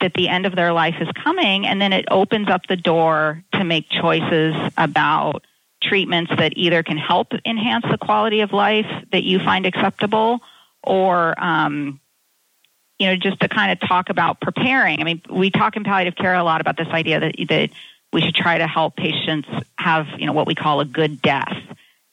that 0.00 0.14
the 0.14 0.28
end 0.28 0.46
of 0.46 0.54
their 0.54 0.72
life 0.72 0.94
is 1.00 1.08
coming, 1.22 1.66
and 1.66 1.82
then 1.82 1.92
it 1.92 2.06
opens 2.10 2.48
up 2.48 2.66
the 2.68 2.76
door 2.76 3.42
to 3.52 3.64
make 3.64 3.88
choices 3.90 4.54
about 4.76 5.44
treatments 5.82 6.32
that 6.36 6.56
either 6.56 6.82
can 6.82 6.96
help 6.96 7.32
enhance 7.44 7.84
the 7.90 7.98
quality 7.98 8.40
of 8.40 8.52
life 8.52 8.86
that 9.12 9.22
you 9.22 9.38
find 9.38 9.66
acceptable 9.66 10.40
or 10.82 11.34
um, 11.42 12.00
you 12.98 13.06
know 13.06 13.16
just 13.16 13.40
to 13.40 13.48
kind 13.48 13.70
of 13.70 13.88
talk 13.88 14.10
about 14.10 14.40
preparing 14.40 15.00
i 15.00 15.04
mean 15.04 15.22
we 15.30 15.50
talk 15.50 15.76
in 15.76 15.84
palliative 15.84 16.16
care 16.16 16.34
a 16.34 16.42
lot 16.42 16.60
about 16.60 16.76
this 16.76 16.88
idea 16.88 17.20
that 17.20 17.34
that 17.48 17.70
we 18.12 18.22
should 18.22 18.34
try 18.34 18.58
to 18.58 18.66
help 18.66 18.96
patients 18.96 19.48
have 19.76 20.06
you 20.18 20.26
know 20.26 20.32
what 20.32 20.46
we 20.46 20.54
call 20.54 20.80
a 20.80 20.84
good 20.84 21.20
death. 21.22 21.56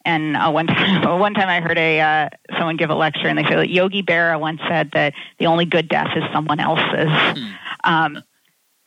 And 0.04 0.38
uh, 0.38 0.52
one 0.52 0.68
time, 0.68 1.20
one 1.20 1.34
time 1.34 1.50
I 1.50 1.62
heard 1.62 1.78
a 1.78 2.00
uh, 2.00 2.30
someone 2.58 2.78
give 2.78 2.90
a 2.90 2.96
lecture, 2.96 3.28
and 3.28 3.38
they 3.38 3.44
said 3.44 3.58
that 3.58 3.70
Yogi 3.70 4.04
Berra 4.04 4.40
once 4.40 4.62
said 4.68 4.92
that 4.92 5.14
the 5.40 5.48
only 5.48 5.66
good 5.66 5.90
death 5.90 6.12
is 6.16 6.24
someone 6.32 6.60
else's. 6.60 7.10
Hmm. 7.10 7.52
Um, 7.84 8.24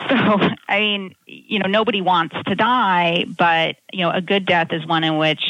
so, 0.08 0.38
I 0.68 0.78
mean, 0.78 1.14
you 1.26 1.58
know, 1.58 1.68
nobody 1.68 2.00
wants 2.00 2.36
to 2.46 2.54
die, 2.54 3.24
but 3.36 3.76
you 3.92 4.04
know, 4.04 4.10
a 4.10 4.20
good 4.20 4.46
death 4.46 4.68
is 4.70 4.86
one 4.86 5.02
in 5.02 5.18
which 5.18 5.42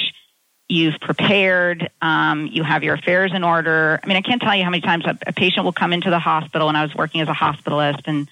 you've 0.68 1.00
prepared, 1.00 1.90
um, 2.02 2.46
you 2.46 2.62
have 2.62 2.82
your 2.82 2.94
affairs 2.94 3.32
in 3.34 3.42
order. 3.42 4.00
I 4.02 4.06
mean, 4.06 4.16
I 4.16 4.20
can't 4.20 4.40
tell 4.40 4.54
you 4.54 4.64
how 4.64 4.70
many 4.70 4.82
times 4.82 5.04
a, 5.06 5.18
a 5.26 5.32
patient 5.32 5.64
will 5.64 5.72
come 5.72 5.92
into 5.92 6.10
the 6.10 6.18
hospital, 6.18 6.68
and 6.68 6.76
I 6.76 6.82
was 6.82 6.94
working 6.94 7.20
as 7.20 7.28
a 7.28 7.32
hospitalist, 7.32 8.02
and 8.06 8.28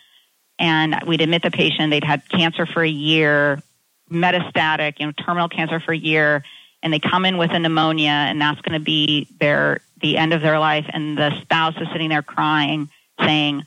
and 0.59 0.97
we'd 1.07 1.21
admit 1.21 1.43
the 1.43 1.51
patient. 1.51 1.91
They'd 1.91 2.05
had 2.05 2.29
cancer 2.29 2.67
for 2.67 2.83
a 2.83 2.89
year, 2.89 3.63
metastatic, 4.11 4.99
you 4.99 5.07
know, 5.07 5.13
terminal 5.13 5.49
cancer 5.49 5.81
for 5.81 5.93
a 5.93 5.99
year, 5.99 6.45
and 6.83 6.93
they 6.93 6.99
come 6.99 7.25
in 7.25 7.39
with 7.39 7.51
a 7.51 7.59
pneumonia, 7.59 8.11
and 8.11 8.41
that's 8.41 8.61
going 8.61 8.79
to 8.79 8.85
be 8.85 9.29
their 9.41 9.81
the 10.01 10.17
end 10.17 10.33
of 10.33 10.43
their 10.43 10.59
life. 10.59 10.87
And 10.89 11.17
the 11.17 11.41
spouse 11.41 11.75
is 11.81 11.89
sitting 11.93 12.09
there 12.09 12.23
crying, 12.23 12.89
saying, 13.21 13.67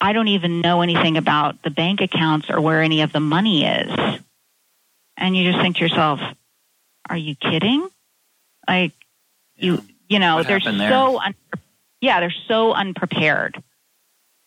"I 0.00 0.12
don't 0.12 0.28
even 0.28 0.60
know 0.60 0.82
anything 0.82 1.16
about 1.16 1.62
the 1.62 1.70
bank 1.70 2.00
accounts 2.00 2.50
or 2.50 2.60
where 2.60 2.82
any 2.82 3.02
of 3.02 3.12
the 3.12 3.20
money 3.20 3.64
is." 3.64 4.20
And 5.16 5.36
you 5.36 5.50
just 5.50 5.62
think 5.62 5.76
to 5.76 5.82
yourself, 5.82 6.20
"Are 7.08 7.16
you 7.16 7.34
kidding?" 7.36 7.88
Like 8.68 8.92
you, 9.56 9.82
you 10.08 10.18
know, 10.18 10.36
what 10.36 10.46
they're 10.46 10.60
so 10.60 11.20
un- 11.20 11.34
yeah, 12.00 12.20
they're 12.20 12.34
so 12.48 12.72
unprepared 12.72 13.62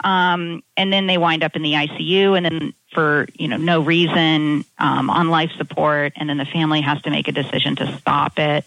um, 0.03 0.63
and 0.75 0.91
then 0.91 1.07
they 1.07 1.17
wind 1.17 1.43
up 1.43 1.55
in 1.55 1.61
the 1.61 1.73
ICU, 1.73 2.35
and 2.35 2.45
then 2.45 2.73
for 2.93 3.27
you 3.35 3.47
know 3.47 3.57
no 3.57 3.81
reason 3.81 4.65
um, 4.77 5.09
on 5.09 5.29
life 5.29 5.51
support, 5.57 6.13
and 6.15 6.29
then 6.29 6.37
the 6.37 6.45
family 6.45 6.81
has 6.81 7.01
to 7.03 7.09
make 7.09 7.27
a 7.27 7.31
decision 7.31 7.75
to 7.77 7.97
stop 7.97 8.37
it. 8.37 8.65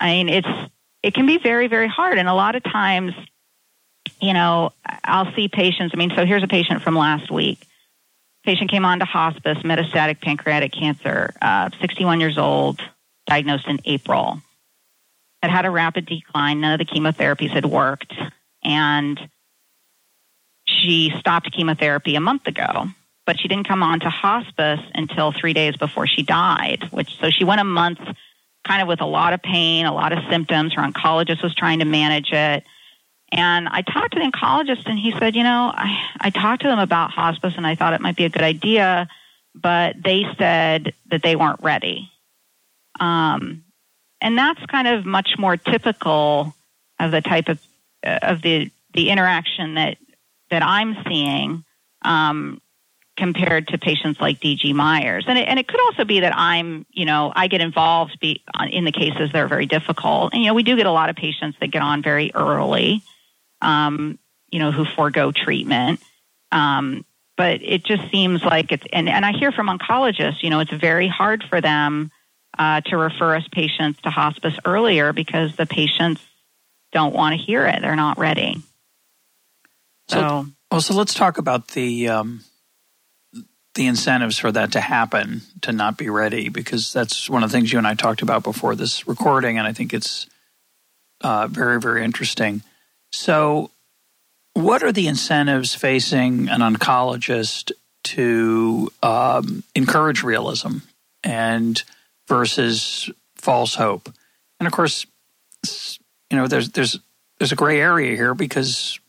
I 0.00 0.06
mean, 0.06 0.28
it's 0.28 0.48
it 1.02 1.14
can 1.14 1.26
be 1.26 1.38
very 1.38 1.68
very 1.68 1.88
hard, 1.88 2.18
and 2.18 2.28
a 2.28 2.34
lot 2.34 2.56
of 2.56 2.64
times, 2.64 3.14
you 4.20 4.32
know, 4.32 4.72
I'll 5.04 5.32
see 5.34 5.48
patients. 5.48 5.92
I 5.94 5.96
mean, 5.96 6.12
so 6.16 6.26
here's 6.26 6.42
a 6.42 6.48
patient 6.48 6.82
from 6.82 6.96
last 6.96 7.30
week. 7.30 7.64
Patient 8.44 8.70
came 8.70 8.84
on 8.84 8.98
to 8.98 9.04
hospice, 9.04 9.58
metastatic 9.58 10.20
pancreatic 10.20 10.72
cancer, 10.72 11.32
uh, 11.40 11.70
61 11.80 12.20
years 12.20 12.36
old, 12.36 12.80
diagnosed 13.26 13.68
in 13.68 13.78
April. 13.84 14.40
Had 15.40 15.50
had 15.50 15.66
a 15.66 15.70
rapid 15.70 16.06
decline. 16.06 16.60
None 16.60 16.78
of 16.78 16.86
the 16.86 16.92
chemotherapies 16.92 17.50
had 17.50 17.64
worked, 17.64 18.12
and 18.64 19.20
she 20.82 21.12
stopped 21.18 21.50
chemotherapy 21.52 22.16
a 22.16 22.20
month 22.20 22.46
ago, 22.46 22.86
but 23.26 23.38
she 23.38 23.48
didn't 23.48 23.68
come 23.68 23.82
on 23.82 24.00
to 24.00 24.10
hospice 24.10 24.80
until 24.94 25.32
three 25.32 25.52
days 25.52 25.76
before 25.76 26.06
she 26.06 26.22
died, 26.22 26.84
which 26.90 27.18
so 27.18 27.30
she 27.30 27.44
went 27.44 27.60
a 27.60 27.64
month 27.64 28.00
kind 28.66 28.82
of 28.82 28.88
with 28.88 29.00
a 29.00 29.06
lot 29.06 29.32
of 29.32 29.42
pain, 29.42 29.86
a 29.86 29.94
lot 29.94 30.12
of 30.12 30.18
symptoms. 30.30 30.74
Her 30.74 30.82
oncologist 30.82 31.42
was 31.42 31.54
trying 31.54 31.80
to 31.80 31.84
manage 31.84 32.32
it. 32.32 32.64
And 33.30 33.68
I 33.68 33.82
talked 33.82 34.14
to 34.14 34.20
the 34.20 34.30
oncologist 34.30 34.86
and 34.86 34.98
he 34.98 35.12
said, 35.18 35.34
you 35.34 35.42
know, 35.42 35.72
I, 35.74 36.08
I 36.20 36.30
talked 36.30 36.62
to 36.62 36.68
them 36.68 36.78
about 36.78 37.10
hospice 37.10 37.54
and 37.56 37.66
I 37.66 37.74
thought 37.74 37.92
it 37.92 38.00
might 38.00 38.16
be 38.16 38.24
a 38.24 38.30
good 38.30 38.42
idea, 38.42 39.08
but 39.54 39.96
they 40.02 40.24
said 40.38 40.94
that 41.10 41.22
they 41.22 41.36
weren't 41.36 41.62
ready. 41.62 42.10
Um, 43.00 43.64
and 44.20 44.38
that's 44.38 44.64
kind 44.66 44.88
of 44.88 45.04
much 45.04 45.36
more 45.36 45.56
typical 45.56 46.54
of 47.00 47.10
the 47.10 47.20
type 47.20 47.48
of, 47.48 47.60
of 48.04 48.40
the, 48.40 48.70
the 48.92 49.10
interaction 49.10 49.74
that 49.74 49.98
that 50.50 50.62
I'm 50.62 50.96
seeing 51.06 51.64
um, 52.02 52.60
compared 53.16 53.68
to 53.68 53.78
patients 53.78 54.20
like 54.20 54.40
D.G. 54.40 54.72
Myers. 54.72 55.24
And 55.28 55.38
it, 55.38 55.48
and 55.48 55.58
it 55.58 55.68
could 55.68 55.80
also 55.80 56.04
be 56.04 56.20
that 56.20 56.36
I'm, 56.36 56.84
you 56.90 57.04
know, 57.04 57.32
I 57.34 57.46
get 57.46 57.60
involved 57.60 58.18
be, 58.20 58.42
in 58.70 58.84
the 58.84 58.92
cases 58.92 59.30
that 59.32 59.36
are 59.36 59.48
very 59.48 59.66
difficult. 59.66 60.32
And, 60.32 60.42
you 60.42 60.48
know, 60.48 60.54
we 60.54 60.62
do 60.62 60.76
get 60.76 60.86
a 60.86 60.92
lot 60.92 61.10
of 61.10 61.16
patients 61.16 61.56
that 61.60 61.68
get 61.68 61.82
on 61.82 62.02
very 62.02 62.32
early, 62.34 63.02
um, 63.60 64.18
you 64.50 64.58
know, 64.58 64.72
who 64.72 64.84
forego 64.84 65.32
treatment. 65.32 66.00
Um, 66.50 67.04
but 67.36 67.62
it 67.62 67.84
just 67.84 68.10
seems 68.10 68.42
like 68.44 68.70
it's, 68.70 68.84
and, 68.92 69.08
and 69.08 69.24
I 69.24 69.32
hear 69.32 69.50
from 69.50 69.68
oncologists, 69.68 70.42
you 70.42 70.50
know, 70.50 70.60
it's 70.60 70.72
very 70.72 71.08
hard 71.08 71.42
for 71.44 71.60
them 71.60 72.10
uh, 72.58 72.80
to 72.82 72.96
refer 72.96 73.34
us 73.34 73.46
patients 73.50 74.00
to 74.02 74.10
hospice 74.10 74.54
earlier 74.64 75.12
because 75.12 75.56
the 75.56 75.66
patients 75.66 76.22
don't 76.92 77.14
want 77.14 77.38
to 77.38 77.44
hear 77.44 77.66
it. 77.66 77.80
They're 77.80 77.96
not 77.96 78.18
ready. 78.18 78.62
So, 80.08 80.18
so 80.18 80.46
well, 80.70 80.80
so 80.80 80.94
let's 80.94 81.14
talk 81.14 81.38
about 81.38 81.68
the 81.68 82.08
um, 82.08 82.44
the 83.74 83.86
incentives 83.86 84.38
for 84.38 84.52
that 84.52 84.72
to 84.72 84.80
happen 84.80 85.42
to 85.62 85.72
not 85.72 85.96
be 85.96 86.08
ready, 86.08 86.48
because 86.48 86.92
that's 86.92 87.28
one 87.28 87.42
of 87.42 87.50
the 87.50 87.56
things 87.56 87.72
you 87.72 87.78
and 87.78 87.86
I 87.86 87.94
talked 87.94 88.22
about 88.22 88.44
before 88.44 88.74
this 88.74 89.06
recording, 89.06 89.58
and 89.58 89.66
I 89.66 89.72
think 89.72 89.92
it's 89.92 90.26
uh, 91.20 91.46
very, 91.48 91.80
very 91.80 92.04
interesting. 92.04 92.62
So, 93.12 93.70
what 94.54 94.82
are 94.82 94.92
the 94.92 95.08
incentives 95.08 95.74
facing 95.74 96.48
an 96.48 96.60
oncologist 96.60 97.72
to 98.04 98.92
um, 99.02 99.64
encourage 99.74 100.22
realism 100.22 100.78
and 101.22 101.82
versus 102.28 103.10
false 103.36 103.74
hope. 103.74 104.12
And 104.60 104.66
of 104.66 104.72
course, 104.72 105.06
you 106.30 106.36
know, 106.36 106.46
there's 106.46 106.70
there's 106.70 106.98
there's 107.38 107.52
a 107.52 107.56
gray 107.56 107.80
area 107.80 108.14
here 108.14 108.34
because 108.34 109.00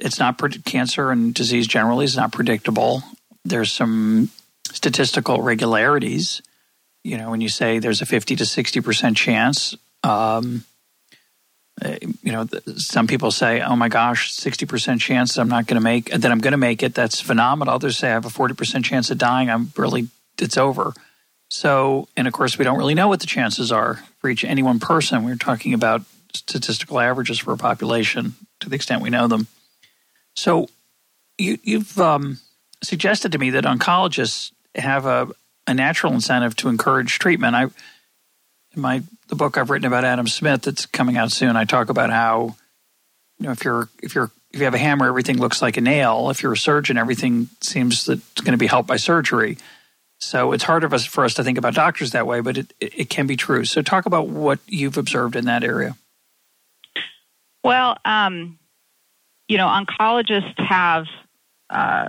it's 0.00 0.18
not 0.18 0.40
cancer 0.64 1.10
and 1.10 1.34
disease 1.34 1.66
generally 1.66 2.04
is 2.04 2.16
not 2.16 2.32
predictable. 2.32 3.02
There's 3.44 3.72
some 3.72 4.30
statistical 4.70 5.42
regularities. 5.42 6.42
You 7.04 7.18
know, 7.18 7.30
when 7.30 7.40
you 7.40 7.48
say 7.48 7.78
there's 7.78 8.02
a 8.02 8.06
50 8.06 8.36
to 8.36 8.46
60 8.46 8.80
percent 8.80 9.16
chance, 9.16 9.76
um, 10.02 10.64
eh, 11.82 11.98
you 12.22 12.32
know, 12.32 12.46
some 12.76 13.06
people 13.06 13.30
say, 13.30 13.60
"Oh 13.60 13.76
my 13.76 13.88
gosh, 13.88 14.32
60 14.32 14.66
percent 14.66 15.00
chance 15.00 15.34
that 15.34 15.40
I'm 15.40 15.48
not 15.48 15.66
going 15.66 15.80
to 15.80 15.84
make 15.84 16.10
that 16.10 16.30
I'm 16.30 16.40
going 16.40 16.52
to 16.52 16.58
make 16.58 16.82
it." 16.82 16.94
That's 16.94 17.20
phenomenal. 17.20 17.74
Others 17.74 17.98
say 17.98 18.08
I 18.08 18.12
have 18.12 18.26
a 18.26 18.30
40 18.30 18.54
percent 18.54 18.84
chance 18.84 19.10
of 19.10 19.18
dying. 19.18 19.50
I'm 19.50 19.72
really 19.76 20.08
it's 20.40 20.56
over. 20.56 20.92
So, 21.50 22.08
and 22.16 22.26
of 22.26 22.34
course, 22.34 22.58
we 22.58 22.64
don't 22.64 22.78
really 22.78 22.94
know 22.94 23.08
what 23.08 23.20
the 23.20 23.26
chances 23.26 23.72
are 23.72 24.04
for 24.18 24.28
each 24.28 24.44
any 24.44 24.62
one 24.62 24.80
person. 24.80 25.24
We're 25.24 25.36
talking 25.36 25.72
about 25.72 26.02
statistical 26.34 27.00
averages 27.00 27.38
for 27.38 27.52
a 27.52 27.56
population 27.56 28.34
to 28.60 28.68
the 28.68 28.76
extent 28.76 29.02
we 29.02 29.10
know 29.10 29.28
them. 29.28 29.46
So, 30.38 30.68
you, 31.36 31.58
have 31.78 31.98
um, 31.98 32.38
suggested 32.80 33.32
to 33.32 33.38
me 33.38 33.50
that 33.50 33.64
oncologists 33.64 34.52
have 34.76 35.04
a, 35.04 35.26
a 35.66 35.74
natural 35.74 36.12
incentive 36.12 36.54
to 36.56 36.68
encourage 36.68 37.18
treatment. 37.18 37.56
I, 37.56 37.64
in 37.64 38.80
my 38.80 39.02
the 39.26 39.34
book 39.34 39.58
I've 39.58 39.68
written 39.68 39.88
about 39.88 40.04
Adam 40.04 40.28
Smith 40.28 40.62
that's 40.62 40.86
coming 40.86 41.16
out 41.16 41.32
soon, 41.32 41.56
I 41.56 41.64
talk 41.64 41.88
about 41.88 42.10
how 42.10 42.54
you 43.40 43.46
know 43.46 43.50
if 43.50 43.64
you're 43.64 43.88
if 44.00 44.14
you're 44.14 44.30
if 44.52 44.60
you 44.60 44.64
have 44.64 44.74
a 44.74 44.78
hammer, 44.78 45.08
everything 45.08 45.38
looks 45.38 45.60
like 45.60 45.76
a 45.76 45.80
nail. 45.80 46.30
If 46.30 46.44
you're 46.44 46.52
a 46.52 46.56
surgeon, 46.56 46.98
everything 46.98 47.48
seems 47.60 48.06
that 48.06 48.18
it's 48.18 48.40
going 48.40 48.52
to 48.52 48.58
be 48.58 48.68
helped 48.68 48.86
by 48.86 48.96
surgery. 48.96 49.58
So 50.20 50.52
it's 50.52 50.62
hard 50.62 50.84
of 50.84 50.94
us 50.94 51.04
for 51.04 51.24
us 51.24 51.34
to 51.34 51.42
think 51.42 51.58
about 51.58 51.74
doctors 51.74 52.12
that 52.12 52.28
way, 52.28 52.42
but 52.42 52.58
it, 52.58 52.74
it 52.80 53.10
can 53.10 53.26
be 53.26 53.34
true. 53.36 53.64
So 53.64 53.82
talk 53.82 54.06
about 54.06 54.28
what 54.28 54.60
you've 54.68 54.98
observed 54.98 55.34
in 55.34 55.46
that 55.46 55.64
area. 55.64 55.96
Well, 57.64 57.98
um, 58.04 58.57
you 59.48 59.56
know, 59.56 59.66
oncologists 59.66 60.58
have 60.60 61.06
uh, 61.70 62.08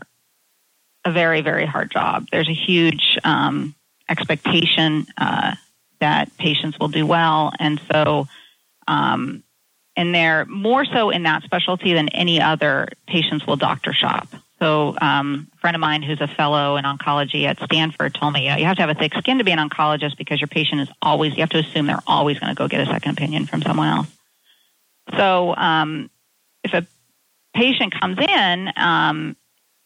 a 1.05 1.11
very, 1.11 1.41
very 1.41 1.65
hard 1.65 1.91
job. 1.91 2.27
There's 2.31 2.49
a 2.49 2.53
huge 2.53 3.17
um, 3.23 3.73
expectation 4.09 5.07
uh, 5.17 5.55
that 5.99 6.35
patients 6.37 6.77
will 6.79 6.89
do 6.89 7.05
well, 7.05 7.51
and 7.59 7.81
so, 7.91 8.27
um, 8.87 9.43
and 9.95 10.13
they're 10.13 10.45
more 10.45 10.85
so 10.85 11.09
in 11.09 11.23
that 11.23 11.43
specialty 11.43 11.93
than 11.93 12.09
any 12.09 12.41
other. 12.41 12.89
Patients 13.07 13.47
will 13.47 13.55
doctor 13.55 13.93
shop. 13.93 14.27
So, 14.59 14.95
um, 15.01 15.47
a 15.53 15.57
friend 15.57 15.75
of 15.75 15.79
mine 15.79 16.03
who's 16.03 16.19
a 16.19 16.27
fellow 16.27 16.75
in 16.75 16.83
oncology 16.83 17.45
at 17.45 17.59
Stanford 17.61 18.13
told 18.13 18.33
me, 18.33 18.43
you 18.43 18.65
have 18.65 18.75
to 18.75 18.81
have 18.81 18.89
a 18.89 18.93
thick 18.93 19.13
skin 19.13 19.37
to 19.37 19.45
be 19.45 19.51
an 19.51 19.69
oncologist 19.69 20.17
because 20.17 20.41
your 20.41 20.49
patient 20.49 20.81
is 20.81 20.89
always, 21.01 21.33
you 21.33 21.39
have 21.39 21.49
to 21.51 21.59
assume 21.59 21.87
they're 21.87 22.03
always 22.05 22.39
going 22.39 22.53
to 22.53 22.57
go 22.57 22.67
get 22.67 22.85
a 22.85 22.85
second 22.85 23.11
opinion 23.11 23.45
from 23.45 23.61
someone 23.61 23.87
else. 23.87 24.07
So, 25.15 25.55
um, 25.55 26.09
if 26.63 26.73
a 26.73 26.85
patient 27.59 27.93
comes 27.99 28.17
in, 28.17 28.71
um, 28.77 29.35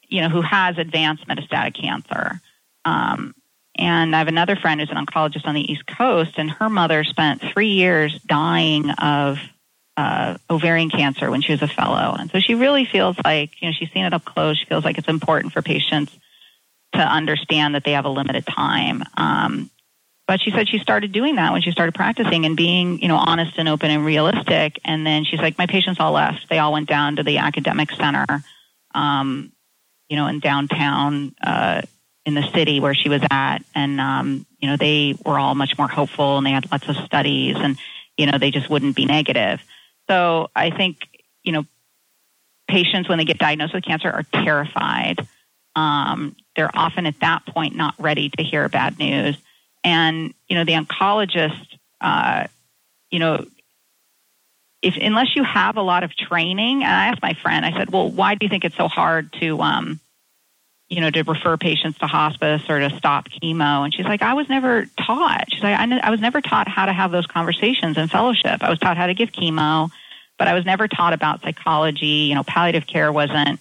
you 0.07 0.21
know, 0.21 0.29
who 0.29 0.41
has 0.41 0.77
advanced 0.77 1.27
metastatic 1.27 1.75
cancer, 1.79 2.39
um, 2.85 3.33
and 3.75 4.15
I 4.15 4.19
have 4.19 4.27
another 4.27 4.55
friend 4.55 4.79
who's 4.79 4.91
an 4.91 5.03
oncologist 5.03 5.47
on 5.47 5.55
the 5.55 5.71
East 5.71 5.87
Coast, 5.87 6.33
and 6.37 6.51
her 6.51 6.69
mother 6.69 7.03
spent 7.03 7.41
three 7.41 7.71
years 7.71 8.19
dying 8.21 8.91
of 8.91 9.39
uh, 9.97 10.37
ovarian 10.49 10.91
cancer 10.91 11.31
when 11.31 11.41
she 11.41 11.51
was 11.51 11.63
a 11.63 11.67
fellow. 11.67 12.15
And 12.17 12.29
so 12.29 12.39
she 12.39 12.53
really 12.53 12.85
feels 12.85 13.15
like, 13.23 13.59
you 13.61 13.67
know, 13.67 13.73
she's 13.73 13.91
seen 13.91 14.05
it 14.05 14.13
up 14.13 14.23
close. 14.23 14.59
She 14.59 14.65
feels 14.65 14.83
like 14.83 14.99
it's 14.99 15.07
important 15.07 15.53
for 15.53 15.63
patients 15.63 16.15
to 16.93 16.99
understand 16.99 17.73
that 17.73 17.83
they 17.83 17.93
have 17.93 18.05
a 18.05 18.09
limited 18.09 18.45
time. 18.45 19.03
Um, 19.17 19.71
but 20.27 20.41
she 20.41 20.51
said 20.51 20.69
she 20.69 20.79
started 20.79 21.11
doing 21.11 21.35
that 21.35 21.51
when 21.51 21.61
she 21.61 21.71
started 21.71 21.93
practicing 21.93 22.45
and 22.45 22.55
being, 22.55 22.99
you 23.01 23.07
know, 23.07 23.17
honest 23.17 23.57
and 23.57 23.67
open 23.67 23.91
and 23.91 24.05
realistic. 24.05 24.79
And 24.85 25.05
then 25.05 25.25
she's 25.25 25.39
like, 25.39 25.57
my 25.57 25.65
patients 25.65 25.99
all 25.99 26.13
left. 26.13 26.47
They 26.49 26.59
all 26.59 26.71
went 26.71 26.87
down 26.87 27.17
to 27.17 27.23
the 27.23 27.39
academic 27.39 27.91
center, 27.91 28.25
um, 28.95 29.51
you 30.07 30.15
know, 30.15 30.27
in 30.27 30.39
downtown, 30.39 31.35
uh, 31.45 31.81
in 32.25 32.35
the 32.35 32.49
city 32.53 32.79
where 32.79 32.93
she 32.93 33.09
was 33.09 33.21
at. 33.29 33.59
And, 33.75 33.99
um, 33.99 34.45
you 34.59 34.69
know, 34.69 34.77
they 34.77 35.15
were 35.25 35.37
all 35.37 35.55
much 35.55 35.77
more 35.77 35.89
hopeful 35.89 36.37
and 36.37 36.47
they 36.47 36.51
had 36.51 36.71
lots 36.71 36.87
of 36.87 36.95
studies 36.95 37.57
and, 37.59 37.77
you 38.17 38.25
know, 38.25 38.37
they 38.37 38.51
just 38.51 38.69
wouldn't 38.69 38.95
be 38.95 39.05
negative. 39.05 39.61
So 40.09 40.49
I 40.55 40.69
think, 40.69 40.99
you 41.43 41.51
know, 41.51 41.65
patients 42.69 43.09
when 43.09 43.17
they 43.17 43.25
get 43.25 43.39
diagnosed 43.39 43.73
with 43.73 43.83
cancer 43.83 44.09
are 44.09 44.23
terrified. 44.23 45.19
Um, 45.75 46.37
they're 46.55 46.71
often 46.73 47.05
at 47.07 47.19
that 47.19 47.45
point 47.45 47.75
not 47.75 47.95
ready 47.97 48.29
to 48.37 48.43
hear 48.43 48.69
bad 48.69 48.97
news. 48.99 49.37
And, 49.83 50.33
you 50.47 50.55
know, 50.55 50.63
the 50.63 50.73
oncologist, 50.73 51.77
uh, 51.99 52.47
you 53.09 53.19
know, 53.19 53.45
if 54.81 54.95
unless 54.99 55.35
you 55.35 55.43
have 55.43 55.77
a 55.77 55.81
lot 55.81 56.03
of 56.03 56.15
training, 56.15 56.83
and 56.83 56.91
I 56.91 57.07
asked 57.07 57.21
my 57.21 57.33
friend, 57.33 57.65
I 57.65 57.71
said, 57.77 57.91
well, 57.91 58.09
why 58.09 58.35
do 58.35 58.45
you 58.45 58.49
think 58.49 58.65
it's 58.65 58.75
so 58.75 58.87
hard 58.87 59.31
to, 59.39 59.61
um, 59.61 59.99
you 60.89 61.01
know, 61.01 61.09
to 61.09 61.23
refer 61.23 61.57
patients 61.57 61.97
to 61.99 62.07
hospice 62.07 62.63
or 62.69 62.79
to 62.79 62.89
stop 62.97 63.29
chemo? 63.29 63.85
And 63.85 63.93
she's 63.93 64.05
like, 64.05 64.21
I 64.21 64.33
was 64.33 64.49
never 64.49 64.85
taught. 64.99 65.45
She's 65.51 65.63
like, 65.63 65.77
I, 65.77 66.09
was 66.09 66.19
never 66.19 66.41
taught 66.41 66.67
how 66.67 66.85
to 66.85 66.93
have 66.93 67.11
those 67.11 67.27
conversations 67.27 67.97
in 67.97 68.07
fellowship. 68.09 68.61
I 68.61 68.69
was 68.69 68.79
taught 68.79 68.97
how 68.97 69.07
to 69.07 69.13
give 69.13 69.31
chemo 69.31 69.89
but 70.37 70.47
I 70.47 70.53
was 70.53 70.65
never 70.65 70.87
taught 70.87 71.13
about 71.13 71.41
psychology. 71.41 72.27
You 72.27 72.35
know, 72.35 72.43
palliative 72.43 72.87
care 72.87 73.11
wasn't, 73.11 73.59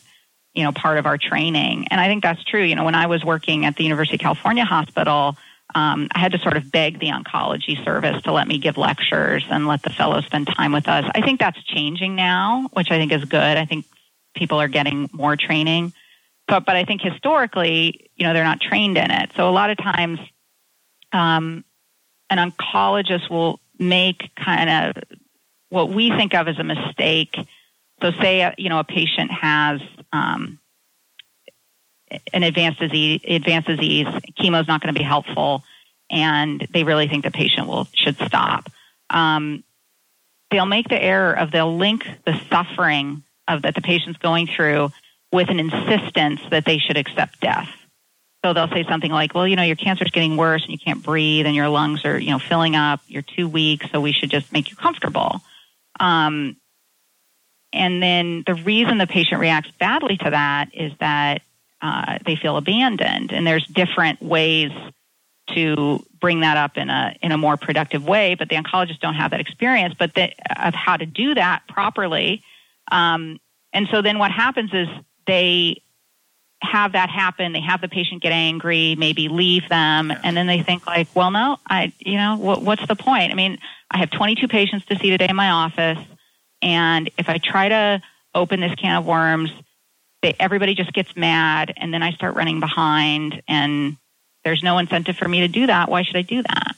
you 0.55 0.65
know, 0.65 0.73
part 0.73 0.99
of 0.99 1.07
our 1.07 1.19
training. 1.19 1.87
And 1.91 2.01
I 2.01 2.09
think 2.09 2.23
that's 2.23 2.43
true. 2.45 2.63
You 2.63 2.75
know, 2.75 2.85
when 2.85 2.95
I 2.95 3.07
was 3.07 3.25
working 3.25 3.65
at 3.67 3.77
the 3.77 3.85
University 3.85 4.17
of 4.17 4.21
California 4.21 4.65
Hospital, 4.65 5.37
um, 5.75 6.09
I 6.15 6.19
had 6.19 6.33
to 6.33 6.39
sort 6.39 6.57
of 6.57 6.71
beg 6.71 6.99
the 6.99 7.09
oncology 7.09 7.83
service 7.85 8.23
to 8.23 8.33
let 8.33 8.49
me 8.49 8.59
give 8.59 8.77
lectures 8.77 9.45
and 9.51 9.67
let 9.67 9.83
the 9.83 9.91
fellows 9.91 10.25
spend 10.27 10.49
time 10.49 10.73
with 10.73 10.89
us. 10.89 11.05
I 11.15 11.21
think 11.23 11.41
that's 11.41 11.63
changing 11.65 12.15
now, 12.15 12.69
which 12.73 12.91
I 12.91 12.99
think 12.99 13.13
is 13.13 13.25
good. 13.25 13.57
I 13.57 13.65
think 13.65 13.87
people 14.35 14.61
are 14.61 14.69
getting 14.69 15.09
more 15.13 15.37
training. 15.37 15.93
But, 16.49 16.67
but 16.67 16.77
I 16.77 16.85
think 16.85 17.03
historically, 17.03 18.11
you 18.17 18.27
know, 18.27 18.35
they're 18.35 18.45
not 18.45 18.61
trained 18.61 18.99
in 18.99 19.11
it. 19.11 19.31
So 19.37 19.49
a 19.49 19.51
lot 19.53 19.71
of 19.71 19.79
times, 19.79 20.19
um, 21.13 21.65
an 22.31 22.39
oncologist 22.39 23.31
will 23.31 23.61
make 23.79 24.35
kind 24.37 24.97
of 24.97 25.03
what 25.69 25.91
we 25.91 26.11
think 26.11 26.35
of 26.35 26.49
as 26.49 26.59
a 26.59 26.65
mistake. 26.65 27.37
So, 28.01 28.11
say 28.21 28.43
uh, 28.43 28.53
you 28.59 28.69
know 28.69 28.79
a 28.79 28.85
patient 28.85 29.31
has 29.31 29.81
um, 30.13 30.59
an 32.33 32.43
advanced 32.43 32.81
disease, 32.81 33.21
advanced 33.27 33.69
disease, 33.69 34.07
chemo 34.39 34.61
is 34.61 34.69
not 34.69 34.81
going 34.81 34.93
to 34.93 34.99
be 34.99 35.05
helpful, 35.05 35.65
and 36.11 36.67
they 36.73 36.85
really 36.85 37.09
think 37.09 37.25
the 37.25 37.31
patient 37.31 37.67
will 37.69 37.89
should 37.95 38.17
stop. 38.17 38.71
Um, 39.11 39.65
they'll 40.51 40.67
make 40.67 40.89
the 40.89 41.03
error 41.03 41.33
of 41.33 41.51
they'll 41.51 41.77
link 41.77 42.07
the 42.25 42.39
suffering 42.51 43.23
of 43.49 43.63
that 43.63 43.75
the 43.75 43.81
patient's 43.81 44.19
going 44.19 44.47
through 44.47 44.91
with 45.33 45.49
an 45.49 45.59
insistence 45.59 46.41
that 46.51 46.65
they 46.65 46.79
should 46.79 46.97
accept 46.97 47.41
death. 47.41 47.69
So 48.45 48.53
they'll 48.53 48.69
say 48.69 48.85
something 48.89 49.11
like, 49.11 49.35
"Well, 49.35 49.47
you 49.47 49.57
know, 49.57 49.63
your 49.63 49.77
cancer's 49.77 50.11
getting 50.11 50.37
worse, 50.37 50.63
and 50.63 50.73
you 50.73 50.79
can't 50.79 51.03
breathe, 51.03 51.47
and 51.47 51.55
your 51.55 51.69
lungs 51.69 52.05
are, 52.05 52.19
you 52.19 52.31
know, 52.31 52.39
filling 52.39 52.77
up. 52.77 53.01
You're 53.07 53.23
too 53.23 53.49
weak, 53.49 53.85
so 53.91 54.01
we 54.01 54.13
should 54.13 54.31
just 54.31 54.53
make 54.53 54.71
you 54.71 54.77
comfortable." 54.77 55.41
Um, 56.01 56.57
and 57.73 58.03
then 58.03 58.43
the 58.47 58.55
reason 58.55 58.99
the 58.99 59.07
patient 59.07 59.41
reacts 59.41 59.71
badly 59.79 60.17
to 60.19 60.31
that 60.31 60.71
is 60.75 60.93
that 61.01 61.43
uh, 61.83 62.19
they 62.25 62.37
feel 62.37 62.57
abandoned, 62.57 63.33
and 63.33 63.47
there's 63.47 63.67
different 63.67 64.23
ways 64.23 64.71
to 65.49 66.05
bring 66.21 66.41
that 66.41 66.57
up 66.57 66.79
in 66.79 66.89
a 66.89 67.17
in 67.21 67.33
a 67.33 67.37
more 67.37 67.57
productive 67.57 68.07
way. 68.07 68.37
But 68.37 68.49
the 68.49 68.57
oncologists 68.57 69.01
don't 69.01 69.15
have 69.15 69.33
that 69.33 69.41
experience, 69.41 69.95
but 69.99 70.15
the, 70.15 70.33
of 70.57 70.75
how 70.75 70.97
to 70.97 71.05
do 71.05 71.35
that 71.35 71.67
properly. 71.69 72.43
Um, 72.91 73.41
and 73.73 73.89
so 73.91 74.03
then 74.03 74.19
what 74.19 74.31
happens 74.31 74.71
is 74.73 74.89
they 75.27 75.83
have 76.63 76.93
that 76.93 77.11
happen. 77.11 77.53
They 77.53 77.61
have 77.61 77.81
the 77.81 77.89
patient 77.89 78.23
get 78.23 78.33
angry, 78.33 78.95
maybe 78.97 79.29
leave 79.29 79.69
them, 79.69 80.13
and 80.23 80.37
then 80.37 80.47
they 80.47 80.63
think 80.63 80.87
like, 80.87 81.09
well, 81.15 81.31
no, 81.31 81.59
I, 81.67 81.93
you 81.99 82.17
know, 82.17 82.37
what, 82.37 82.63
what's 82.63 82.87
the 82.87 82.95
point? 82.95 83.33
I 83.33 83.35
mean, 83.35 83.59
I 83.91 83.99
have 83.99 84.11
22 84.11 84.47
patients 84.47 84.87
to 84.87 84.97
see 84.97 85.11
today 85.11 85.27
in 85.29 85.37
my 85.37 85.51
office, 85.51 85.99
and 86.61 87.11
if 87.19 87.29
I 87.29 87.39
try 87.39 87.69
to 87.69 88.03
open 88.35 88.61
this 88.61 88.75
can 88.77 88.97
of 88.97 89.07
worms, 89.07 89.51
they, 90.23 90.35
everybody 90.39 90.75
just 90.75 90.93
gets 90.93 91.15
mad, 91.17 91.75
and 91.77 91.93
then 91.93 92.03
I 92.03 92.13
start 92.13 92.35
running 92.37 92.61
behind, 92.61 93.43
and 93.49 93.97
there's 94.45 94.63
no 94.63 94.79
incentive 94.79 95.17
for 95.17 95.29
me 95.29 95.41
to 95.41 95.49
do 95.49 95.67
that. 95.67 95.91
Why 95.91 96.03
should 96.03 96.17
I 96.17 96.23
do 96.23 96.43
that? 96.43 96.77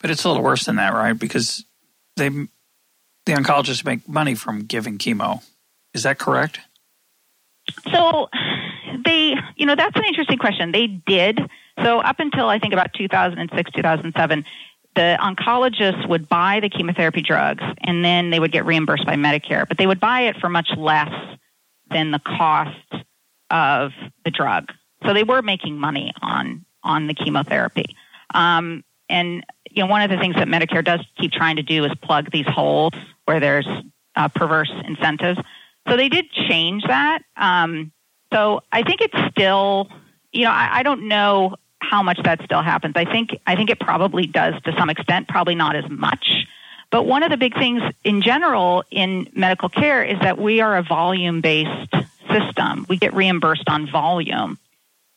But 0.00 0.10
it's 0.10 0.24
a 0.24 0.28
little 0.28 0.42
worse 0.42 0.64
than 0.64 0.76
that, 0.76 0.92
right? 0.92 1.18
Because 1.18 1.64
they, 2.16 2.28
the 2.28 2.48
oncologists 3.32 3.84
make 3.84 4.08
money 4.08 4.34
from 4.34 4.64
giving 4.64 4.98
chemo. 4.98 5.42
Is 5.94 6.02
that 6.02 6.18
correct? 6.18 6.60
So 7.92 8.28
they, 9.04 9.34
you 9.56 9.66
know, 9.66 9.74
that's 9.74 9.96
an 9.96 10.04
interesting 10.04 10.38
question. 10.38 10.72
They 10.72 10.86
did. 10.86 11.40
So 11.82 12.00
up 12.00 12.20
until 12.20 12.48
I 12.48 12.58
think 12.58 12.72
about 12.72 12.92
2006, 12.94 13.70
2007, 13.72 14.44
the 14.94 15.18
oncologists 15.20 16.08
would 16.08 16.28
buy 16.28 16.60
the 16.60 16.68
chemotherapy 16.68 17.22
drugs 17.22 17.62
and 17.82 18.04
then 18.04 18.30
they 18.30 18.40
would 18.40 18.52
get 18.52 18.64
reimbursed 18.64 19.04
by 19.04 19.14
Medicare, 19.14 19.66
but 19.68 19.78
they 19.78 19.86
would 19.86 20.00
buy 20.00 20.22
it 20.22 20.36
for 20.38 20.48
much 20.48 20.70
less 20.76 21.12
than 21.90 22.10
the 22.10 22.20
cost 22.20 23.04
of 23.50 23.92
the 24.24 24.30
drug. 24.30 24.72
So 25.04 25.14
they 25.14 25.24
were 25.24 25.42
making 25.42 25.78
money 25.78 26.12
on 26.22 26.64
on 26.82 27.06
the 27.06 27.14
chemotherapy. 27.14 27.96
Um, 28.34 28.84
and 29.08 29.44
you 29.70 29.82
know, 29.82 29.90
one 29.90 30.02
of 30.02 30.10
the 30.10 30.16
things 30.16 30.36
that 30.36 30.48
Medicare 30.48 30.84
does 30.84 31.00
keep 31.18 31.32
trying 31.32 31.56
to 31.56 31.62
do 31.62 31.84
is 31.84 31.92
plug 32.02 32.30
these 32.30 32.46
holes 32.46 32.92
where 33.24 33.40
there's 33.40 33.68
uh, 34.14 34.28
perverse 34.28 34.72
incentives. 34.86 35.38
So 35.88 35.96
they 35.96 36.08
did 36.08 36.30
change 36.30 36.84
that. 36.84 37.20
Um, 37.36 37.92
so 38.32 38.62
I 38.72 38.82
think 38.82 39.00
it's 39.00 39.18
still, 39.30 39.88
you 40.32 40.44
know, 40.44 40.50
I, 40.50 40.78
I 40.78 40.82
don't 40.82 41.08
know 41.08 41.56
how 41.80 42.02
much 42.02 42.18
that 42.24 42.40
still 42.44 42.62
happens. 42.62 42.94
I 42.96 43.04
think 43.04 43.38
I 43.46 43.54
think 43.54 43.70
it 43.70 43.78
probably 43.78 44.26
does 44.26 44.54
to 44.62 44.74
some 44.76 44.90
extent, 44.90 45.28
probably 45.28 45.54
not 45.54 45.76
as 45.76 45.88
much. 45.88 46.46
But 46.90 47.04
one 47.04 47.22
of 47.22 47.30
the 47.30 47.36
big 47.36 47.54
things 47.54 47.82
in 48.04 48.22
general 48.22 48.84
in 48.90 49.28
medical 49.34 49.68
care 49.68 50.02
is 50.02 50.18
that 50.20 50.38
we 50.38 50.60
are 50.60 50.76
a 50.76 50.82
volume 50.82 51.40
based 51.40 51.94
system. 52.30 52.86
We 52.88 52.96
get 52.96 53.14
reimbursed 53.14 53.68
on 53.68 53.90
volume. 53.90 54.58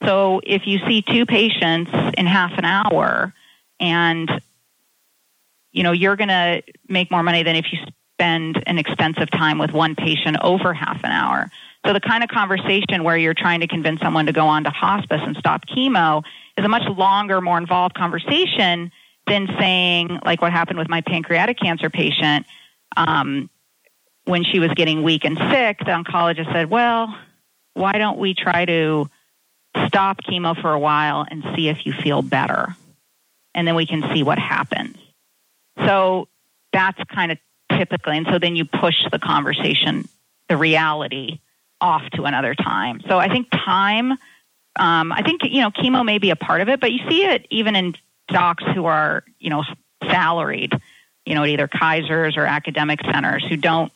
So 0.03 0.41
if 0.43 0.65
you 0.65 0.79
see 0.87 1.01
two 1.01 1.25
patients 1.25 1.91
in 2.17 2.25
half 2.25 2.57
an 2.57 2.65
hour 2.65 3.33
and 3.79 4.29
you 5.71 5.83
know 5.83 5.91
you're 5.91 6.15
going 6.15 6.29
to 6.29 6.63
make 6.87 7.11
more 7.11 7.23
money 7.23 7.43
than 7.43 7.55
if 7.55 7.65
you 7.71 7.79
spend 8.13 8.63
an 8.65 8.77
extensive 8.77 9.29
time 9.31 9.57
with 9.57 9.71
one 9.71 9.95
patient 9.95 10.37
over 10.41 10.73
half 10.73 11.03
an 11.03 11.11
hour. 11.11 11.49
So 11.85 11.93
the 11.93 12.01
kind 12.01 12.23
of 12.23 12.29
conversation 12.29 13.03
where 13.03 13.17
you're 13.17 13.33
trying 13.33 13.61
to 13.61 13.67
convince 13.67 14.01
someone 14.01 14.25
to 14.25 14.33
go 14.33 14.47
on 14.47 14.65
to 14.65 14.69
hospice 14.69 15.21
and 15.23 15.37
stop 15.37 15.65
chemo 15.65 16.23
is 16.57 16.65
a 16.65 16.67
much 16.67 16.83
longer, 16.89 17.39
more 17.39 17.57
involved 17.57 17.95
conversation 17.95 18.91
than 19.29 19.47
saying, 19.59 20.19
like 20.25 20.41
what 20.41 20.51
happened 20.51 20.79
with 20.79 20.89
my 20.89 21.01
pancreatic 21.01 21.59
cancer 21.59 21.89
patient, 21.89 22.45
um, 22.97 23.49
when 24.25 24.43
she 24.43 24.59
was 24.59 24.71
getting 24.75 25.03
weak 25.03 25.23
and 25.25 25.37
sick, 25.37 25.79
the 25.79 25.91
oncologist 25.91 26.51
said, 26.51 26.69
well, 26.69 27.15
why 27.73 27.93
don't 27.93 28.19
we 28.19 28.33
try 28.33 28.65
to 28.65 29.09
stop 29.87 30.21
chemo 30.21 30.59
for 30.59 30.73
a 30.73 30.79
while 30.79 31.25
and 31.29 31.43
see 31.55 31.69
if 31.69 31.85
you 31.85 31.93
feel 31.93 32.21
better? 32.21 32.75
And 33.55 33.67
then 33.67 33.75
we 33.75 33.85
can 33.85 34.03
see 34.13 34.23
what 34.23 34.37
happens. 34.37 34.97
So 35.85 36.27
that's 36.73 37.01
kind 37.05 37.31
of 37.31 37.37
typically, 37.71 38.17
and 38.17 38.27
so 38.27 38.39
then 38.39 38.55
you 38.55 38.65
push 38.65 38.95
the 39.11 39.19
conversation, 39.19 40.07
the 40.47 40.57
reality, 40.57 41.39
off 41.81 42.03
to 42.13 42.25
another 42.25 42.53
time. 42.55 43.01
So 43.07 43.17
I 43.17 43.29
think 43.29 43.47
time, 43.51 44.11
um, 44.75 45.11
I 45.11 45.21
think, 45.23 45.41
you 45.45 45.61
know, 45.61 45.71
chemo 45.71 46.03
may 46.03 46.17
be 46.17 46.29
a 46.29 46.35
part 46.35 46.61
of 46.61 46.69
it, 46.69 46.79
but 46.79 46.91
you 46.91 46.99
see 47.09 47.23
it 47.23 47.47
even 47.49 47.75
in 47.75 47.95
docs 48.31 48.63
who 48.73 48.85
are, 48.85 49.23
you 49.39 49.49
know, 49.49 49.63
salaried, 50.09 50.73
you 51.25 51.35
know, 51.35 51.43
at 51.43 51.49
either 51.49 51.67
Kaiser's 51.67 52.37
or 52.37 52.45
academic 52.45 52.99
centers 53.03 53.45
who 53.47 53.57
don't 53.57 53.91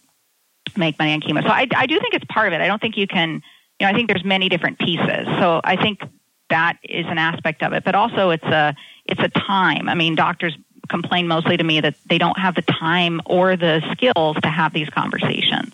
make 0.76 0.98
money 1.00 1.14
on 1.14 1.22
chemo. 1.22 1.42
So 1.42 1.50
I, 1.50 1.68
I 1.76 1.86
do 1.86 2.00
think 2.00 2.14
it's 2.14 2.26
part 2.26 2.48
of 2.48 2.54
it. 2.54 2.62
I 2.62 2.68
don't 2.68 2.82
think 2.82 2.98
you 2.98 3.08
can, 3.08 3.42
you 3.80 3.86
know, 3.86 3.88
I 3.88 3.94
think 3.94 4.08
there's 4.08 4.24
many 4.24 4.50
different 4.50 4.80
pieces. 4.80 5.26
So 5.40 5.62
I 5.64 5.76
think 5.76 6.02
that 6.50 6.78
is 6.84 7.06
an 7.08 7.18
aspect 7.18 7.64
of 7.64 7.74
it, 7.74 7.84
but 7.84 7.96
also 7.96 8.30
it's 8.30 8.44
a, 8.46 8.76
it's 9.06 9.22
a 9.22 9.30
time. 9.30 9.90
I 9.90 9.96
mean, 9.96 10.16
doctors 10.16 10.58
complain 10.90 11.28
mostly 11.28 11.58
to 11.58 11.64
me 11.64 11.82
that 11.82 11.96
they 12.08 12.18
don't 12.18 12.38
have 12.38 12.56
the 12.56 12.62
time 12.62 13.22
or 13.26 13.56
the 13.56 13.82
skills 13.92 14.38
to 14.42 14.50
have 14.50 14.74
these 14.74 14.90
conversations. 14.90 15.74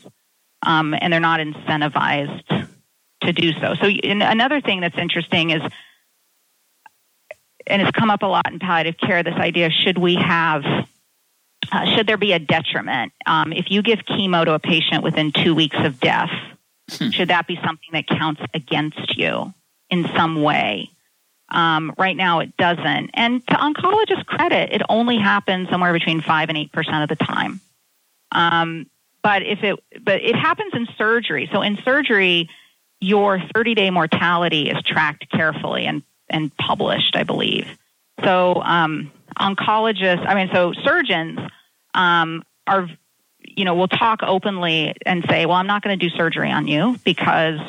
Um, 0.66 0.94
and 1.00 1.12
they're 1.12 1.20
not 1.20 1.40
incentivized 1.40 2.68
to 3.22 3.34
do 3.34 3.54
so. 3.54 3.76
So 3.76 3.88
another 4.04 4.62
thing 4.62 4.82
that's 4.82 4.98
interesting 4.98 5.52
is 5.52 5.62
and 7.70 7.82
it's 7.82 7.92
come 7.92 8.10
up 8.10 8.24
a 8.24 8.26
lot 8.26 8.52
in 8.52 8.60
palliative 8.60 8.98
care 8.98 9.24
this 9.24 9.36
idea 9.36 9.70
should 9.70 9.98
we 9.98 10.16
have 10.16 10.64
uh, 11.72 11.86
should 11.96 12.08
there 12.08 12.18
be 12.18 12.34
a 12.34 12.40
detriment? 12.40 13.12
Um, 13.26 13.54
if 13.54 13.70
you 13.70 13.82
give 13.84 14.00
chemo 14.00 14.46
to 14.46 14.54
a 14.54 14.60
patient 14.60 15.04
within 15.04 15.32
two 15.32 15.54
weeks 15.54 15.78
of 15.80 16.00
death 16.00 16.32
hmm. 16.90 17.10
should 17.10 17.30
that 17.30 17.48
be 17.48 17.56
something 17.64 17.90
that 17.94 18.08
counts 18.08 18.42
against 18.54 19.18
you 19.18 19.54
in 19.90 20.08
some 20.16 20.42
way? 20.42 20.90
Um, 21.52 21.94
right 21.98 22.16
now 22.16 22.40
it 22.40 22.56
doesn't. 22.58 23.12
And 23.14 23.46
to 23.48 23.56
oncologists 23.56 24.26
credit 24.26 24.72
it 24.74 24.82
only 24.90 25.18
happens 25.18 25.70
somewhere 25.70 25.94
between 25.94 26.22
5 26.22 26.50
and 26.50 26.58
8 26.58 26.72
percent 26.72 27.04
of 27.04 27.10
the 27.10 27.24
time. 27.24 27.60
Um, 28.32 28.88
but 29.22 29.44
if 29.44 29.64
it 29.64 29.80
but 30.04 30.22
it 30.22 30.36
happens 30.36 30.74
in 30.74 30.88
surgery. 30.98 31.50
So 31.52 31.62
in 31.62 31.78
surgery 31.84 32.50
your 33.00 33.42
30 33.54 33.76
day 33.76 33.90
mortality 33.90 34.70
is 34.70 34.82
tracked 34.84 35.30
carefully. 35.32 35.86
And 35.86 36.04
and 36.30 36.56
published, 36.58 37.16
I 37.16 37.24
believe. 37.24 37.68
So 38.24 38.62
um, 38.62 39.12
oncologists, 39.38 40.26
I 40.28 40.36
mean, 40.36 40.50
so 40.54 40.74
surgeons 40.84 41.40
um, 41.94 42.44
are, 42.68 42.90
you 43.40 43.66
know, 43.66 43.76
will 43.76 43.88
talk 43.88 44.22
openly 44.24 44.96
and 45.06 45.24
say, 45.30 45.46
well, 45.46 45.56
I'm 45.56 45.68
not 45.68 45.82
going 45.82 45.98
to 45.98 46.10
do 46.10 46.16
surgery 46.16 46.52
on 46.52 46.68
you 46.68 46.98
because 47.04 47.60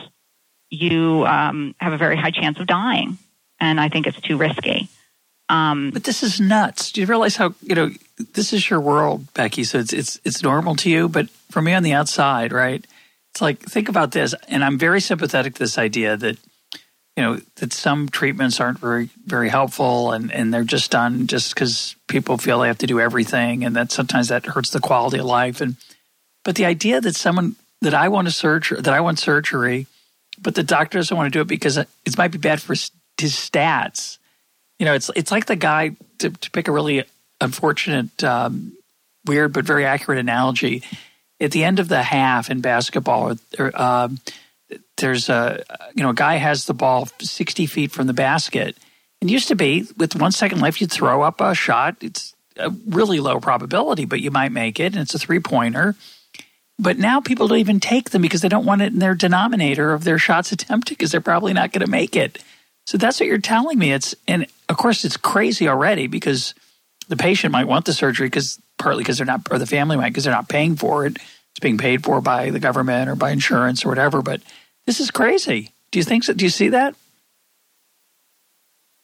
you 0.71 1.25
um, 1.27 1.75
have 1.79 1.93
a 1.93 1.99
very 1.99 2.17
high 2.17 2.31
chance 2.31 2.59
of 2.59 2.67
dying, 2.67 3.19
and 3.59 3.81
I 3.81 3.89
think 3.89 4.07
it's 4.07 4.21
too 4.21 4.37
risky. 4.37 4.89
Um, 5.49 5.91
but 5.91 6.05
this 6.05 6.23
is 6.23 6.41
nuts. 6.41 6.93
Do 6.93 7.01
you 7.01 7.09
realize 7.09 7.37
how 7.37 7.55
you 7.61 7.75
know 7.75 7.91
this 8.35 8.53
is 8.53 8.71
your 8.71 8.81
world, 8.81 9.33
Becky? 9.35 9.65
So 9.65 9.79
it's 9.79 9.93
it's 9.93 10.21
it's 10.25 10.43
normal 10.43 10.77
to 10.77 10.89
you, 10.89 11.09
but 11.09 11.29
for 11.51 11.61
me 11.61 11.75
on 11.75 11.83
the 11.83 11.93
outside, 11.93 12.53
right? 12.53 12.85
It's 13.33 13.41
like 13.41 13.59
think 13.61 13.89
about 13.89 14.13
this, 14.13 14.33
and 14.49 14.63
I'm 14.63 14.79
very 14.79 15.01
sympathetic 15.01 15.55
to 15.55 15.59
this 15.59 15.77
idea 15.77 16.17
that 16.17 16.39
you 17.21 17.27
know 17.27 17.41
that 17.57 17.75
some 17.75 18.09
treatments 18.09 18.61
aren't 18.61 18.79
very 18.79 19.11
very 19.27 19.51
helpful 19.51 20.13
and 20.13 20.33
and 20.33 20.55
they're 20.55 20.65
just 20.65 20.91
done 20.91 21.27
just 21.27 21.55
because 21.55 21.95
people 22.09 22.39
feel 22.39 22.61
they 22.61 22.69
have 22.69 22.79
to 22.79 22.87
do 22.87 22.99
everything 22.99 23.63
and 23.63 23.77
that 23.77 23.93
sometimes 23.93 24.29
that 24.29 24.47
hurts 24.47 24.71
the 24.71 24.81
quality 24.81 25.19
of 25.19 25.27
life. 25.27 25.61
And 25.61 25.77
but 26.47 26.55
the 26.55 26.65
idea 26.65 26.99
that 26.99 27.15
someone 27.15 27.57
that 27.83 27.93
I 27.93 28.09
want 28.09 28.27
to 28.29 28.33
surgery 28.33 28.81
that 28.81 28.95
I 28.95 29.03
want 29.03 29.19
surgery 29.19 29.87
but 30.41 30.55
the 30.55 30.63
doctor 30.63 30.97
doesn't 30.97 31.15
want 31.15 31.31
to 31.31 31.39
do 31.39 31.43
it 31.43 31.47
because 31.47 31.77
it 31.77 31.89
might 32.17 32.33
be 32.33 32.39
bad 32.39 32.63
for 32.63 32.73
his, 32.73 32.91
stats. 33.19 34.17
You 34.79 34.87
know 34.87 34.95
it's 34.95 35.11
it's 35.15 35.31
like 35.31 35.45
the 35.45 35.57
guy 35.57 35.97
to, 36.21 36.31
to 36.31 36.51
pick 36.53 36.69
a 36.69 36.73
really 36.73 37.05
unfortunate 37.39 38.25
um, 38.25 38.73
weird 39.27 39.53
but 39.53 39.67
very 39.67 39.85
accurate 39.85 40.21
analogy. 40.21 40.85
At 41.39 41.51
the 41.51 41.65
end 41.65 41.81
of 41.81 41.89
the 41.89 42.03
half 42.03 42.49
in 42.49 42.63
basketball 42.63 43.37
or, 43.59 43.83
um, 43.83 44.21
there's 45.01 45.29
a 45.29 45.63
you 45.95 46.03
know 46.03 46.11
a 46.11 46.15
guy 46.15 46.37
has 46.37 46.67
the 46.67 46.75
ball 46.75 47.09
60 47.21 47.67
feet 47.67 47.93
from 47.93 48.07
the 48.07 48.13
basket. 48.13 48.77
And 49.21 49.31
used 49.31 49.49
to 49.49 49.55
be 49.55 49.87
with 49.99 50.17
one 50.17 50.33
second 50.33 50.61
left, 50.61 50.81
you'd 50.81 50.91
throw 50.91 51.23
up 51.23 51.43
a 51.43 51.55
shot. 51.55 51.97
It's 52.01 52.35
a 52.57 52.71
really 52.89 53.21
low 53.21 53.39
probability, 53.39 54.07
but 54.07 54.21
you 54.21 54.31
might 54.31 54.51
make 54.51 54.81
it, 54.81 54.95
and 54.95 55.03
it's 55.03 55.15
a 55.15 55.19
three 55.19 55.41
pointer. 55.41 55.95
But 56.79 56.97
now 56.97 57.21
people 57.21 57.47
don't 57.47 57.59
even 57.59 57.81
take 57.81 58.11
them 58.11 58.23
because 58.23 58.41
they 58.41 58.49
don't 58.49 58.65
want 58.65 58.81
it 58.81 58.93
in 58.93 58.99
their 58.99 59.15
denominator 59.15 59.93
of 59.93 60.05
their 60.05 60.19
shots 60.19 60.53
attempted 60.53 60.97
because 60.97 61.13
they're 61.13 61.21
probably 61.21 61.53
not 61.53 61.73
going 61.73 61.85
to 61.85 61.91
make 61.91 62.17
it. 62.17 62.43
So 62.87 62.97
that's 62.97 63.21
what 63.21 63.29
you're 63.29 63.39
telling 63.39 63.79
me. 63.79 63.93
It's 63.93 64.15
and 64.27 64.47
of 64.69 64.77
course 64.77 65.05
it's 65.05 65.17
crazy 65.17 65.69
already 65.69 66.07
because 66.07 66.55
the 67.09 67.17
patient 67.17 67.53
might 67.53 67.69
want 67.69 67.85
the 67.85 67.93
surgery 67.93 68.27
because 68.27 68.59
partly 68.79 69.03
because 69.03 69.19
they're 69.19 69.27
not 69.27 69.47
or 69.51 69.59
the 69.59 69.67
family 69.67 69.97
might 69.97 70.09
because 70.09 70.25
they're 70.25 70.33
not 70.33 70.49
paying 70.49 70.77
for 70.77 71.07
it. 71.07 71.17
It's 71.17 71.61
being 71.61 71.79
paid 71.79 72.03
for 72.03 72.21
by 72.21 72.51
the 72.51 72.61
government 72.61 73.11
or 73.11 73.15
by 73.15 73.31
insurance 73.31 73.85
or 73.85 73.91
whatever. 73.91 74.23
But 74.23 74.41
this 74.91 74.99
is 74.99 75.13
crazy. 75.13 75.73
Do 75.93 76.01
you 76.01 76.03
think 76.03 76.25
so? 76.25 76.33
Do 76.33 76.45
you 76.45 76.51
see 76.51 76.71
that? 76.71 76.97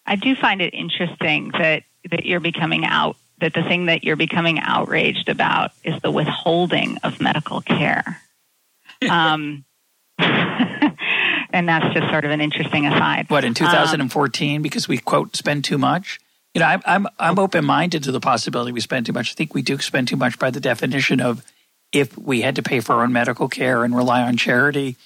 I 0.05 0.17
do 0.17 0.35
find 0.35 0.61
it 0.61 0.75
interesting 0.75 1.53
that 1.61 1.85
that 2.11 2.27
you're 2.27 2.41
becoming 2.41 2.85
out 2.85 3.17
that 3.41 3.55
the 3.55 3.63
thing 3.63 3.87
that 3.87 4.03
you're 4.03 4.17
becoming 4.17 4.59
outraged 4.59 5.29
about 5.29 5.71
is 5.85 5.95
the 6.03 6.11
withholding 6.11 6.97
of 7.05 7.21
medical 7.21 7.61
care. 7.61 8.21
um, 9.09 9.65
and 10.19 11.69
that's 11.69 11.95
just 11.95 12.11
sort 12.11 12.25
of 12.25 12.33
an 12.33 12.41
interesting 12.41 12.87
aside. 12.87 13.31
What 13.31 13.45
in 13.45 13.55
2014 13.55 14.57
um, 14.57 14.63
because 14.63 14.89
we 14.89 14.99
quote 14.99 15.37
spend 15.37 15.63
too 15.65 15.79
much? 15.79 16.19
You 16.53 16.63
know, 16.63 16.67
I'm 16.67 16.83
I'm, 16.85 17.07
I'm 17.21 17.39
open 17.39 17.65
minded 17.65 18.03
to 18.03 18.11
the 18.11 18.19
possibility 18.19 18.73
we 18.73 18.81
spend 18.81 19.07
too 19.07 19.13
much. 19.13 19.31
I 19.31 19.35
think 19.35 19.55
we 19.55 19.63
do 19.63 19.79
spend 19.79 20.09
too 20.09 20.17
much 20.17 20.37
by 20.37 20.51
the 20.51 20.59
definition 20.59 21.21
of 21.21 21.45
if 21.93 22.19
we 22.19 22.41
had 22.41 22.57
to 22.57 22.63
pay 22.65 22.81
for 22.81 22.95
our 22.95 23.05
own 23.05 23.13
medical 23.13 23.49
care 23.49 23.85
and 23.85 23.95
rely 23.95 24.23
on 24.23 24.37
charity 24.37 24.97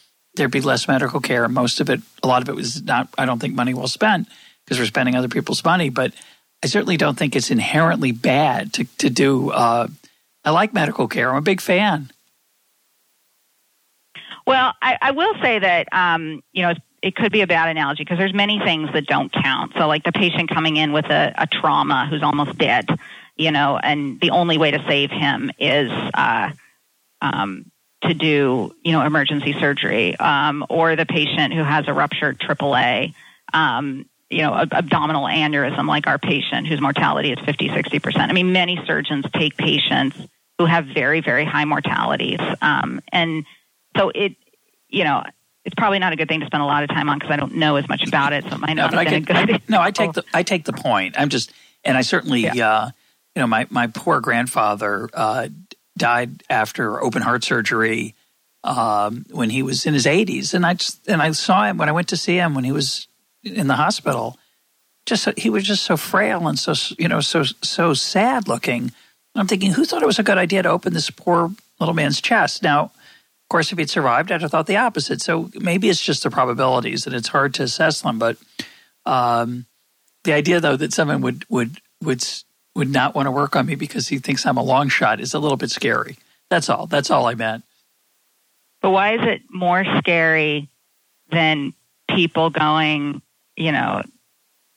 there'd 0.40 0.50
be 0.50 0.62
less 0.62 0.88
medical 0.88 1.20
care. 1.20 1.46
Most 1.48 1.80
of 1.80 1.90
it, 1.90 2.00
a 2.22 2.26
lot 2.26 2.40
of 2.40 2.48
it 2.48 2.54
was 2.54 2.82
not, 2.82 3.08
I 3.18 3.26
don't 3.26 3.38
think, 3.38 3.54
money 3.54 3.74
well 3.74 3.88
spent 3.88 4.26
because 4.64 4.78
we're 4.78 4.86
spending 4.86 5.14
other 5.14 5.28
people's 5.28 5.62
money. 5.62 5.90
But 5.90 6.14
I 6.64 6.66
certainly 6.66 6.96
don't 6.96 7.18
think 7.18 7.36
it's 7.36 7.50
inherently 7.50 8.10
bad 8.12 8.72
to, 8.74 8.84
to 8.96 9.10
do. 9.10 9.50
Uh, 9.50 9.88
I 10.42 10.50
like 10.50 10.72
medical 10.72 11.08
care. 11.08 11.28
I'm 11.28 11.36
a 11.36 11.42
big 11.42 11.60
fan. 11.60 12.10
Well, 14.46 14.72
I, 14.80 14.96
I 15.02 15.10
will 15.10 15.34
say 15.42 15.58
that, 15.58 15.88
um, 15.92 16.42
you 16.52 16.62
know, 16.62 16.72
it 17.02 17.14
could 17.14 17.32
be 17.32 17.42
a 17.42 17.46
bad 17.46 17.68
analogy 17.68 18.02
because 18.02 18.16
there's 18.16 18.34
many 18.34 18.58
things 18.58 18.88
that 18.94 19.06
don't 19.06 19.30
count. 19.30 19.72
So, 19.76 19.86
like 19.86 20.04
the 20.04 20.12
patient 20.12 20.48
coming 20.48 20.78
in 20.78 20.92
with 20.92 21.06
a, 21.06 21.34
a 21.36 21.46
trauma 21.46 22.06
who's 22.08 22.22
almost 22.22 22.56
dead, 22.56 22.88
you 23.36 23.50
know, 23.50 23.76
and 23.76 24.18
the 24.20 24.30
only 24.30 24.56
way 24.56 24.70
to 24.70 24.82
save 24.88 25.10
him 25.10 25.50
is 25.58 25.90
uh, 26.14 26.50
um, 27.20 27.69
to 28.02 28.14
do, 28.14 28.74
you 28.82 28.92
know, 28.92 29.02
emergency 29.02 29.54
surgery, 29.58 30.16
um, 30.16 30.64
or 30.68 30.96
the 30.96 31.06
patient 31.06 31.52
who 31.52 31.62
has 31.62 31.86
a 31.86 31.92
ruptured 31.92 32.38
AAA, 32.38 33.14
um, 33.52 34.06
you 34.30 34.42
know, 34.42 34.54
abdominal 34.54 35.24
aneurysm, 35.24 35.86
like 35.86 36.06
our 36.06 36.18
patient 36.18 36.66
whose 36.66 36.80
mortality 36.80 37.32
is 37.32 37.38
50, 37.44 37.68
60%. 37.68 38.16
I 38.16 38.32
mean, 38.32 38.52
many 38.52 38.80
surgeons 38.86 39.26
take 39.34 39.56
patients 39.56 40.16
who 40.58 40.66
have 40.66 40.86
very, 40.86 41.20
very 41.20 41.44
high 41.44 41.64
mortalities. 41.64 42.38
Um, 42.62 43.00
and 43.12 43.44
so 43.96 44.10
it, 44.14 44.36
you 44.88 45.04
know, 45.04 45.24
it's 45.64 45.74
probably 45.74 45.98
not 45.98 46.12
a 46.12 46.16
good 46.16 46.28
thing 46.28 46.40
to 46.40 46.46
spend 46.46 46.62
a 46.62 46.66
lot 46.66 46.82
of 46.82 46.90
time 46.90 47.08
on 47.08 47.18
because 47.18 47.32
I 47.32 47.36
don't 47.36 47.56
know 47.56 47.76
as 47.76 47.88
much 47.88 48.06
about 48.06 48.32
it. 48.32 48.44
So 48.44 48.54
it 48.54 48.60
might 48.60 48.74
not 48.74 48.92
no, 48.92 48.98
have 48.98 49.08
been 49.08 49.22
get, 49.22 49.36
a 49.36 49.46
good 49.46 49.52
thing. 49.54 49.62
No, 49.68 49.80
I 49.80 49.90
take 49.90 50.12
the 50.12 50.24
I 50.32 50.42
take 50.42 50.64
the 50.64 50.72
point. 50.72 51.16
I'm 51.18 51.28
just, 51.28 51.52
and 51.84 51.96
I 51.96 52.02
certainly, 52.02 52.42
yeah. 52.42 52.68
uh, 52.68 52.90
you 53.34 53.40
know, 53.40 53.46
my 53.46 53.66
my 53.70 53.86
poor 53.88 54.20
grandfather 54.20 55.08
uh, 55.12 55.48
died 56.00 56.42
after 56.50 57.00
open 57.00 57.22
heart 57.22 57.44
surgery 57.44 58.14
um, 58.64 59.24
when 59.30 59.50
he 59.50 59.62
was 59.62 59.86
in 59.86 59.94
his 59.94 60.06
80s, 60.06 60.52
and 60.54 60.66
I 60.66 60.74
just 60.74 61.06
and 61.08 61.22
I 61.22 61.30
saw 61.30 61.64
him 61.64 61.78
when 61.78 61.88
I 61.88 61.92
went 61.92 62.08
to 62.08 62.16
see 62.16 62.36
him 62.36 62.54
when 62.54 62.64
he 62.64 62.72
was 62.72 63.06
in 63.44 63.68
the 63.68 63.76
hospital. 63.76 64.36
Just 65.06 65.28
he 65.38 65.48
was 65.48 65.64
just 65.64 65.84
so 65.84 65.96
frail 65.96 66.48
and 66.48 66.58
so 66.58 66.74
you 66.98 67.08
know 67.08 67.20
so 67.20 67.44
so 67.44 67.94
sad 67.94 68.48
looking. 68.48 68.92
I'm 69.36 69.46
thinking, 69.46 69.72
who 69.72 69.84
thought 69.84 70.02
it 70.02 70.06
was 70.06 70.18
a 70.18 70.24
good 70.24 70.38
idea 70.38 70.62
to 70.64 70.70
open 70.70 70.92
this 70.92 71.08
poor 71.08 71.52
little 71.78 71.94
man's 71.94 72.20
chest? 72.20 72.64
Now, 72.64 72.82
of 72.82 73.48
course, 73.48 73.70
if 73.70 73.78
he'd 73.78 73.88
survived, 73.88 74.32
I'd 74.32 74.42
have 74.42 74.50
thought 74.50 74.66
the 74.66 74.76
opposite. 74.76 75.22
So 75.22 75.50
maybe 75.54 75.88
it's 75.88 76.02
just 76.02 76.24
the 76.24 76.30
probabilities, 76.30 77.06
and 77.06 77.14
it's 77.14 77.28
hard 77.28 77.54
to 77.54 77.62
assess 77.62 78.00
them. 78.00 78.18
But 78.18 78.36
um, 79.06 79.66
the 80.24 80.32
idea, 80.32 80.60
though, 80.60 80.76
that 80.76 80.92
someone 80.92 81.20
would 81.20 81.44
would 81.48 81.80
would 82.02 82.24
would 82.80 82.90
not 82.90 83.14
want 83.14 83.26
to 83.26 83.30
work 83.30 83.56
on 83.56 83.66
me 83.66 83.74
because 83.74 84.08
he 84.08 84.18
thinks 84.18 84.46
I'm 84.46 84.56
a 84.56 84.62
long 84.62 84.88
shot 84.88 85.20
is 85.20 85.34
a 85.34 85.38
little 85.38 85.58
bit 85.58 85.70
scary. 85.70 86.16
That's 86.48 86.70
all. 86.70 86.86
That's 86.86 87.10
all 87.10 87.26
I 87.26 87.34
meant. 87.34 87.62
But 88.80 88.88
why 88.88 89.16
is 89.16 89.20
it 89.22 89.42
more 89.50 89.84
scary 89.98 90.70
than 91.30 91.74
people 92.08 92.48
going, 92.48 93.20
you 93.54 93.72
know, 93.72 94.00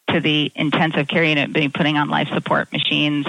to 0.10 0.20
the 0.20 0.52
intensive 0.54 1.08
care 1.08 1.24
unit 1.24 1.54
being 1.54 1.72
putting 1.72 1.96
on 1.96 2.10
life 2.10 2.28
support 2.34 2.74
machines 2.74 3.26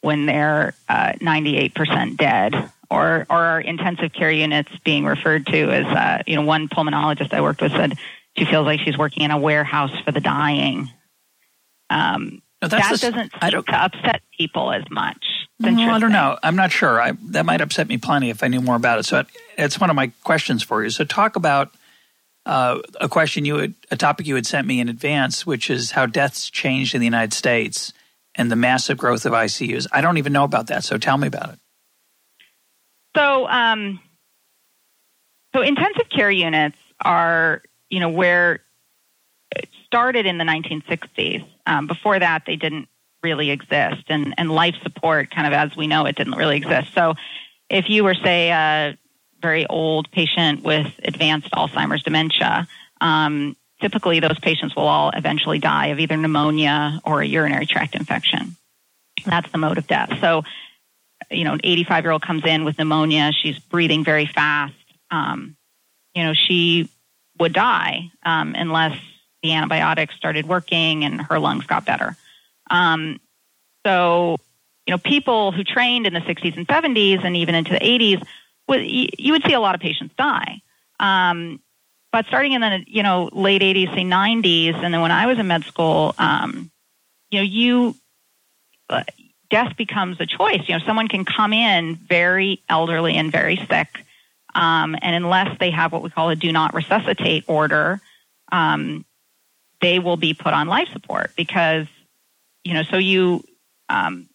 when 0.00 0.26
they're 0.26 0.74
uh, 0.88 1.12
98% 1.20 2.16
dead? 2.16 2.52
Or, 2.90 3.26
or 3.30 3.36
are 3.36 3.60
intensive 3.60 4.12
care 4.12 4.32
units 4.32 4.70
being 4.84 5.04
referred 5.04 5.46
to 5.46 5.70
as, 5.70 5.86
uh, 5.86 6.22
you 6.26 6.34
know, 6.34 6.42
one 6.42 6.68
pulmonologist 6.68 7.32
I 7.32 7.42
worked 7.42 7.62
with 7.62 7.70
said 7.70 7.96
she 8.36 8.44
feels 8.44 8.66
like 8.66 8.80
she's 8.80 8.98
working 8.98 9.22
in 9.22 9.30
a 9.30 9.38
warehouse 9.38 9.96
for 10.04 10.10
the 10.10 10.20
dying. 10.20 10.90
Um, 11.90 12.42
no, 12.62 12.68
that 12.68 13.00
doesn't 13.00 13.32
don't, 13.40 13.66
to 13.66 13.74
upset 13.74 14.22
people 14.36 14.72
as 14.72 14.84
much. 14.90 15.24
No, 15.58 15.70
I 15.90 15.98
don't 15.98 16.12
know. 16.12 16.38
I'm 16.42 16.56
not 16.56 16.72
sure. 16.72 17.00
I, 17.00 17.12
that 17.30 17.44
might 17.44 17.60
upset 17.60 17.86
me 17.86 17.98
plenty 17.98 18.30
if 18.30 18.42
I 18.42 18.48
knew 18.48 18.60
more 18.60 18.76
about 18.76 18.98
it. 18.98 19.04
So 19.04 19.20
it, 19.20 19.26
it's 19.58 19.80
one 19.80 19.90
of 19.90 19.96
my 19.96 20.12
questions 20.24 20.62
for 20.62 20.82
you. 20.82 20.90
So 20.90 21.04
talk 21.04 21.36
about 21.36 21.74
uh, 22.46 22.80
a 23.00 23.08
question 23.08 23.44
you 23.44 23.56
had, 23.56 23.74
a 23.90 23.96
topic 23.96 24.26
you 24.26 24.34
had 24.34 24.46
sent 24.46 24.66
me 24.66 24.80
in 24.80 24.88
advance, 24.88 25.46
which 25.46 25.68
is 25.68 25.90
how 25.90 26.06
deaths 26.06 26.48
changed 26.48 26.94
in 26.94 27.00
the 27.00 27.06
United 27.06 27.34
States 27.34 27.92
and 28.34 28.50
the 28.50 28.56
massive 28.56 28.96
growth 28.96 29.26
of 29.26 29.32
ICUs. 29.32 29.86
I 29.92 30.00
don't 30.00 30.18
even 30.18 30.32
know 30.32 30.44
about 30.44 30.68
that. 30.68 30.84
So 30.84 30.96
tell 30.98 31.18
me 31.18 31.26
about 31.26 31.54
it. 31.54 31.58
So, 33.16 33.46
um, 33.48 34.00
so 35.54 35.62
intensive 35.62 36.08
care 36.10 36.30
units 36.30 36.76
are, 37.02 37.62
you 37.90 38.00
know, 38.00 38.10
where 38.10 38.60
it 39.54 39.68
started 39.86 40.26
in 40.26 40.38
the 40.38 40.44
1960s 40.44 41.46
um, 41.66 41.86
before 41.86 42.18
that, 42.18 42.44
they 42.46 42.56
didn't 42.56 42.88
really 43.22 43.50
exist, 43.50 44.04
and 44.08 44.34
and 44.38 44.50
life 44.50 44.76
support, 44.82 45.30
kind 45.30 45.46
of 45.46 45.52
as 45.52 45.76
we 45.76 45.86
know 45.86 46.06
it, 46.06 46.16
didn't 46.16 46.36
really 46.36 46.56
exist. 46.56 46.92
So, 46.94 47.14
if 47.68 47.88
you 47.88 48.04
were 48.04 48.14
say 48.14 48.50
a 48.50 48.96
very 49.40 49.66
old 49.66 50.10
patient 50.10 50.62
with 50.62 50.86
advanced 51.04 51.50
Alzheimer's 51.52 52.02
dementia, 52.02 52.66
um, 53.00 53.56
typically 53.80 54.20
those 54.20 54.38
patients 54.38 54.74
will 54.74 54.88
all 54.88 55.10
eventually 55.10 55.58
die 55.58 55.88
of 55.88 55.98
either 55.98 56.16
pneumonia 56.16 57.00
or 57.04 57.20
a 57.20 57.26
urinary 57.26 57.66
tract 57.66 57.94
infection. 57.94 58.56
That's 59.24 59.50
the 59.50 59.58
mode 59.58 59.78
of 59.78 59.86
death. 59.86 60.18
So, 60.20 60.42
you 61.30 61.44
know, 61.44 61.52
an 61.54 61.60
85 61.64 62.04
year 62.04 62.12
old 62.12 62.22
comes 62.22 62.44
in 62.44 62.64
with 62.64 62.78
pneumonia. 62.78 63.32
She's 63.32 63.58
breathing 63.58 64.04
very 64.04 64.26
fast. 64.26 64.74
Um, 65.10 65.56
you 66.14 66.24
know, 66.24 66.34
she 66.34 66.88
would 67.38 67.52
die 67.52 68.10
um, 68.24 68.54
unless 68.56 68.98
the 69.46 69.54
antibiotics 69.54 70.14
started 70.16 70.46
working 70.46 71.04
and 71.04 71.20
her 71.20 71.38
lungs 71.38 71.66
got 71.66 71.84
better. 71.84 72.16
Um, 72.70 73.20
so, 73.86 74.36
you 74.86 74.92
know, 74.92 74.98
people 74.98 75.52
who 75.52 75.62
trained 75.62 76.06
in 76.06 76.12
the 76.12 76.20
60s 76.20 76.56
and 76.56 76.66
70s 76.66 77.24
and 77.24 77.36
even 77.36 77.54
into 77.54 77.72
the 77.72 77.78
80s, 77.80 78.26
you 78.68 79.32
would 79.32 79.44
see 79.44 79.52
a 79.52 79.60
lot 79.60 79.74
of 79.74 79.80
patients 79.80 80.14
die. 80.16 80.60
Um, 80.98 81.60
but 82.16 82.26
starting 82.26 82.52
in 82.52 82.62
the 82.62 82.82
you 82.86 83.02
know 83.02 83.28
late 83.32 83.60
80s, 83.60 83.94
say 83.94 84.02
90s, 84.02 84.82
and 84.82 84.94
then 84.94 85.02
when 85.02 85.10
I 85.10 85.26
was 85.26 85.38
in 85.38 85.46
med 85.46 85.64
school, 85.64 86.14
um, 86.18 86.70
you 87.30 87.40
know, 87.40 87.44
you 87.44 87.94
uh, 88.88 89.02
death 89.50 89.76
becomes 89.76 90.18
a 90.20 90.24
choice. 90.24 90.62
You 90.66 90.78
know, 90.78 90.84
someone 90.86 91.08
can 91.08 91.26
come 91.26 91.52
in 91.52 91.96
very 91.96 92.62
elderly 92.70 93.16
and 93.16 93.30
very 93.30 93.56
sick, 93.68 93.88
um, 94.54 94.96
and 95.02 95.14
unless 95.14 95.58
they 95.58 95.70
have 95.70 95.92
what 95.92 96.02
we 96.02 96.08
call 96.08 96.30
a 96.30 96.36
do 96.36 96.50
not 96.52 96.74
resuscitate 96.74 97.44
order, 97.48 98.00
um, 98.50 99.04
they 99.80 99.98
will 99.98 100.16
be 100.16 100.34
put 100.34 100.54
on 100.54 100.68
life 100.68 100.88
support 100.92 101.32
because, 101.36 101.86
you 102.64 102.74
know, 102.74 102.82
so 102.82 102.96
you, 102.96 103.44
um, 103.88 104.28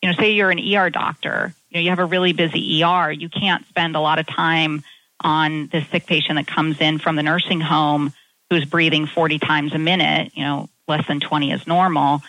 you 0.00 0.10
know, 0.10 0.16
say 0.16 0.32
you're 0.32 0.50
an 0.50 0.58
ER 0.58 0.90
doctor, 0.90 1.54
you 1.70 1.76
know, 1.76 1.80
you 1.80 1.90
have 1.90 1.98
a 1.98 2.04
really 2.04 2.32
busy 2.32 2.82
ER, 2.82 3.10
you 3.10 3.28
can't 3.28 3.66
spend 3.68 3.96
a 3.96 4.00
lot 4.00 4.18
of 4.18 4.26
time 4.26 4.82
on 5.20 5.68
this 5.68 5.86
sick 5.88 6.06
patient 6.06 6.36
that 6.36 6.46
comes 6.46 6.80
in 6.80 6.98
from 6.98 7.16
the 7.16 7.22
nursing 7.22 7.60
home 7.60 8.12
who's 8.50 8.64
breathing 8.64 9.06
40 9.06 9.38
times 9.38 9.72
a 9.72 9.78
minute, 9.78 10.32
you 10.34 10.44
know, 10.44 10.68
less 10.88 11.06
than 11.06 11.20
20 11.20 11.52
is 11.52 11.66
normal, 11.66 12.20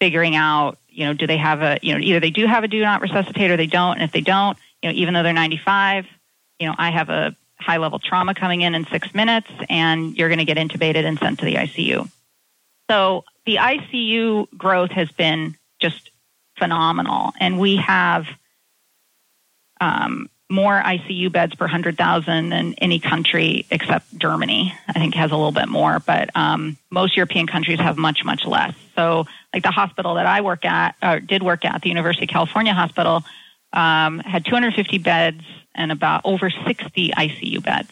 figuring 0.00 0.36
out, 0.36 0.78
you 0.88 1.06
know, 1.06 1.14
do 1.14 1.26
they 1.26 1.38
have 1.38 1.62
a, 1.62 1.78
you 1.82 1.94
know, 1.94 2.00
either 2.00 2.20
they 2.20 2.30
do 2.30 2.46
have 2.46 2.64
a 2.64 2.68
do 2.68 2.80
not 2.80 3.00
resuscitate 3.00 3.50
or 3.50 3.56
they 3.56 3.66
don't. 3.66 3.94
And 3.94 4.02
if 4.02 4.12
they 4.12 4.20
don't, 4.20 4.56
you 4.82 4.90
know, 4.90 4.94
even 4.94 5.14
though 5.14 5.22
they're 5.22 5.32
95, 5.32 6.06
you 6.58 6.68
know, 6.68 6.74
I 6.76 6.90
have 6.90 7.08
a 7.08 7.34
high 7.62 7.78
level 7.78 7.98
trauma 7.98 8.34
coming 8.34 8.62
in 8.62 8.74
in 8.74 8.86
six 8.86 9.14
minutes, 9.14 9.48
and 9.68 10.16
you're 10.16 10.28
going 10.28 10.38
to 10.38 10.44
get 10.44 10.56
intubated 10.56 11.04
and 11.04 11.18
sent 11.18 11.38
to 11.40 11.44
the 11.44 11.54
ICU. 11.54 12.08
So 12.90 13.24
the 13.46 13.56
ICU 13.56 14.48
growth 14.56 14.90
has 14.90 15.10
been 15.12 15.56
just 15.80 16.10
phenomenal, 16.58 17.32
and 17.40 17.58
we 17.58 17.76
have 17.76 18.26
um, 19.80 20.28
more 20.52 20.80
ICU 20.80 21.32
beds 21.32 21.54
per 21.54 21.64
100,000 21.64 22.50
than 22.50 22.74
any 22.74 22.98
country 22.98 23.66
except 23.70 24.16
Germany. 24.18 24.74
I 24.86 24.92
think 24.92 25.14
has 25.14 25.32
a 25.32 25.36
little 25.36 25.52
bit 25.52 25.68
more, 25.68 25.98
but 26.00 26.28
um, 26.36 26.76
most 26.90 27.16
European 27.16 27.46
countries 27.46 27.80
have 27.80 27.96
much, 27.96 28.24
much 28.24 28.44
less. 28.44 28.74
So, 28.94 29.26
like 29.54 29.62
the 29.62 29.70
hospital 29.70 30.14
that 30.14 30.26
I 30.26 30.42
work 30.42 30.64
at, 30.64 30.94
or 31.02 31.20
did 31.20 31.42
work 31.42 31.64
at, 31.64 31.82
the 31.82 31.88
University 31.88 32.26
of 32.26 32.30
California 32.30 32.74
Hospital, 32.74 33.24
um, 33.72 34.18
had 34.20 34.44
250 34.44 34.98
beds 34.98 35.42
and 35.74 35.92
about 35.92 36.22
over 36.24 36.50
60 36.50 37.10
ICU 37.10 37.62
beds. 37.62 37.90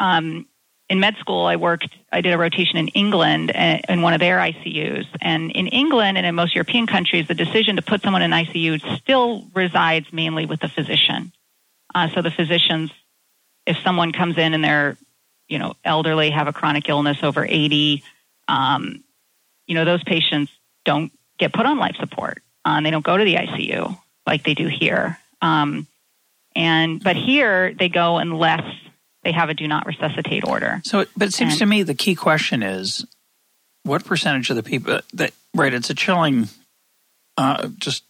Um, 0.00 0.46
in 0.88 1.00
med 1.00 1.16
school, 1.16 1.46
I 1.46 1.56
worked, 1.56 1.88
I 2.12 2.20
did 2.20 2.34
a 2.34 2.38
rotation 2.38 2.76
in 2.76 2.88
England 2.88 3.50
uh, 3.54 3.78
in 3.88 4.02
one 4.02 4.12
of 4.12 4.20
their 4.20 4.38
ICUs. 4.38 5.06
And 5.20 5.50
in 5.52 5.68
England 5.68 6.18
and 6.18 6.26
in 6.26 6.34
most 6.34 6.54
European 6.54 6.86
countries, 6.86 7.28
the 7.28 7.34
decision 7.34 7.76
to 7.76 7.82
put 7.82 8.02
someone 8.02 8.20
in 8.20 8.30
ICU 8.30 8.98
still 8.98 9.46
resides 9.54 10.12
mainly 10.12 10.44
with 10.44 10.60
the 10.60 10.68
physician. 10.68 11.32
Uh, 11.94 12.08
so 12.14 12.20
the 12.20 12.30
physicians, 12.30 12.90
if 13.64 13.78
someone 13.78 14.12
comes 14.12 14.36
in 14.36 14.54
and 14.54 14.62
they're, 14.62 14.96
you 15.48 15.58
know, 15.58 15.74
elderly, 15.84 16.30
have 16.30 16.46
a 16.46 16.52
chronic 16.52 16.88
illness 16.88 17.18
over 17.22 17.44
80, 17.44 18.02
um, 18.48 19.02
you 19.66 19.74
know, 19.74 19.84
those 19.84 20.02
patients 20.04 20.52
don't 20.84 21.12
get 21.38 21.52
put 21.52 21.64
on 21.64 21.78
life 21.78 21.96
support. 21.96 22.42
Uh, 22.64 22.80
they 22.80 22.90
don't 22.90 23.04
go 23.04 23.16
to 23.16 23.24
the 23.24 23.36
ICU 23.36 23.98
like 24.26 24.44
they 24.44 24.54
do 24.54 24.68
here. 24.68 25.18
Um, 25.40 25.86
and 26.54 27.02
but 27.02 27.16
here 27.16 27.74
they 27.74 27.88
go 27.88 28.18
unless 28.18 28.62
they 29.22 29.32
have 29.32 29.48
a 29.48 29.54
do 29.54 29.68
not 29.68 29.86
resuscitate 29.86 30.46
order. 30.46 30.80
So, 30.84 31.06
but 31.16 31.28
it 31.28 31.34
seems 31.34 31.52
and, 31.52 31.58
to 31.60 31.66
me 31.66 31.82
the 31.82 31.94
key 31.94 32.14
question 32.14 32.62
is 32.62 33.06
what 33.84 34.04
percentage 34.04 34.50
of 34.50 34.56
the 34.56 34.62
people 34.62 35.00
that 35.14 35.32
right? 35.54 35.72
It's 35.72 35.90
a 35.90 35.94
chilling, 35.94 36.48
uh, 37.36 37.68
just 37.78 38.04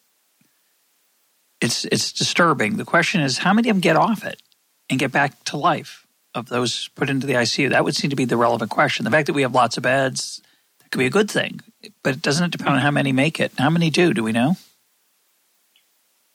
it's 1.61 1.85
it's 1.87 2.13
disturbing. 2.13 2.77
The 2.77 2.85
question 2.85 3.21
is 3.21 3.39
how 3.39 3.53
many 3.53 3.69
of 3.69 3.77
them 3.77 3.81
get 3.81 3.97
off 3.97 4.25
it 4.25 4.43
and 4.91 4.99
get 4.99 5.13
back 5.13 5.43
to 5.45 5.57
life 5.57 6.07
of 6.35 6.49
those 6.49 6.89
put 6.89 7.11
into 7.11 7.27
the 7.27 7.35
ICU? 7.35 7.71
That 7.71 7.85
would 7.85 7.97
seem 7.97 8.11
to 8.11 8.17
be 8.17 8.25
the 8.25 8.37
relevant 8.37 8.71
question. 8.71 9.05
The 9.05 9.11
fact 9.11 9.27
that 9.27 9.35
we 9.35 9.43
have 9.43 9.55
lots 9.55 9.77
of 9.77 9.83
beds 9.83 10.43
that 10.81 10.91
could 10.91 10.99
be 10.99 11.07
a 11.07 11.11
good 11.11 11.31
thing, 11.31 11.61
but 12.03 12.15
it 12.15 12.23
doesn't 12.23 12.51
depend 12.51 12.71
on 12.71 12.81
how 12.81 12.91
many 12.91 13.13
make 13.13 13.41
it. 13.41 13.53
How 13.59 13.71
many 13.71 13.91
do? 13.91 14.13
Do 14.13 14.23
we 14.23 14.33
know? 14.33 14.57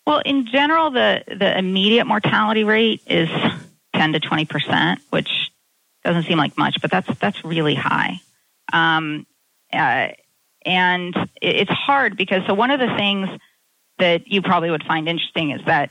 Well, 0.07 0.21
in 0.23 0.47
general, 0.47 0.89
the, 0.89 1.21
the 1.27 1.57
immediate 1.57 2.05
mortality 2.05 2.63
rate 2.63 3.01
is 3.07 3.27
10 3.93 4.13
to 4.13 4.21
20 4.21 4.45
percent, 4.45 5.01
which 5.09 5.51
doesn't 6.05 6.23
seem 6.23 6.37
like 6.37 6.57
much, 6.57 6.77
but 6.81 6.89
that's 6.89 7.09
that's 7.19 7.43
really 7.43 7.75
high. 7.75 8.21
Um, 8.71 9.27
uh, 9.73 10.07
and 10.65 11.29
it's 11.41 11.69
hard 11.69 12.15
because 12.15 12.45
so 12.47 12.53
one 12.53 12.71
of 12.71 12.79
the 12.79 12.95
things 12.95 13.27
that 13.97 14.29
you 14.29 14.41
probably 14.41 14.71
would 14.71 14.85
find 14.85 15.09
interesting 15.09 15.51
is 15.51 15.59
that 15.65 15.89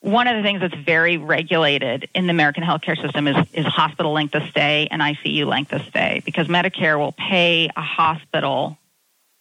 one 0.00 0.26
of 0.26 0.36
the 0.36 0.42
things 0.42 0.60
that's 0.60 0.74
very 0.74 1.16
regulated 1.16 2.10
in 2.14 2.26
the 2.26 2.30
American 2.30 2.62
healthcare 2.62 3.00
system 3.00 3.26
is, 3.26 3.36
is 3.54 3.64
hospital 3.64 4.12
length 4.12 4.34
of 4.34 4.42
stay 4.50 4.86
and 4.90 5.00
ICU 5.00 5.46
length 5.46 5.72
of 5.72 5.80
stay 5.86 6.20
because 6.26 6.46
Medicare 6.46 6.98
will 6.98 7.12
pay 7.12 7.70
a 7.74 7.80
hospital 7.80 8.76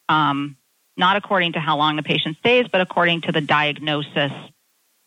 um, 0.08 0.56
not 1.00 1.16
according 1.16 1.54
to 1.54 1.60
how 1.60 1.78
long 1.78 1.96
the 1.96 2.04
patient 2.04 2.38
stays, 2.38 2.68
but 2.72 2.82
according 2.82 3.22
to 3.22 3.32
the 3.32 3.42
diagnosis 3.42 4.32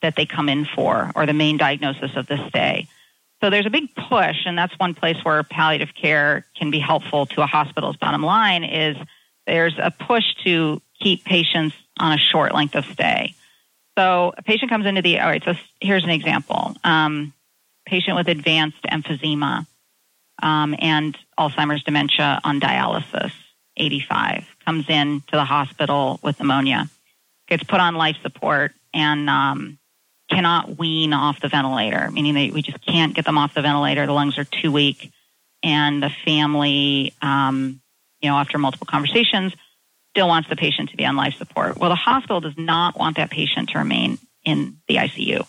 that 0.01 0.17
they 0.17 0.27
come 0.27 0.49
in 0.49 0.65
for 0.65 1.13
or 1.15 1.27
the 1.27 1.35
main 1.35 1.59
diagnosis 1.59 2.17
of 2.17 2.27
the 2.27 2.49
stay. 2.49 2.89
So 3.43 3.51
there's 3.51 3.67
a 3.67 3.71
big 3.71 3.95
push, 3.95 4.47
and 4.47 4.57
that's 4.57 4.77
one 4.79 4.95
place 4.95 5.17
where 5.23 5.43
palliative 5.43 5.95
care 5.95 6.47
can 6.57 6.71
be 6.71 6.79
helpful 6.79 7.27
to 7.27 7.43
a 7.43 7.47
hospital's 7.47 7.97
bottom 7.97 8.23
line 8.23 8.65
is 8.65 8.97
there's 9.47 9.75
a 9.79 9.91
push 9.91 10.25
to 10.45 10.81
keep 11.01 11.25
patients 11.25 11.77
on 11.99 12.13
a 12.13 12.19
short 12.19 12.55
length 12.55 12.75
of 12.75 12.85
stay. 12.87 13.35
So 13.99 14.33
a 14.37 14.43
patient 14.43 14.71
comes 14.71 14.87
into 14.87 15.03
the, 15.03 15.21
all 15.21 15.29
right, 15.29 15.43
so 15.45 15.55
here's 15.81 16.05
an 16.05 16.11
example. 16.11 16.75
Um, 16.85 17.35
patient 17.85 18.17
with 18.17 18.29
advanced 18.29 18.83
emphysema 18.85 19.67
um, 20.43 20.75
and 20.79 21.19
Alzheimer's 21.39 21.83
dementia 21.83 22.41
on 22.45 22.61
dialysis, 22.61 23.33
85, 23.77 24.47
comes 24.65 24.89
in 24.89 25.21
to 25.29 25.37
the 25.37 25.45
hospital 25.45 26.19
with 26.23 26.39
pneumonia, 26.39 26.89
gets 27.49 27.65
put 27.65 27.81
on 27.81 27.95
life 27.95 28.17
support, 28.23 28.73
and 28.95 29.29
um, 29.29 29.79
cannot 30.31 30.79
wean 30.79 31.13
off 31.13 31.41
the 31.41 31.49
ventilator, 31.49 32.11
meaning 32.11 32.35
they, 32.35 32.51
we 32.51 32.63
just 32.63 32.85
can't 32.85 33.15
get 33.15 33.25
them 33.25 33.39
off 33.39 33.55
the 33.55 33.63
ventilator. 33.63 34.07
The 34.07 34.13
lungs 34.13 34.39
are 34.39 34.45
too 34.45 34.73
weak. 34.73 35.13
And 35.63 36.03
the 36.03 36.11
family, 36.25 37.15
um, 37.23 37.81
you 38.21 38.29
know, 38.29 38.37
after 38.37 38.59
multiple 38.59 38.87
conversations, 38.91 39.55
still 40.11 40.29
wants 40.29 40.49
the 40.49 40.57
patient 40.57 40.91
to 40.91 40.97
be 40.97 41.07
on 41.07 41.17
life 41.17 41.35
support. 41.35 41.79
Well, 41.79 41.91
the 41.91 41.97
hospital 41.97 42.41
does 42.41 42.57
not 42.57 42.99
want 42.99 43.17
that 43.17 43.31
patient 43.31 43.71
to 43.71 43.79
remain 43.79 44.19
in 44.45 44.79
the 44.89 44.97
ICU. 44.97 45.47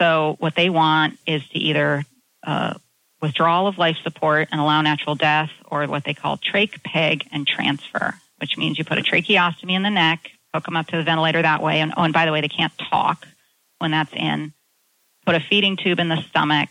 So 0.00 0.36
what 0.38 0.54
they 0.54 0.70
want 0.70 1.18
is 1.26 1.46
to 1.48 1.58
either 1.58 2.04
uh, 2.46 2.74
withdrawal 3.20 3.66
of 3.66 3.78
life 3.78 3.96
support 4.02 4.48
and 4.50 4.60
allow 4.60 4.80
natural 4.82 5.14
death, 5.14 5.50
or 5.66 5.86
what 5.86 6.04
they 6.04 6.14
call 6.14 6.36
trach, 6.38 6.82
peg, 6.82 7.26
and 7.32 7.46
transfer, 7.46 8.14
which 8.38 8.56
means 8.56 8.78
you 8.78 8.84
put 8.84 8.98
a 8.98 9.02
tracheostomy 9.02 9.72
in 9.72 9.82
the 9.82 9.90
neck, 9.90 10.30
hook 10.54 10.64
them 10.64 10.76
up 10.76 10.86
to 10.88 10.96
the 10.96 11.02
ventilator 11.02 11.42
that 11.42 11.62
way. 11.62 11.80
And 11.80 11.92
oh, 11.96 12.02
and 12.02 12.12
by 12.12 12.26
the 12.26 12.32
way, 12.32 12.40
they 12.40 12.48
can't 12.48 12.72
talk 12.90 13.26
when 13.78 13.90
that's 13.90 14.12
in. 14.12 14.52
Put 15.24 15.34
a 15.34 15.40
feeding 15.40 15.76
tube 15.76 15.98
in 15.98 16.08
the 16.08 16.22
stomach 16.28 16.70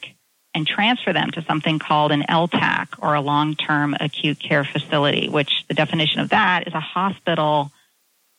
and 0.54 0.66
transfer 0.66 1.12
them 1.12 1.32
to 1.32 1.44
something 1.44 1.80
called 1.80 2.12
an 2.12 2.24
LTAC 2.30 2.88
or 3.00 3.14
a 3.14 3.22
long-term 3.22 3.96
acute 4.00 4.40
care 4.40 4.64
facility, 4.64 5.28
which 5.28 5.66
the 5.68 5.74
definition 5.74 6.22
of 6.22 6.30
that 6.30 6.68
is 6.68 6.74
a 6.74 6.80
hospital 6.80 7.72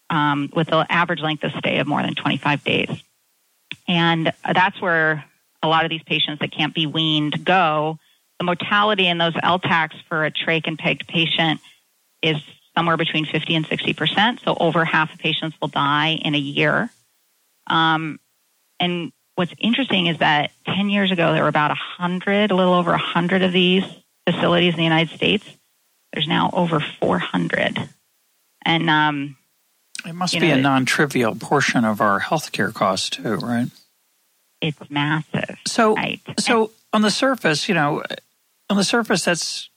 um, 0.09 0.51
with 0.55 0.73
an 0.73 0.87
average 0.89 1.21
length 1.21 1.45
of 1.45 1.53
stay 1.59 1.79
of 1.79 1.87
more 1.87 2.03
than 2.03 2.15
25 2.15 2.65
days. 2.65 3.03
And 3.87 4.33
that's 4.51 4.81
where 4.81 5.25
a 5.63 5.69
lot 5.69 5.85
of 5.85 5.91
these 5.91 6.03
patients 6.05 6.41
that 6.41 6.53
can't 6.53 6.75
be 6.75 6.87
weaned 6.87 7.45
go. 7.45 7.99
The 8.39 8.45
mortality 8.45 9.07
in 9.07 9.19
those 9.19 9.35
LTACs 9.35 10.03
for 10.09 10.25
a 10.25 10.31
trach 10.31 10.67
and 10.67 10.79
pegged 10.79 11.07
patient 11.07 11.61
is 12.23 12.37
somewhere 12.77 12.97
between 12.97 13.25
50 13.25 13.55
and 13.55 13.67
60 13.67 13.95
percent. 13.95 14.41
So 14.45 14.57
over 14.59 14.85
half 14.85 15.13
of 15.13 15.19
patients 15.19 15.57
will 15.61 15.69
die 15.69 16.19
in 16.23 16.35
a 16.35 16.39
year. 16.39 16.91
Um, 17.67 18.21
and 18.79 19.13
what's 19.35 19.53
interesting 19.59 20.07
is 20.07 20.19
that 20.19 20.51
10 20.67 20.91
years 20.91 21.11
ago, 21.11 21.33
there 21.33 21.43
were 21.43 21.49
about 21.49 21.71
100, 21.71 22.51
a 22.51 22.55
little 22.55 22.75
over 22.75 22.91
100 22.91 23.43
of 23.43 23.53
these 23.53 23.85
facilities 24.29 24.75
in 24.75 24.79
the 24.79 24.85
United 24.85 25.15
States. 25.15 25.45
There's 26.13 26.29
now 26.29 26.51
over 26.53 26.81
400. 26.81 27.89
And 28.65 28.91
um, 28.91 29.37
it 30.05 30.15
must 30.15 30.33
be 30.35 30.49
know, 30.49 30.55
a 30.55 30.61
non 30.61 30.85
trivial 30.85 31.35
portion 31.35 31.85
of 31.85 32.01
our 32.01 32.21
healthcare 32.21 32.73
costs, 32.73 33.11
too, 33.11 33.37
right? 33.37 33.69
It's 34.61 34.91
massive. 34.91 35.59
So, 35.67 35.95
right? 35.95 36.21
so 36.39 36.73
on 36.93 37.03
the 37.03 37.11
surface, 37.11 37.69
you 37.69 37.75
know, 37.75 38.03
on 38.71 38.77
the 38.77 38.85
surface, 38.85 39.25
that's 39.25 39.69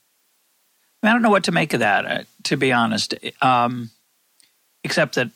I, 1.02 1.12
don't 1.12 1.22
know 1.22 1.30
what 1.30 1.44
to 1.44 1.52
make 1.52 1.72
of 1.74 1.80
that, 1.80 2.06
uh, 2.06 2.24
to 2.44 2.56
be 2.56 2.72
honest. 2.72 3.14
Um, 3.40 3.90
except 4.84 5.14
that, 5.16 5.30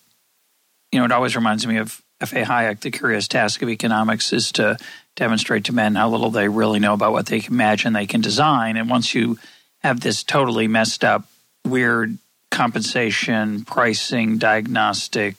you 0.93 0.99
know, 0.99 1.05
it 1.05 1.13
always 1.13 1.37
reminds 1.37 1.67
me 1.67 1.79
of 1.79 2.03
F.A. 2.21 2.45
Hayek, 2.45 2.81
the 2.81 2.91
curious 2.91 3.29
task 3.29 3.63
of 3.63 3.69
economics 3.69 4.33
is 4.33 4.53
to 4.53 4.79
demonstrate 5.17 5.65
to 5.65 5.73
men 5.73 5.95
how 5.95 6.09
little 6.09 6.31
they 6.31 6.49
really 6.49 6.81
know 6.81 6.95
about 6.95 7.13
what 7.13 7.27
they 7.27 7.41
can 7.41 7.53
imagine 7.55 7.93
they 7.93 8.07
can 8.07 8.21
design. 8.21 8.77
And 8.77 8.89
once 8.89 9.15
you 9.15 9.39
have 9.81 10.01
this 10.01 10.23
totally 10.23 10.69
messed 10.69 11.05
up, 11.05 11.29
weird 11.65 12.19
compensation, 12.51 13.65
pricing, 13.65 14.39
diagnostic, 14.39 15.37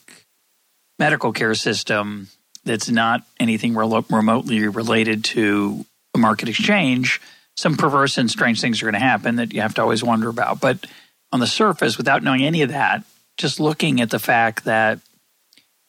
medical 0.99 1.31
care 1.31 1.55
system 1.55 2.27
that's 2.63 2.89
not 2.89 3.23
anything 3.39 3.75
remotely 3.75 4.67
related 4.67 5.23
to 5.23 5.85
a 6.13 6.17
market 6.17 6.49
exchange, 6.49 7.21
some 7.55 7.75
perverse 7.75 8.17
and 8.17 8.29
strange 8.29 8.61
things 8.61 8.81
are 8.81 8.85
going 8.85 8.93
to 8.93 8.99
happen 8.99 9.37
that 9.37 9.53
you 9.53 9.61
have 9.61 9.73
to 9.75 9.81
always 9.81 10.03
wonder 10.03 10.29
about. 10.29 10.59
But 10.59 10.85
on 11.31 11.39
the 11.39 11.47
surface, 11.47 11.97
without 11.97 12.23
knowing 12.23 12.43
any 12.43 12.61
of 12.61 12.69
that, 12.69 13.03
just 13.37 13.59
looking 13.59 14.01
at 14.01 14.09
the 14.09 14.19
fact 14.19 14.65
that 14.65 14.99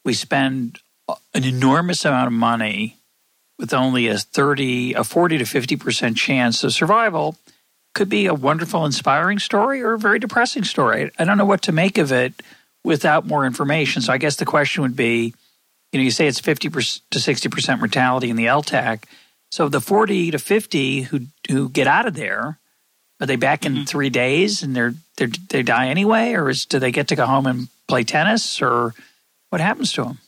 we 0.05 0.15
spend 0.15 0.79
an 1.35 1.45
enormous 1.45 2.05
amount 2.05 2.29
of 2.29 2.33
money 2.33 2.97
with 3.59 3.73
only 3.73 4.09
a 4.09 4.19
30, 4.19 4.95
a 4.95 5.05
40 5.05 5.39
to 5.39 5.45
50% 5.45 6.17
chance 6.17 6.63
of 6.63 6.73
survival 6.73 7.37
could 7.95 8.09
be 8.09 8.27
a 8.27 8.35
wonderful, 8.35 8.85
inspiring 8.85 9.39
story 9.39 9.83
or 9.83 9.95
a 9.95 9.99
very 9.99 10.19
depressing 10.19 10.65
story. 10.65 11.11
I 11.19 11.25
don't 11.25 11.39
know 11.39 11.47
what 11.47 11.63
to 11.63 11.73
make 11.73 11.97
of 11.97 12.13
it 12.13 12.35
without 12.85 13.27
more 13.27 13.47
information. 13.47 14.03
So 14.03 14.13
I 14.13 14.19
guess 14.19 14.37
the 14.37 14.45
question 14.45 14.83
would 14.83 14.97
be, 14.97 15.35
you 15.93 15.99
know, 15.99 16.05
you 16.05 16.11
say 16.11 16.27
it's 16.27 16.41
50 16.41 16.69
to 16.69 16.79
60% 17.19 17.79
mortality 17.79 18.29
in 18.29 18.37
the 18.37 18.47
LTAC. 18.47 19.05
So 19.51 19.69
the 19.69 19.81
40 19.81 20.33
to 20.33 20.39
50 20.39 21.03
who 21.03 21.21
who 21.49 21.69
get 21.69 21.87
out 21.87 22.07
of 22.07 22.15
there, 22.15 22.59
are 23.21 23.27
they 23.27 23.37
back 23.37 23.65
in 23.65 23.75
mm-hmm. 23.75 23.85
three 23.85 24.11
days 24.11 24.63
and 24.63 24.75
they're, 24.75 24.95
they're 25.17 25.29
they 25.49 25.63
die 25.63 25.89
anyway, 25.89 26.33
or 26.33 26.51
is, 26.51 26.67
do 26.67 26.79
they 26.79 26.93
get 26.93 27.09
to 27.09 27.17
go 27.17 27.27
home 27.27 27.47
and 27.47 27.69
play 27.89 28.05
tennis, 28.05 28.61
or 28.61 28.95
what 29.51 29.61
happens 29.61 29.93
to 29.93 30.05
them? 30.05 30.19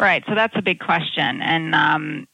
Right. 0.00 0.24
So 0.26 0.34
that's 0.34 0.56
a 0.56 0.62
big 0.62 0.80
question. 0.80 1.40
And, 1.40 1.74
um, 1.74 2.28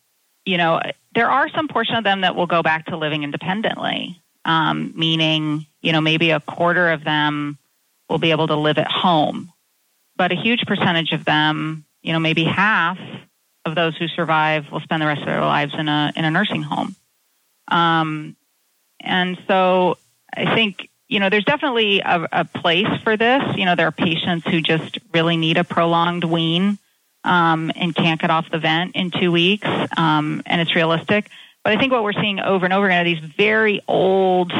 you 0.45 0.57
know, 0.57 0.81
there 1.15 1.31
are 1.31 1.49
some 1.51 1.69
portion 1.69 1.95
of 1.95 2.05
them 2.05 2.23
that 2.23 2.35
will 2.35 2.47
go 2.47 2.63
back 2.63 2.87
to 2.87 2.97
living 2.97 3.23
independently, 3.23 4.21
um, 4.45 4.93
meaning, 4.97 5.67
you 5.81 5.93
know, 5.93 6.01
maybe 6.01 6.31
a 6.31 6.41
quarter 6.41 6.91
of 6.91 7.05
them 7.05 7.59
will 8.09 8.19
be 8.19 8.31
able 8.31 8.49
to 8.49 8.57
live 8.57 8.79
at 8.79 8.91
home. 8.91 9.53
But 10.17 10.33
a 10.33 10.35
huge 10.35 10.65
percentage 10.67 11.13
of 11.13 11.25
them, 11.25 11.85
you 12.03 12.13
know, 12.13 12.19
maybe 12.19 12.45
half 12.45 12.99
of 13.65 13.75
those 13.75 13.97
who 13.97 14.09
survive 14.09 14.71
will 14.71 14.81
spend 14.81 15.03
the 15.03 15.07
rest 15.07 15.21
of 15.21 15.27
their 15.27 15.41
lives 15.41 15.75
in 15.77 15.89
a, 15.89 16.13
in 16.17 16.25
a 16.25 16.31
nursing 16.31 16.63
home. 16.63 16.97
Um, 17.69 18.37
and 19.01 19.39
so 19.47 19.99
I 20.35 20.55
think, 20.55 20.89
you 21.09 21.21
know, 21.21 21.29
there's 21.29 21.45
definitely 21.45 22.01
a, 22.01 22.27
a 22.33 22.45
place 22.45 22.89
for 23.03 23.17
this. 23.17 23.43
You 23.57 23.67
know, 23.67 23.75
there 23.77 23.87
are 23.87 23.93
patients 23.93 24.47
who 24.47 24.61
just 24.61 24.99
really 25.13 25.37
need 25.37 25.59
a 25.59 25.65
prolonged 25.65 26.25
wean 26.25 26.79
um, 27.25 27.71
and 27.77 27.95
can't 27.95 28.21
get 28.21 28.31
off 28.31 28.51
the 28.51 28.59
vent 28.59 28.97
in 28.97 29.11
two 29.11 29.31
weeks, 29.31 29.69
um, 29.97 30.43
and 30.47 30.61
it's 30.61 30.75
realistic. 30.75 31.29
But 31.63 31.73
I 31.73 31.79
think 31.79 31.93
what 31.93 32.03
we're 32.03 32.15
seeing 32.15 32.41
over 32.41 32.65
and 32.65 32.73
over 32.73 32.87
again 32.87 33.03
are 33.03 33.05
these 33.05 33.23
very 33.37 33.81
old 33.87 34.53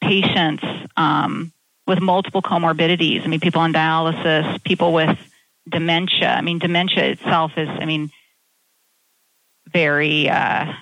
patients 0.00 0.64
um, 0.96 1.52
with 1.86 2.00
multiple 2.00 2.40
comorbidities. 2.40 3.22
I 3.24 3.26
mean, 3.26 3.40
people 3.40 3.60
on 3.60 3.72
dialysis, 3.72 4.62
people 4.64 4.92
with 4.92 5.18
dementia. 5.68 6.28
I 6.28 6.40
mean, 6.40 6.58
dementia 6.58 7.04
itself 7.04 7.52
is, 7.56 7.68
I 7.68 7.84
mean, 7.84 8.10
very, 9.66 10.28
uh, 10.28 10.72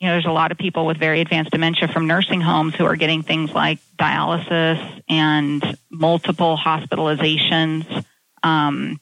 you 0.00 0.06
know, 0.06 0.14
there's 0.14 0.26
a 0.26 0.30
lot 0.30 0.52
of 0.52 0.58
people 0.58 0.86
with 0.86 0.96
very 0.96 1.20
advanced 1.20 1.50
dementia 1.50 1.88
from 1.88 2.06
nursing 2.06 2.40
homes 2.40 2.74
who 2.74 2.84
are 2.84 2.96
getting 2.96 3.22
things 3.22 3.52
like 3.52 3.78
dialysis 3.98 5.02
and 5.08 5.76
multiple 5.90 6.56
hospitalizations. 6.56 8.04
Um, 8.42 9.00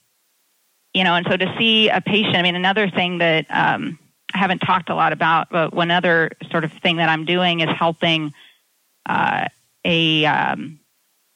you 0.93 1.03
know, 1.03 1.13
and 1.13 1.27
so 1.29 1.37
to 1.37 1.55
see 1.57 1.89
a 1.89 2.01
patient, 2.01 2.35
I 2.35 2.41
mean, 2.41 2.55
another 2.55 2.89
thing 2.89 3.19
that 3.19 3.45
um, 3.49 3.99
I 4.33 4.39
haven't 4.39 4.59
talked 4.59 4.89
a 4.89 4.95
lot 4.95 5.13
about, 5.13 5.49
but 5.51 5.73
one 5.73 5.91
other 5.91 6.31
sort 6.49 6.63
of 6.63 6.73
thing 6.73 6.97
that 6.97 7.09
I'm 7.09 7.25
doing 7.25 7.59
is 7.59 7.69
helping 7.69 8.33
uh, 9.05 9.45
a 9.85 10.25
um, 10.25 10.79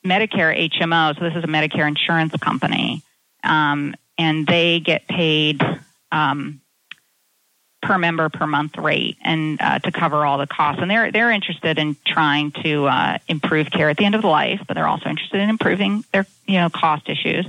Medicare 0.05 0.69
HMO. 0.69 1.17
So 1.17 1.23
this 1.23 1.35
is 1.35 1.43
a 1.43 1.47
Medicare 1.47 1.87
insurance 1.87 2.33
company, 2.37 3.03
um, 3.43 3.95
and 4.17 4.47
they 4.47 4.79
get 4.79 5.07
paid 5.07 5.61
um, 6.11 6.61
per 7.81 7.97
member 7.97 8.29
per 8.29 8.45
month 8.45 8.77
rate 8.77 9.17
and 9.21 9.59
uh, 9.61 9.79
to 9.79 9.91
cover 9.91 10.25
all 10.25 10.37
the 10.37 10.47
costs. 10.47 10.81
And 10.81 10.89
they're 10.89 11.11
they're 11.11 11.31
interested 11.31 11.77
in 11.79 11.95
trying 12.05 12.51
to 12.63 12.85
uh, 12.85 13.17
improve 13.27 13.71
care 13.71 13.89
at 13.89 13.97
the 13.97 14.05
end 14.05 14.15
of 14.15 14.21
the 14.21 14.27
life, 14.27 14.61
but 14.67 14.75
they're 14.75 14.87
also 14.87 15.09
interested 15.09 15.41
in 15.41 15.49
improving 15.49 16.03
their 16.11 16.25
you 16.47 16.59
know 16.59 16.69
cost 16.69 17.09
issues. 17.09 17.45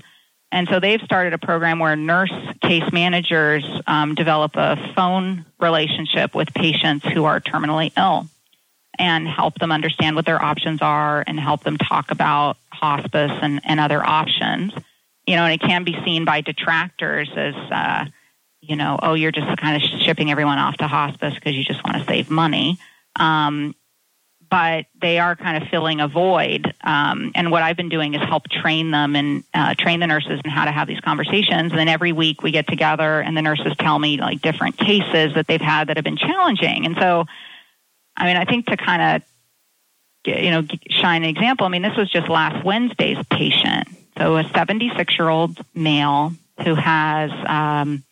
And 0.52 0.68
so 0.68 0.80
they've 0.80 1.00
started 1.00 1.32
a 1.32 1.38
program 1.38 1.78
where 1.78 1.96
nurse 1.96 2.32
case 2.60 2.92
managers 2.92 3.64
um, 3.86 4.14
develop 4.14 4.52
a 4.54 4.92
phone 4.94 5.46
relationship 5.58 6.34
with 6.34 6.52
patients 6.52 7.06
who 7.06 7.24
are 7.24 7.40
terminally 7.40 7.90
ill 7.96 8.28
and 8.98 9.26
help 9.26 9.58
them 9.58 9.72
understand 9.72 10.14
what 10.14 10.26
their 10.26 10.42
options 10.42 10.82
are 10.82 11.24
and 11.26 11.40
help 11.40 11.64
them 11.64 11.78
talk 11.78 12.10
about 12.10 12.58
hospice 12.70 13.32
and, 13.40 13.62
and 13.64 13.80
other 13.80 14.04
options. 14.04 14.74
You 15.26 15.36
know, 15.36 15.44
and 15.44 15.54
it 15.54 15.66
can 15.66 15.84
be 15.84 15.96
seen 16.04 16.26
by 16.26 16.42
detractors 16.42 17.30
as, 17.34 17.54
uh, 17.54 18.04
you 18.62 18.76
know, 18.76 18.98
oh, 19.02 19.14
you're 19.14 19.32
just 19.32 19.58
kind 19.58 19.76
of 19.76 20.00
shipping 20.00 20.30
everyone 20.30 20.58
off 20.58 20.76
to 20.78 20.86
hospice 20.86 21.34
because 21.34 21.54
you 21.54 21.64
just 21.64 21.84
want 21.84 21.98
to 21.98 22.04
save 22.04 22.30
money. 22.30 22.78
Um, 23.16 23.74
but 24.48 24.86
they 25.00 25.18
are 25.18 25.34
kind 25.34 25.62
of 25.62 25.68
filling 25.70 26.00
a 26.00 26.08
void. 26.08 26.72
Um, 26.82 27.32
and 27.34 27.50
what 27.50 27.62
I've 27.62 27.76
been 27.76 27.88
doing 27.88 28.14
is 28.14 28.22
help 28.22 28.48
train 28.48 28.90
them 28.90 29.16
and 29.16 29.44
uh, 29.54 29.74
train 29.74 29.98
the 29.98 30.06
nurses 30.06 30.40
in 30.44 30.50
how 30.50 30.66
to 30.66 30.70
have 30.70 30.86
these 30.86 31.00
conversations. 31.00 31.72
And 31.72 31.78
then 31.78 31.88
every 31.88 32.12
week 32.12 32.42
we 32.42 32.50
get 32.50 32.66
together 32.66 33.20
and 33.20 33.36
the 33.36 33.42
nurses 33.42 33.72
tell 33.78 33.98
me 33.98 34.18
like 34.18 34.42
different 34.42 34.76
cases 34.76 35.34
that 35.34 35.46
they've 35.46 35.60
had 35.60 35.88
that 35.88 35.96
have 35.96 36.04
been 36.04 36.18
challenging. 36.18 36.84
And 36.84 36.96
so, 37.00 37.24
I 38.16 38.26
mean, 38.26 38.36
I 38.36 38.44
think 38.44 38.66
to 38.66 38.76
kind 38.76 39.22
of 39.22 39.22
you 40.24 40.50
know 40.50 40.66
shine 40.88 41.24
an 41.24 41.30
example. 41.30 41.66
I 41.66 41.68
mean, 41.68 41.82
this 41.82 41.96
was 41.96 42.10
just 42.10 42.28
last 42.28 42.64
Wednesday's 42.64 43.18
patient. 43.30 43.88
so 44.18 44.36
a 44.36 44.48
76 44.50 45.18
year 45.18 45.28
old 45.28 45.58
male 45.74 46.32
who 46.62 46.74
has 46.74 47.30
um, 47.46 48.04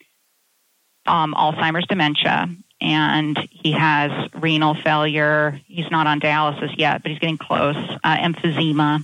um, 1.10 1.34
Alzheimer's 1.34 1.86
dementia 1.86 2.48
and 2.80 3.36
he 3.50 3.72
has 3.72 4.30
renal 4.34 4.74
failure. 4.74 5.60
He's 5.66 5.90
not 5.90 6.06
on 6.06 6.20
dialysis 6.20 6.74
yet, 6.78 7.02
but 7.02 7.10
he's 7.10 7.18
getting 7.18 7.36
close. 7.36 7.76
Uh, 8.02 8.16
emphysema, 8.16 9.02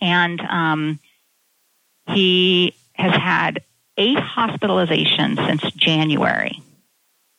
and 0.00 0.40
um, 0.42 1.00
he 2.06 2.74
has 2.92 3.14
had 3.16 3.62
eight 3.96 4.18
hospitalizations 4.18 5.44
since 5.46 5.62
January, 5.74 6.62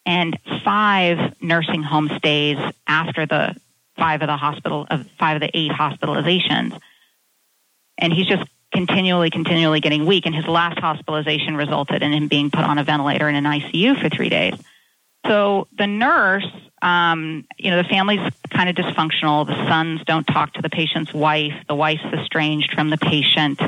and 0.06 0.38
five 0.64 1.42
nursing 1.42 1.84
home 1.84 2.10
stays 2.18 2.58
after 2.88 3.26
the 3.26 3.56
five 3.98 4.22
of 4.22 4.28
the 4.28 4.36
hospital 4.36 4.86
of 4.90 5.08
five 5.18 5.36
of 5.36 5.42
the 5.42 5.58
eight 5.58 5.72
hospitalizations. 5.72 6.78
And 7.98 8.12
he's 8.12 8.28
just 8.28 8.44
continually, 8.76 9.30
continually 9.30 9.80
getting 9.80 10.06
weak. 10.06 10.26
And 10.26 10.36
his 10.36 10.46
last 10.46 10.78
hospitalization 10.80 11.56
resulted 11.56 12.04
in 12.04 12.12
him 12.12 12.28
being 12.28 12.52
put 12.52 12.64
on 12.64 12.78
a 12.78 12.84
ventilator 12.84 13.28
in 13.30 13.36
an 13.36 13.46
ICU 13.46 14.00
for 14.00 14.10
three 14.10 14.30
days. 14.30 14.54
So 15.26 15.68
the 15.76 15.88
nurse, 15.88 16.48
um, 16.82 17.46
you 17.58 17.72
know, 17.72 17.82
the 17.82 17.90
family's 17.90 18.20
kind 18.52 18.70
of 18.70 18.76
dysfunctional. 18.76 19.48
The 19.48 19.56
sons 19.68 20.02
don't 20.06 20.26
talk 20.26 20.54
to 20.54 20.62
the 20.62 20.70
patient's 20.70 21.14
wife. 21.14 21.54
The 21.68 21.76
wife's 21.76 22.04
estranged 22.04 22.74
from 22.74 22.90
the 22.90 22.98
patient. 22.98 23.60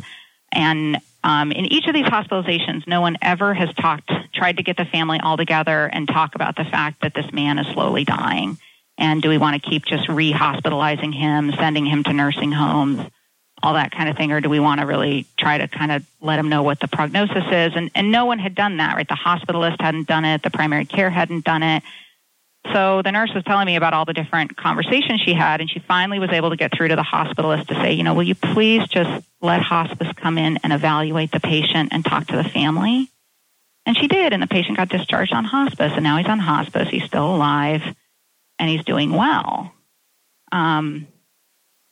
And 0.51 0.97
um, 1.24 1.51
in 1.51 1.66
each 1.66 1.88
of 1.88 1.93
these 1.93 2.05
hospitalizations, 2.05 2.86
no 2.86 3.01
one 3.01 3.18
ever 3.22 3.53
has 3.53 3.74
talked, 3.76 4.12
tried 4.34 4.58
to 4.58 4.64
get 4.64 4.78
the 4.78 4.86
family 4.86 5.20
all 5.20 5.38
together 5.38 5.88
and 5.88 6.08
talk 6.08 6.36
about 6.36 6.55
the 6.55 6.66
fact 6.66 7.01
that 7.01 7.14
this 7.16 7.32
man 7.32 7.58
is 7.58 7.68
slowly 7.74 8.03
dying. 8.03 8.58
And 8.99 9.22
do 9.22 9.30
we 9.30 9.38
want 9.38 9.62
to 9.62 9.70
keep 9.70 9.86
just 9.86 10.08
re-hospitalizing 10.10 11.12
him, 11.12 11.51
sending 11.58 11.86
him 11.86 12.03
to 12.03 12.14
nursing 12.14 12.51
homes, 12.51 13.01
all 13.64 13.74
that 13.74 13.91
kind 13.91 14.10
of 14.10 14.16
thing, 14.16 14.32
or 14.32 14.41
do 14.41 14.49
we 14.49 14.60
want 14.60 14.82
to 14.82 14.86
really 14.86 15.26
try 15.38 15.58
to 15.58 15.68
kind 15.68 15.91
of 15.91 16.05
let 16.22 16.38
them 16.38 16.49
know 16.49 16.64
what 16.64 16.80
the 16.80 16.88
prognosis 16.88 17.43
is? 17.51 17.74
And 17.76 17.89
and 17.95 18.12
no 18.12 18.26
one 18.26 18.39
had 18.39 18.55
done 18.55 18.78
that, 18.78 18.95
right? 18.95 19.08
The 19.08 19.16
hospitalist 19.16 19.82
hadn't 19.82 20.08
done 20.08 20.26
it, 20.26 20.43
the 20.43 20.51
primary 20.51 20.86
care 20.86 21.10
hadn't 21.10 21.43
done 21.43 21.64
it. 21.64 21.84
So 22.74 23.01
the 23.01 23.12
nurse 23.12 23.34
was 23.34 23.43
telling 23.45 23.66
me 23.66 23.76
about 23.76 23.93
all 23.93 24.05
the 24.05 24.14
different 24.14 24.58
conversations 24.58 25.22
she 25.22 25.34
had, 25.34 25.62
and 25.62 25.70
she 25.70 25.80
finally 25.80 26.20
was 26.20 26.32
able 26.32 26.49
to 26.49 26.58
get 26.58 26.76
through 26.76 26.89
to 26.89 26.95
the 26.95 27.03
hospitalist 27.03 27.68
to 27.68 27.76
say, 27.76 27.93
you 27.93 28.03
know, 28.03 28.14
will 28.14 28.24
you 28.24 28.36
please 28.36 28.86
just 28.88 29.26
let 29.41 29.62
hospice 29.62 30.12
come 30.16 30.38
in 30.38 30.58
and 30.64 30.74
evaluate 30.74 31.32
the 31.32 31.39
patient 31.39 31.89
and 31.93 32.03
talk 32.03 32.28
to 32.28 32.36
the 32.36 32.43
family? 32.43 33.10
And 33.86 33.97
she 33.97 34.08
did, 34.08 34.34
and 34.34 34.43
the 34.43 34.47
patient 34.47 34.76
got 34.76 34.89
discharged 34.89 35.34
on 35.34 35.45
hospice, 35.45 35.93
and 35.95 36.03
now 36.03 36.18
he's 36.18 36.28
on 36.28 36.39
hospice. 36.39 36.89
He's 36.89 37.05
still 37.05 37.34
alive, 37.36 37.82
and 38.60 38.70
he's 38.70 38.84
doing 38.84 39.12
well. 39.12 39.72
Um, 40.51 41.08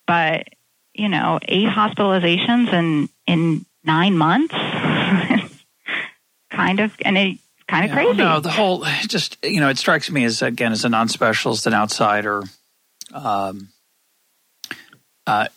but 0.05 0.49
you 0.95 1.09
know, 1.09 1.39
eight 1.43 1.67
hospitalizations 1.67 2.71
in 2.73 3.09
in 3.27 3.65
nine 3.83 4.17
months, 4.17 4.53
kind 6.51 6.79
of, 6.79 6.95
and 7.01 7.17
it 7.17 7.37
kind 7.67 7.85
of 7.85 7.89
yeah, 7.89 7.95
crazy. 7.95 8.17
No, 8.17 8.39
the 8.39 8.51
whole 8.51 8.85
just 9.07 9.37
you 9.43 9.59
know, 9.59 9.69
it 9.69 9.77
strikes 9.77 10.09
me 10.09 10.23
as 10.23 10.41
again 10.41 10.71
as 10.71 10.85
a 10.85 10.89
non-specialist, 10.89 11.67
an 11.67 11.73
outsider. 11.73 12.43
Um, 13.13 13.69
uh, 15.27 15.47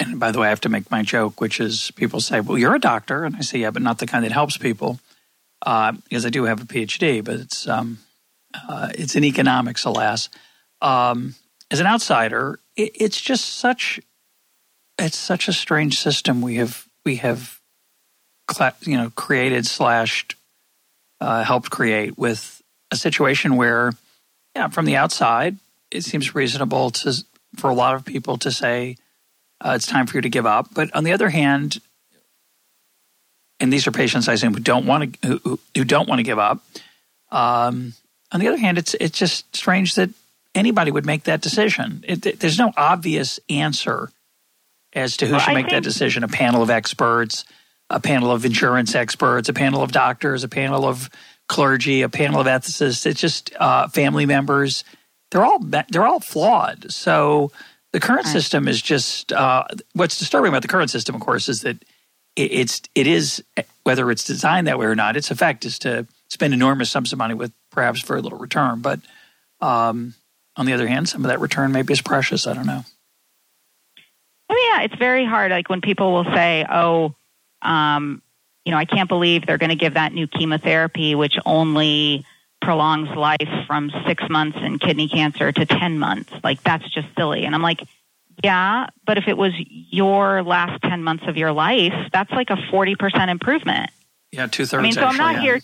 and 0.00 0.18
by 0.18 0.32
the 0.32 0.40
way, 0.40 0.46
I 0.46 0.50
have 0.50 0.60
to 0.62 0.68
make 0.68 0.90
my 0.90 1.02
joke, 1.02 1.40
which 1.40 1.60
is 1.60 1.90
people 1.92 2.20
say, 2.20 2.40
"Well, 2.40 2.58
you're 2.58 2.74
a 2.74 2.80
doctor," 2.80 3.24
and 3.24 3.36
I 3.36 3.40
say, 3.40 3.58
"Yeah, 3.60 3.70
but 3.70 3.82
not 3.82 3.98
the 3.98 4.06
kind 4.06 4.24
that 4.24 4.32
helps 4.32 4.56
people," 4.56 5.00
uh, 5.64 5.92
because 5.92 6.26
I 6.26 6.30
do 6.30 6.44
have 6.44 6.60
a 6.60 6.66
PhD, 6.66 7.24
but 7.24 7.36
it's 7.36 7.68
um, 7.68 7.98
uh, 8.68 8.90
it's 8.94 9.16
in 9.16 9.24
economics, 9.24 9.84
alas. 9.84 10.28
Um, 10.82 11.34
as 11.70 11.80
an 11.80 11.86
outsider, 11.86 12.58
it, 12.76 12.92
it's 12.94 13.20
just 13.20 13.56
such 13.56 14.00
it's 14.98 15.16
such 15.16 15.48
a 15.48 15.52
strange 15.52 15.98
system 15.98 16.40
we 16.40 16.56
have 16.56 16.86
we 17.04 17.16
have 17.16 17.60
you 18.82 18.96
know 18.96 19.10
created 19.10 19.66
slashed 19.66 20.36
uh, 21.20 21.42
helped 21.42 21.70
create 21.70 22.18
with 22.18 22.62
a 22.90 22.96
situation 22.96 23.56
where 23.56 23.92
yeah 24.54 24.68
from 24.68 24.84
the 24.84 24.96
outside 24.96 25.56
it 25.90 26.04
seems 26.04 26.34
reasonable 26.34 26.90
to 26.90 27.12
for 27.56 27.70
a 27.70 27.74
lot 27.74 27.94
of 27.94 28.04
people 28.04 28.36
to 28.38 28.50
say 28.50 28.96
uh, 29.60 29.72
it's 29.76 29.86
time 29.86 30.06
for 30.06 30.18
you 30.18 30.20
to 30.20 30.28
give 30.28 30.44
up. 30.44 30.68
But 30.74 30.94
on 30.94 31.04
the 31.04 31.12
other 31.12 31.30
hand 31.30 31.80
and 33.60 33.72
these 33.72 33.86
are 33.86 33.92
patients 33.92 34.28
I 34.28 34.34
assume 34.34 34.54
who 34.54 34.60
don't 34.60 34.86
want 34.86 35.20
to 35.22 35.40
who, 35.42 35.60
who 35.74 35.84
don't 35.84 36.08
want 36.08 36.18
to 36.18 36.24
give 36.24 36.38
up 36.38 36.62
um, 37.30 37.94
on 38.32 38.40
the 38.40 38.48
other 38.48 38.58
hand 38.58 38.78
it's 38.78 38.94
it's 38.94 39.18
just 39.18 39.56
strange 39.56 39.94
that 39.94 40.10
anybody 40.54 40.90
would 40.90 41.06
make 41.06 41.24
that 41.24 41.40
decision. 41.40 42.04
It, 42.06 42.40
there's 42.40 42.58
no 42.58 42.72
obvious 42.76 43.40
answer 43.50 44.10
as 44.94 45.16
to 45.18 45.26
who 45.26 45.32
well, 45.32 45.40
should 45.40 45.54
make 45.54 45.70
that 45.70 45.82
decision. 45.82 46.24
A 46.24 46.28
panel 46.28 46.62
of 46.62 46.70
experts, 46.70 47.44
a 47.90 48.00
panel 48.00 48.30
of 48.30 48.44
insurance 48.44 48.94
experts, 48.94 49.48
a 49.48 49.52
panel 49.52 49.82
of 49.82 49.92
doctors, 49.92 50.44
a 50.44 50.48
panel 50.48 50.86
of 50.86 51.10
clergy, 51.48 52.02
a 52.02 52.08
panel 52.08 52.40
of 52.40 52.46
ethicists. 52.46 53.06
It's 53.06 53.20
just 53.20 53.52
uh, 53.56 53.88
family 53.88 54.26
members. 54.26 54.84
They're 55.30 55.44
all 55.44 55.58
they're 55.58 56.06
all 56.06 56.20
flawed. 56.20 56.92
So 56.92 57.50
the 57.92 58.00
current 58.00 58.26
system 58.26 58.68
is 58.68 58.80
just 58.80 59.32
uh, 59.32 59.64
what's 59.92 60.18
disturbing 60.18 60.48
about 60.48 60.62
the 60.62 60.68
current 60.68 60.90
system, 60.90 61.14
of 61.14 61.20
course, 61.20 61.48
is 61.48 61.62
that 61.62 61.82
it, 62.36 62.52
it's 62.52 62.82
it 62.94 63.06
is 63.06 63.42
whether 63.82 64.10
it's 64.10 64.24
designed 64.24 64.66
that 64.66 64.78
way 64.78 64.86
or 64.86 64.94
not. 64.94 65.16
Its 65.16 65.30
effect 65.30 65.64
is 65.64 65.78
to 65.80 66.06
spend 66.28 66.54
enormous 66.54 66.90
sums 66.90 67.12
of 67.12 67.18
money 67.18 67.34
with 67.34 67.52
perhaps 67.70 68.02
very 68.02 68.22
little 68.22 68.38
return. 68.38 68.80
But 68.80 69.00
um, 69.60 70.14
on 70.56 70.66
the 70.66 70.72
other 70.72 70.86
hand, 70.86 71.08
some 71.08 71.24
of 71.24 71.28
that 71.28 71.40
return 71.40 71.72
maybe 71.72 71.92
is 71.92 72.00
precious. 72.00 72.46
I 72.46 72.54
don't 72.54 72.66
know. 72.66 72.84
Yeah, 74.74 74.84
it's 74.84 74.94
very 74.96 75.24
hard. 75.24 75.50
Like 75.50 75.68
when 75.68 75.80
people 75.80 76.12
will 76.12 76.24
say, 76.24 76.66
"Oh, 76.70 77.14
um, 77.62 78.22
you 78.64 78.72
know, 78.72 78.78
I 78.78 78.84
can't 78.84 79.08
believe 79.08 79.46
they're 79.46 79.58
going 79.58 79.70
to 79.70 79.76
give 79.76 79.94
that 79.94 80.12
new 80.12 80.26
chemotherapy, 80.26 81.14
which 81.14 81.38
only 81.46 82.24
prolongs 82.60 83.10
life 83.10 83.48
from 83.66 83.92
six 84.06 84.24
months 84.28 84.58
in 84.60 84.78
kidney 84.78 85.08
cancer 85.08 85.52
to 85.52 85.66
ten 85.66 85.98
months. 85.98 86.32
Like 86.42 86.62
that's 86.62 86.88
just 86.92 87.08
silly." 87.16 87.44
And 87.44 87.54
I'm 87.54 87.62
like, 87.62 87.82
"Yeah, 88.42 88.88
but 89.06 89.18
if 89.18 89.28
it 89.28 89.36
was 89.36 89.52
your 89.68 90.42
last 90.42 90.82
ten 90.82 91.04
months 91.04 91.24
of 91.26 91.36
your 91.36 91.52
life, 91.52 91.94
that's 92.12 92.32
like 92.32 92.50
a 92.50 92.56
forty 92.70 92.96
percent 92.96 93.30
improvement." 93.30 93.90
Yeah, 94.32 94.46
two 94.48 94.66
thirds. 94.66 94.80
I 94.80 94.82
mean, 94.82 94.92
so 94.92 95.04
I'm 95.04 95.16
not 95.16 95.36
yeah. 95.36 95.40
here. 95.40 95.60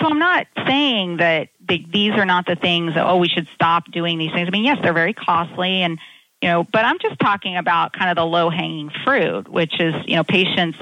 So 0.00 0.06
I'm 0.06 0.18
not 0.18 0.46
saying 0.66 1.18
that 1.18 1.50
these 1.68 2.12
are 2.12 2.24
not 2.24 2.46
the 2.46 2.56
things 2.56 2.94
that 2.94 3.06
oh 3.06 3.16
we 3.16 3.28
should 3.28 3.48
stop 3.54 3.90
doing 3.90 4.18
these 4.18 4.32
things. 4.32 4.46
I 4.46 4.50
mean, 4.50 4.64
yes, 4.64 4.78
they're 4.82 4.92
very 4.92 5.14
costly 5.14 5.82
and 5.82 5.98
you 6.44 6.50
know, 6.50 6.62
but 6.62 6.84
I'm 6.84 6.98
just 6.98 7.18
talking 7.20 7.56
about 7.56 7.94
kind 7.94 8.10
of 8.10 8.16
the 8.16 8.26
low 8.26 8.50
hanging 8.50 8.90
fruit, 9.02 9.48
which 9.48 9.80
is, 9.80 9.94
you 10.04 10.16
know, 10.16 10.24
patients 10.24 10.76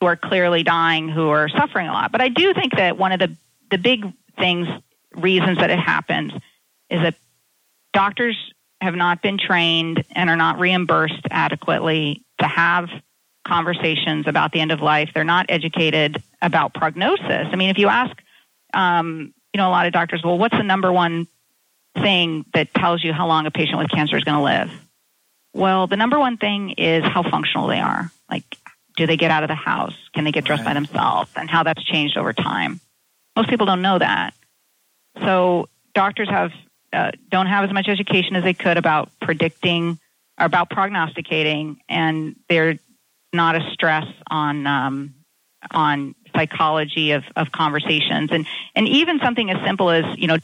who 0.00 0.06
are 0.06 0.16
clearly 0.16 0.62
dying 0.62 1.10
who 1.10 1.28
are 1.28 1.50
suffering 1.50 1.88
a 1.88 1.92
lot. 1.92 2.10
But 2.10 2.22
I 2.22 2.28
do 2.28 2.54
think 2.54 2.74
that 2.74 2.96
one 2.96 3.12
of 3.12 3.18
the, 3.18 3.36
the 3.70 3.76
big 3.76 4.10
things, 4.38 4.66
reasons 5.14 5.58
that 5.58 5.68
it 5.68 5.78
happens 5.78 6.32
is 6.88 7.02
that 7.02 7.16
doctors 7.92 8.34
have 8.80 8.94
not 8.94 9.20
been 9.20 9.36
trained 9.36 10.04
and 10.12 10.30
are 10.30 10.36
not 10.36 10.58
reimbursed 10.58 11.26
adequately 11.30 12.22
to 12.40 12.46
have 12.46 12.88
conversations 13.46 14.26
about 14.26 14.52
the 14.52 14.60
end 14.60 14.72
of 14.72 14.80
life. 14.80 15.10
They're 15.12 15.22
not 15.22 15.44
educated 15.50 16.22
about 16.40 16.72
prognosis. 16.72 17.46
I 17.52 17.56
mean, 17.56 17.68
if 17.68 17.76
you 17.76 17.88
ask, 17.88 18.16
um, 18.72 19.34
you 19.52 19.58
know, 19.58 19.68
a 19.68 19.70
lot 19.70 19.86
of 19.86 19.92
doctors, 19.92 20.22
well, 20.24 20.38
what's 20.38 20.56
the 20.56 20.62
number 20.62 20.90
one 20.90 21.26
thing 22.00 22.44
that 22.54 22.72
tells 22.74 23.02
you 23.02 23.12
how 23.12 23.26
long 23.26 23.46
a 23.46 23.50
patient 23.50 23.78
with 23.78 23.90
cancer 23.90 24.16
is 24.16 24.24
going 24.24 24.36
to 24.36 24.42
live? 24.42 24.70
Well, 25.54 25.86
the 25.86 25.96
number 25.96 26.18
one 26.18 26.36
thing 26.36 26.70
is 26.70 27.04
how 27.04 27.22
functional 27.22 27.68
they 27.68 27.80
are. 27.80 28.10
Like, 28.30 28.44
do 28.96 29.06
they 29.06 29.16
get 29.16 29.30
out 29.30 29.42
of 29.42 29.48
the 29.48 29.54
house? 29.54 29.94
Can 30.14 30.24
they 30.24 30.32
get 30.32 30.44
dressed 30.44 30.64
right. 30.64 30.70
by 30.70 30.74
themselves? 30.74 31.30
And 31.36 31.48
how 31.48 31.62
that's 31.62 31.82
changed 31.84 32.16
over 32.16 32.32
time. 32.32 32.80
Most 33.36 33.48
people 33.48 33.66
don't 33.66 33.82
know 33.82 33.98
that. 33.98 34.34
So 35.20 35.68
doctors 35.94 36.28
have 36.28 36.52
uh, 36.92 37.12
don't 37.30 37.46
have 37.46 37.64
as 37.64 37.72
much 37.72 37.88
education 37.88 38.36
as 38.36 38.44
they 38.44 38.54
could 38.54 38.76
about 38.76 39.10
predicting 39.20 39.98
or 40.38 40.46
about 40.46 40.70
prognosticating, 40.70 41.80
and 41.88 42.36
they're 42.48 42.78
not 43.32 43.56
a 43.56 43.70
stress 43.72 44.06
on 44.30 44.66
um, 44.66 45.14
on 45.70 46.14
psychology 46.34 47.12
of, 47.12 47.24
of 47.36 47.52
conversations. 47.52 48.30
And 48.32 48.46
and 48.74 48.88
even 48.88 49.18
something 49.20 49.50
as 49.50 49.64
simple 49.64 49.90
as 49.90 50.04
you 50.18 50.26
know 50.26 50.38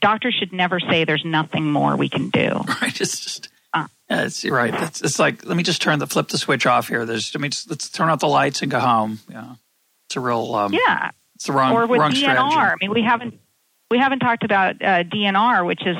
doctors 0.00 0.34
should 0.34 0.52
never 0.52 0.80
say 0.80 1.04
there's 1.04 1.24
nothing 1.24 1.70
more 1.70 1.96
we 1.96 2.08
can 2.08 2.30
do. 2.30 2.62
Right 2.82 3.00
it's 3.00 3.20
just 3.20 3.48
uh, 3.72 3.86
yeah, 4.10 4.24
it's 4.24 4.44
right. 4.44 4.72
It's, 4.74 5.02
it's 5.02 5.18
like 5.18 5.44
let 5.44 5.56
me 5.56 5.62
just 5.62 5.82
turn 5.82 5.98
the 5.98 6.06
flip 6.06 6.28
the 6.28 6.38
switch 6.38 6.66
off 6.66 6.88
here. 6.88 7.04
There's 7.04 7.34
I 7.34 7.38
mean 7.38 7.50
just, 7.50 7.70
let's 7.70 7.88
turn 7.88 8.08
out 8.08 8.20
the 8.20 8.28
lights 8.28 8.62
and 8.62 8.70
go 8.70 8.80
home. 8.80 9.20
Yeah. 9.30 9.54
It's 10.08 10.16
a 10.16 10.20
real 10.20 10.54
um, 10.54 10.72
yeah. 10.72 11.10
it's 11.34 11.46
the 11.46 11.52
wrong 11.52 11.74
or 11.74 11.86
with 11.86 12.00
wrong 12.00 12.12
DNR 12.12 12.16
strategy. 12.18 12.56
I 12.56 12.74
mean 12.80 12.90
we 12.90 13.02
haven't 13.02 13.40
we 13.90 13.98
haven't 13.98 14.20
talked 14.20 14.44
about 14.44 14.76
uh, 14.82 15.04
DNR 15.04 15.66
which 15.66 15.84
is 15.86 15.96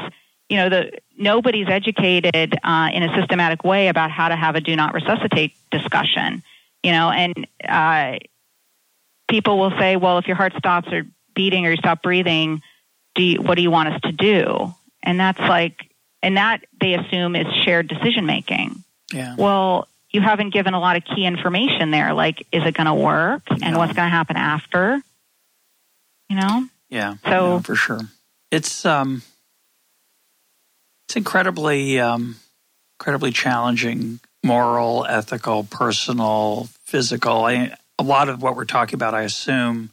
you 0.48 0.56
know 0.58 0.68
the 0.68 0.92
nobody's 1.18 1.68
educated 1.68 2.54
uh, 2.62 2.90
in 2.92 3.02
a 3.02 3.14
systematic 3.18 3.64
way 3.64 3.88
about 3.88 4.10
how 4.10 4.28
to 4.28 4.36
have 4.36 4.54
a 4.54 4.60
do 4.60 4.76
not 4.76 4.94
resuscitate 4.94 5.54
discussion 5.70 6.42
you 6.82 6.92
know 6.92 7.10
and 7.10 7.46
uh, 7.68 8.18
people 9.28 9.58
will 9.58 9.72
say, 9.78 9.96
well, 9.96 10.18
if 10.18 10.26
your 10.26 10.36
heart 10.36 10.52
stops 10.58 10.88
or 10.92 11.04
beating 11.34 11.66
or 11.66 11.70
you 11.70 11.76
stop 11.76 12.02
breathing, 12.02 12.62
do 13.14 13.22
you, 13.22 13.42
what 13.42 13.56
do 13.56 13.62
you 13.62 13.70
want 13.70 13.88
us 13.90 14.00
to 14.02 14.12
do? 14.12 14.72
And 15.02 15.18
that's 15.18 15.38
like, 15.38 15.90
and 16.22 16.36
that 16.36 16.64
they 16.80 16.94
assume 16.94 17.36
is 17.36 17.46
shared 17.64 17.88
decision 17.88 18.26
making. 18.26 18.82
Yeah. 19.12 19.36
Well, 19.36 19.88
you 20.10 20.20
haven't 20.20 20.50
given 20.52 20.74
a 20.74 20.80
lot 20.80 20.96
of 20.96 21.04
key 21.04 21.24
information 21.26 21.90
there. 21.90 22.14
Like, 22.14 22.40
is 22.52 22.64
it 22.64 22.74
going 22.74 22.86
to 22.86 22.94
work, 22.94 23.42
and 23.50 23.60
Yeah. 23.62 23.76
what's 23.76 23.92
going 23.92 24.06
to 24.06 24.10
happen 24.14 24.36
after? 24.36 25.00
You 26.28 26.36
know. 26.36 26.68
Yeah. 26.88 27.14
So- 27.24 27.54
yeah, 27.54 27.60
for 27.60 27.76
sure. 27.76 28.00
It's 28.50 28.86
um 28.86 29.22
it's 31.08 31.16
incredibly 31.16 31.98
um 32.00 32.36
incredibly 32.98 33.30
challenging 33.32 34.20
moral, 34.44 35.04
ethical, 35.08 35.64
personal, 35.64 36.68
physical. 36.84 37.44
I, 37.44 37.76
a 37.98 38.02
lot 38.02 38.28
of 38.28 38.42
what 38.42 38.56
we're 38.56 38.64
talking 38.64 38.94
about 38.94 39.14
I 39.14 39.22
assume 39.22 39.90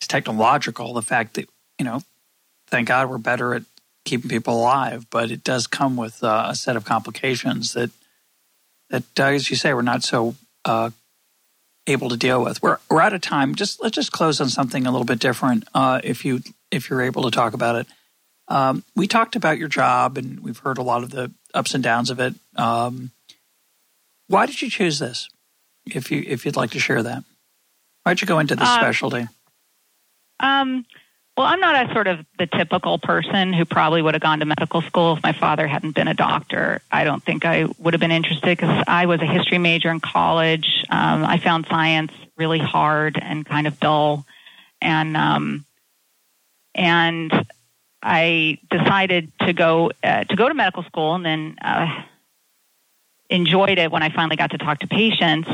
is 0.00 0.08
technological, 0.08 0.92
the 0.94 1.02
fact 1.02 1.34
that, 1.34 1.48
you 1.78 1.84
know, 1.84 2.02
thank 2.68 2.88
God 2.88 3.10
we're 3.10 3.18
better 3.18 3.54
at 3.54 3.62
keeping 4.04 4.30
people 4.30 4.54
alive, 4.54 5.06
but 5.10 5.30
it 5.30 5.44
does 5.44 5.66
come 5.66 5.96
with 5.96 6.22
uh, 6.22 6.46
a 6.48 6.54
set 6.54 6.76
of 6.76 6.84
complications 6.84 7.72
that 7.74 7.90
that 8.88 9.04
uh, 9.18 9.24
as 9.24 9.50
you 9.50 9.56
say 9.56 9.72
we're 9.72 9.82
not 9.82 10.02
so 10.02 10.34
uh 10.64 10.90
able 11.86 12.08
to 12.08 12.16
deal 12.16 12.42
with. 12.42 12.62
We're 12.62 12.78
we're 12.88 13.00
out 13.00 13.12
of 13.12 13.20
time. 13.20 13.54
Just 13.54 13.82
let's 13.82 13.94
just 13.94 14.12
close 14.12 14.40
on 14.40 14.48
something 14.48 14.86
a 14.86 14.90
little 14.90 15.04
bit 15.04 15.18
different. 15.18 15.64
Uh, 15.74 16.00
if 16.02 16.24
you 16.24 16.40
if 16.70 16.88
you're 16.88 17.02
able 17.02 17.22
to 17.22 17.30
talk 17.30 17.52
about 17.54 17.76
it, 17.76 17.86
um, 18.48 18.84
we 18.94 19.06
talked 19.06 19.36
about 19.36 19.58
your 19.58 19.68
job 19.68 20.16
and 20.16 20.40
we've 20.40 20.58
heard 20.58 20.78
a 20.78 20.82
lot 20.82 21.02
of 21.02 21.10
the 21.10 21.32
ups 21.54 21.74
and 21.74 21.82
downs 21.82 22.10
of 22.10 22.20
it. 22.20 22.34
Um, 22.56 23.10
why 24.28 24.46
did 24.46 24.62
you 24.62 24.70
choose 24.70 24.98
this? 24.98 25.28
If 25.96 26.10
you 26.10 26.24
if 26.26 26.44
you'd 26.44 26.56
like 26.56 26.70
to 26.70 26.78
share 26.78 27.02
that, 27.02 27.24
why'd 28.04 28.20
you 28.20 28.26
go 28.26 28.38
into 28.38 28.56
this 28.56 28.68
Um, 28.68 28.78
specialty? 28.80 29.28
Um, 30.40 30.84
well, 31.36 31.46
I'm 31.46 31.60
not 31.60 31.88
a 31.88 31.92
sort 31.94 32.06
of 32.06 32.24
the 32.38 32.46
typical 32.46 32.98
person 32.98 33.52
who 33.52 33.64
probably 33.64 34.02
would 34.02 34.14
have 34.14 34.22
gone 34.22 34.40
to 34.40 34.44
medical 34.44 34.82
school 34.82 35.16
if 35.16 35.22
my 35.22 35.32
father 35.32 35.66
hadn't 35.66 35.92
been 35.94 36.08
a 36.08 36.14
doctor. 36.14 36.82
I 36.90 37.04
don't 37.04 37.22
think 37.22 37.44
I 37.44 37.66
would 37.78 37.94
have 37.94 38.00
been 38.00 38.10
interested 38.10 38.58
because 38.58 38.84
I 38.86 39.06
was 39.06 39.20
a 39.20 39.26
history 39.26 39.58
major 39.58 39.90
in 39.90 40.00
college. 40.00 40.84
Um, 40.90 41.24
I 41.24 41.38
found 41.38 41.66
science 41.66 42.12
really 42.36 42.58
hard 42.58 43.18
and 43.20 43.46
kind 43.46 43.66
of 43.66 43.78
dull, 43.80 44.26
and 44.82 45.16
um, 45.16 45.64
and 46.74 47.46
I 48.02 48.58
decided 48.70 49.32
to 49.40 49.52
go 49.52 49.92
uh, 50.02 50.24
to 50.24 50.36
go 50.36 50.48
to 50.48 50.54
medical 50.54 50.82
school, 50.82 51.14
and 51.14 51.24
then 51.24 51.56
uh, 51.62 52.02
enjoyed 53.30 53.78
it 53.78 53.90
when 53.90 54.02
I 54.02 54.10
finally 54.10 54.36
got 54.36 54.50
to 54.50 54.58
talk 54.58 54.80
to 54.80 54.86
patients. 54.88 55.48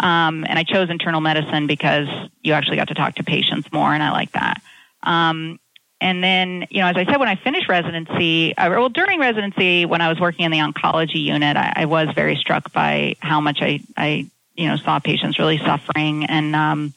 Um, 0.00 0.44
and 0.44 0.58
I 0.58 0.64
chose 0.64 0.90
internal 0.90 1.20
medicine 1.20 1.66
because 1.66 2.08
you 2.42 2.52
actually 2.52 2.76
got 2.76 2.88
to 2.88 2.94
talk 2.94 3.16
to 3.16 3.24
patients 3.24 3.70
more, 3.72 3.92
and 3.92 4.02
I 4.02 4.10
like 4.10 4.32
that. 4.32 4.62
Um, 5.02 5.58
and 6.00 6.22
then, 6.22 6.66
you 6.70 6.80
know, 6.80 6.86
as 6.86 6.96
I 6.96 7.04
said, 7.04 7.16
when 7.16 7.28
I 7.28 7.34
finished 7.34 7.68
residency, 7.68 8.56
uh, 8.56 8.70
well, 8.70 8.88
during 8.88 9.18
residency, 9.18 9.84
when 9.84 10.00
I 10.00 10.08
was 10.08 10.20
working 10.20 10.44
in 10.44 10.52
the 10.52 10.58
oncology 10.58 11.22
unit, 11.22 11.56
I, 11.56 11.72
I 11.74 11.84
was 11.86 12.08
very 12.14 12.36
struck 12.36 12.72
by 12.72 13.16
how 13.18 13.40
much 13.40 13.58
I, 13.60 13.80
I, 13.96 14.30
you 14.54 14.68
know, 14.68 14.76
saw 14.76 15.00
patients 15.00 15.38
really 15.40 15.58
suffering, 15.58 16.26
and 16.26 16.54
um, 16.54 16.94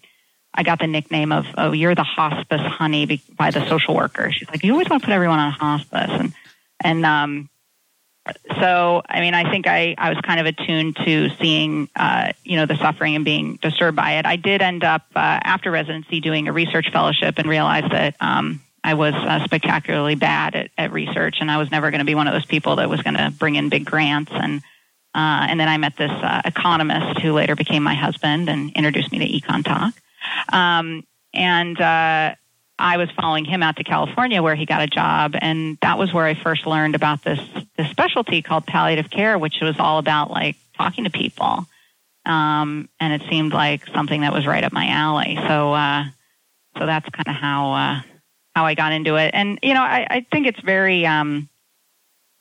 I 0.53 0.63
got 0.63 0.79
the 0.79 0.87
nickname 0.87 1.31
of, 1.31 1.45
"Oh, 1.57 1.71
you're 1.71 1.95
the 1.95 2.03
hospice 2.03 2.61
honey" 2.61 3.21
by 3.35 3.51
the 3.51 3.67
social 3.67 3.95
worker. 3.95 4.31
She's 4.31 4.49
like, 4.49 4.63
"You 4.63 4.73
always 4.73 4.89
want 4.89 5.01
to 5.01 5.07
put 5.07 5.13
everyone 5.13 5.39
on 5.39 5.51
hospice," 5.51 6.09
and 6.11 6.33
and 6.83 7.05
um, 7.05 7.49
so 8.59 9.01
I 9.09 9.19
mean, 9.19 9.34
I 9.34 9.49
think 9.49 9.67
I, 9.67 9.95
I 9.97 10.09
was 10.09 10.19
kind 10.22 10.39
of 10.39 10.45
attuned 10.45 10.95
to 10.97 11.30
seeing, 11.41 11.89
uh, 11.95 12.34
you 12.43 12.55
know, 12.55 12.65
the 12.65 12.78
suffering 12.78 13.15
and 13.15 13.26
being 13.26 13.55
disturbed 13.57 13.95
by 13.95 14.13
it. 14.13 14.26
I 14.26 14.36
did 14.36 14.61
end 14.61 14.84
up 14.84 15.03
uh, 15.15 15.39
after 15.43 15.72
residency 15.72 16.19
doing 16.19 16.47
a 16.47 16.53
research 16.53 16.91
fellowship 16.91 17.39
and 17.39 17.49
realized 17.49 17.91
that 17.91 18.15
um, 18.19 18.61
I 18.84 18.93
was 18.93 19.15
uh, 19.15 19.43
spectacularly 19.43 20.15
bad 20.15 20.55
at, 20.55 20.72
at 20.78 20.91
research, 20.91 21.38
and 21.41 21.49
I 21.49 21.57
was 21.57 21.72
never 21.72 21.89
going 21.89 21.99
to 21.99 22.05
be 22.05 22.15
one 22.15 22.28
of 22.28 22.34
those 22.34 22.45
people 22.45 22.76
that 22.78 22.89
was 22.89 23.01
going 23.01 23.15
to 23.15 23.34
bring 23.38 23.55
in 23.55 23.69
big 23.69 23.86
grants. 23.86 24.32
And 24.34 24.61
uh, 25.13 25.47
and 25.49 25.59
then 25.59 25.67
I 25.67 25.78
met 25.78 25.97
this 25.97 26.11
uh, 26.11 26.41
economist 26.45 27.19
who 27.22 27.34
later 27.34 27.55
became 27.55 27.84
my 27.84 27.95
husband 27.95 28.49
and 28.49 28.72
introduced 28.74 29.11
me 29.11 29.19
to 29.19 29.28
Econ 29.28 29.65
Talk. 29.65 29.93
Um, 30.53 31.03
and 31.34 31.80
uh, 31.82 32.36
I 32.80 32.97
was 32.97 33.09
following 33.11 33.45
him 33.45 33.61
out 33.61 33.76
to 33.78 33.84
California 33.84 34.41
where 34.41 34.55
he 34.55 34.65
got 34.65 34.82
a 34.82 34.88
job, 34.88 35.36
and 35.38 35.78
that 35.82 35.97
was 35.97 36.13
where 36.13 36.26
I 36.26 36.34
first 36.34 36.65
learned 36.65 36.95
about 36.95 37.24
this 37.24 37.39
this 37.82 37.91
specialty 37.91 38.41
called 38.41 38.65
palliative 38.65 39.09
care, 39.09 39.38
which 39.38 39.55
was 39.61 39.75
all 39.79 39.97
about 39.97 40.32
like 40.32 40.55
talking 40.77 41.03
to 41.05 41.09
people. 41.09 41.65
Um, 42.25 42.89
and 42.99 43.13
it 43.13 43.27
seemed 43.29 43.53
like 43.53 43.86
something 43.88 44.21
that 44.21 44.34
was 44.34 44.45
right 44.45 44.63
up 44.63 44.71
my 44.71 44.88
alley. 44.88 45.38
So 45.47 45.73
uh, 45.73 46.05
so 46.77 46.86
that's 46.86 47.09
kind 47.09 47.27
of 47.27 47.36
how 47.36 47.73
uh, 47.73 48.01
how 48.55 48.65
I 48.65 48.75
got 48.75 48.91
into 48.91 49.15
it. 49.15 49.32
And 49.34 49.59
you 49.63 49.73
know, 49.73 49.82
I, 49.82 50.05
I 50.09 50.27
think 50.32 50.45
it's 50.47 50.59
very 50.61 51.05
um, 51.05 51.49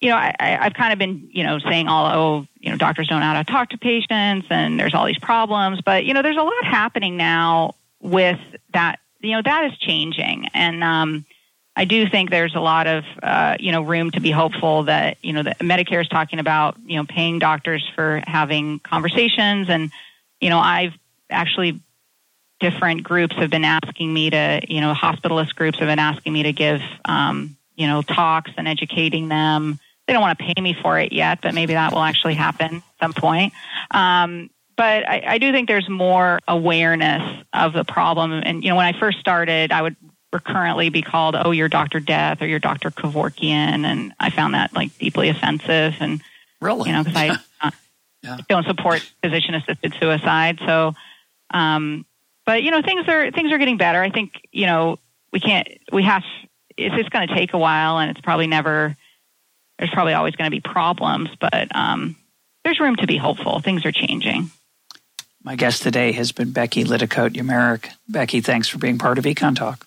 you 0.00 0.08
know, 0.08 0.16
I, 0.16 0.34
I've 0.40 0.74
kind 0.74 0.92
of 0.92 0.98
been, 0.98 1.28
you 1.30 1.44
know, 1.44 1.58
saying 1.58 1.86
all, 1.86 2.06
oh, 2.06 2.46
you 2.58 2.70
know, 2.70 2.76
doctors 2.76 3.08
don't 3.08 3.20
know 3.20 3.26
how 3.26 3.42
to 3.42 3.50
talk 3.50 3.70
to 3.70 3.78
patients 3.78 4.46
and 4.50 4.80
there's 4.80 4.94
all 4.94 5.04
these 5.04 5.18
problems. 5.18 5.82
But, 5.82 6.06
you 6.06 6.14
know, 6.14 6.22
there's 6.22 6.38
a 6.38 6.42
lot 6.42 6.64
happening 6.64 7.18
now 7.18 7.74
with 8.00 8.40
that, 8.72 8.98
you 9.20 9.32
know, 9.32 9.42
that 9.44 9.70
is 9.70 9.78
changing. 9.78 10.46
And 10.54 10.82
um, 10.82 11.26
I 11.76 11.84
do 11.84 12.08
think 12.08 12.30
there's 12.30 12.54
a 12.54 12.60
lot 12.60 12.86
of, 12.86 13.04
uh, 13.22 13.56
you 13.60 13.72
know, 13.72 13.82
room 13.82 14.10
to 14.12 14.20
be 14.20 14.30
hopeful 14.30 14.84
that, 14.84 15.16
you 15.22 15.32
know, 15.32 15.42
that 15.42 15.60
Medicare 15.60 16.00
is 16.02 16.08
talking 16.08 16.38
about, 16.38 16.76
you 16.84 16.96
know, 16.96 17.04
paying 17.04 17.38
doctors 17.38 17.88
for 17.94 18.22
having 18.26 18.80
conversations. 18.80 19.68
And, 19.68 19.90
you 20.40 20.50
know, 20.50 20.58
I've 20.58 20.92
actually, 21.30 21.80
different 22.58 23.02
groups 23.02 23.36
have 23.36 23.50
been 23.50 23.64
asking 23.64 24.12
me 24.12 24.30
to, 24.30 24.60
you 24.68 24.80
know, 24.80 24.92
hospitalist 24.94 25.54
groups 25.54 25.78
have 25.78 25.88
been 25.88 25.98
asking 25.98 26.32
me 26.32 26.42
to 26.42 26.52
give, 26.52 26.82
um, 27.04 27.56
you 27.76 27.86
know, 27.86 28.02
talks 28.02 28.50
and 28.56 28.68
educating 28.68 29.28
them 29.28 29.78
they 30.10 30.14
don't 30.14 30.22
want 30.22 30.36
to 30.40 30.44
pay 30.44 30.60
me 30.60 30.74
for 30.74 30.98
it 30.98 31.12
yet, 31.12 31.38
but 31.40 31.54
maybe 31.54 31.74
that 31.74 31.92
will 31.92 32.02
actually 32.02 32.34
happen 32.34 32.76
at 32.78 32.82
some 33.00 33.12
point. 33.12 33.52
Um, 33.92 34.50
but 34.76 35.08
I, 35.08 35.22
I 35.24 35.38
do 35.38 35.52
think 35.52 35.68
there's 35.68 35.88
more 35.88 36.40
awareness 36.48 37.44
of 37.52 37.74
the 37.74 37.84
problem. 37.84 38.32
And 38.32 38.64
you 38.64 38.70
know, 38.70 38.76
when 38.76 38.92
I 38.92 38.98
first 38.98 39.20
started, 39.20 39.70
I 39.70 39.82
would 39.82 39.94
recurrently 40.32 40.88
be 40.90 41.02
called, 41.02 41.34
"Oh, 41.36 41.50
you're 41.50 41.68
Doctor 41.68 42.00
Death" 42.00 42.40
or 42.42 42.46
"You're 42.46 42.58
Doctor 42.58 42.90
Kevorkian," 42.90 43.84
and 43.84 44.12
I 44.20 44.30
found 44.30 44.54
that 44.54 44.72
like 44.74 44.96
deeply 44.98 45.28
offensive. 45.28 45.94
And 46.00 46.20
Really? 46.60 46.90
you 46.90 46.96
know, 46.96 47.04
because 47.04 47.16
I 47.16 47.38
uh, 47.60 47.70
Yeah. 48.22 48.36
don't 48.48 48.66
support 48.66 49.00
physician-assisted 49.22 49.94
suicide. 49.98 50.58
So, 50.66 50.94
um, 51.52 52.04
but 52.46 52.62
you 52.62 52.70
know, 52.70 52.82
things 52.82 53.08
are 53.08 53.30
things 53.30 53.50
are 53.52 53.58
getting 53.58 53.76
better. 53.76 54.02
I 54.02 54.10
think 54.10 54.46
you 54.52 54.66
know 54.66 54.98
we 55.32 55.40
can't 55.40 55.66
we 55.92 56.02
have 56.04 56.22
it's 56.76 56.94
just 56.94 57.10
going 57.10 57.26
to 57.28 57.34
take 57.34 57.52
a 57.54 57.58
while, 57.58 57.98
and 57.98 58.10
it's 58.10 58.20
probably 58.20 58.46
never 58.46 58.96
there's 59.78 59.90
probably 59.90 60.12
always 60.12 60.36
going 60.36 60.50
to 60.50 60.54
be 60.54 60.60
problems, 60.60 61.30
but 61.40 61.74
um, 61.74 62.14
there's 62.64 62.78
room 62.80 62.96
to 62.96 63.06
be 63.06 63.16
hopeful. 63.16 63.60
Things 63.60 63.86
are 63.86 63.92
changing. 63.92 64.50
My 65.42 65.56
guest 65.56 65.82
today 65.82 66.12
has 66.12 66.32
been 66.32 66.52
Becky 66.52 66.84
Lidicote 66.84 67.30
Yamarik. 67.34 67.88
Becky, 68.06 68.42
thanks 68.42 68.68
for 68.68 68.76
being 68.76 68.98
part 68.98 69.16
of 69.16 69.24
Econ 69.24 69.56
Talk. 69.56 69.86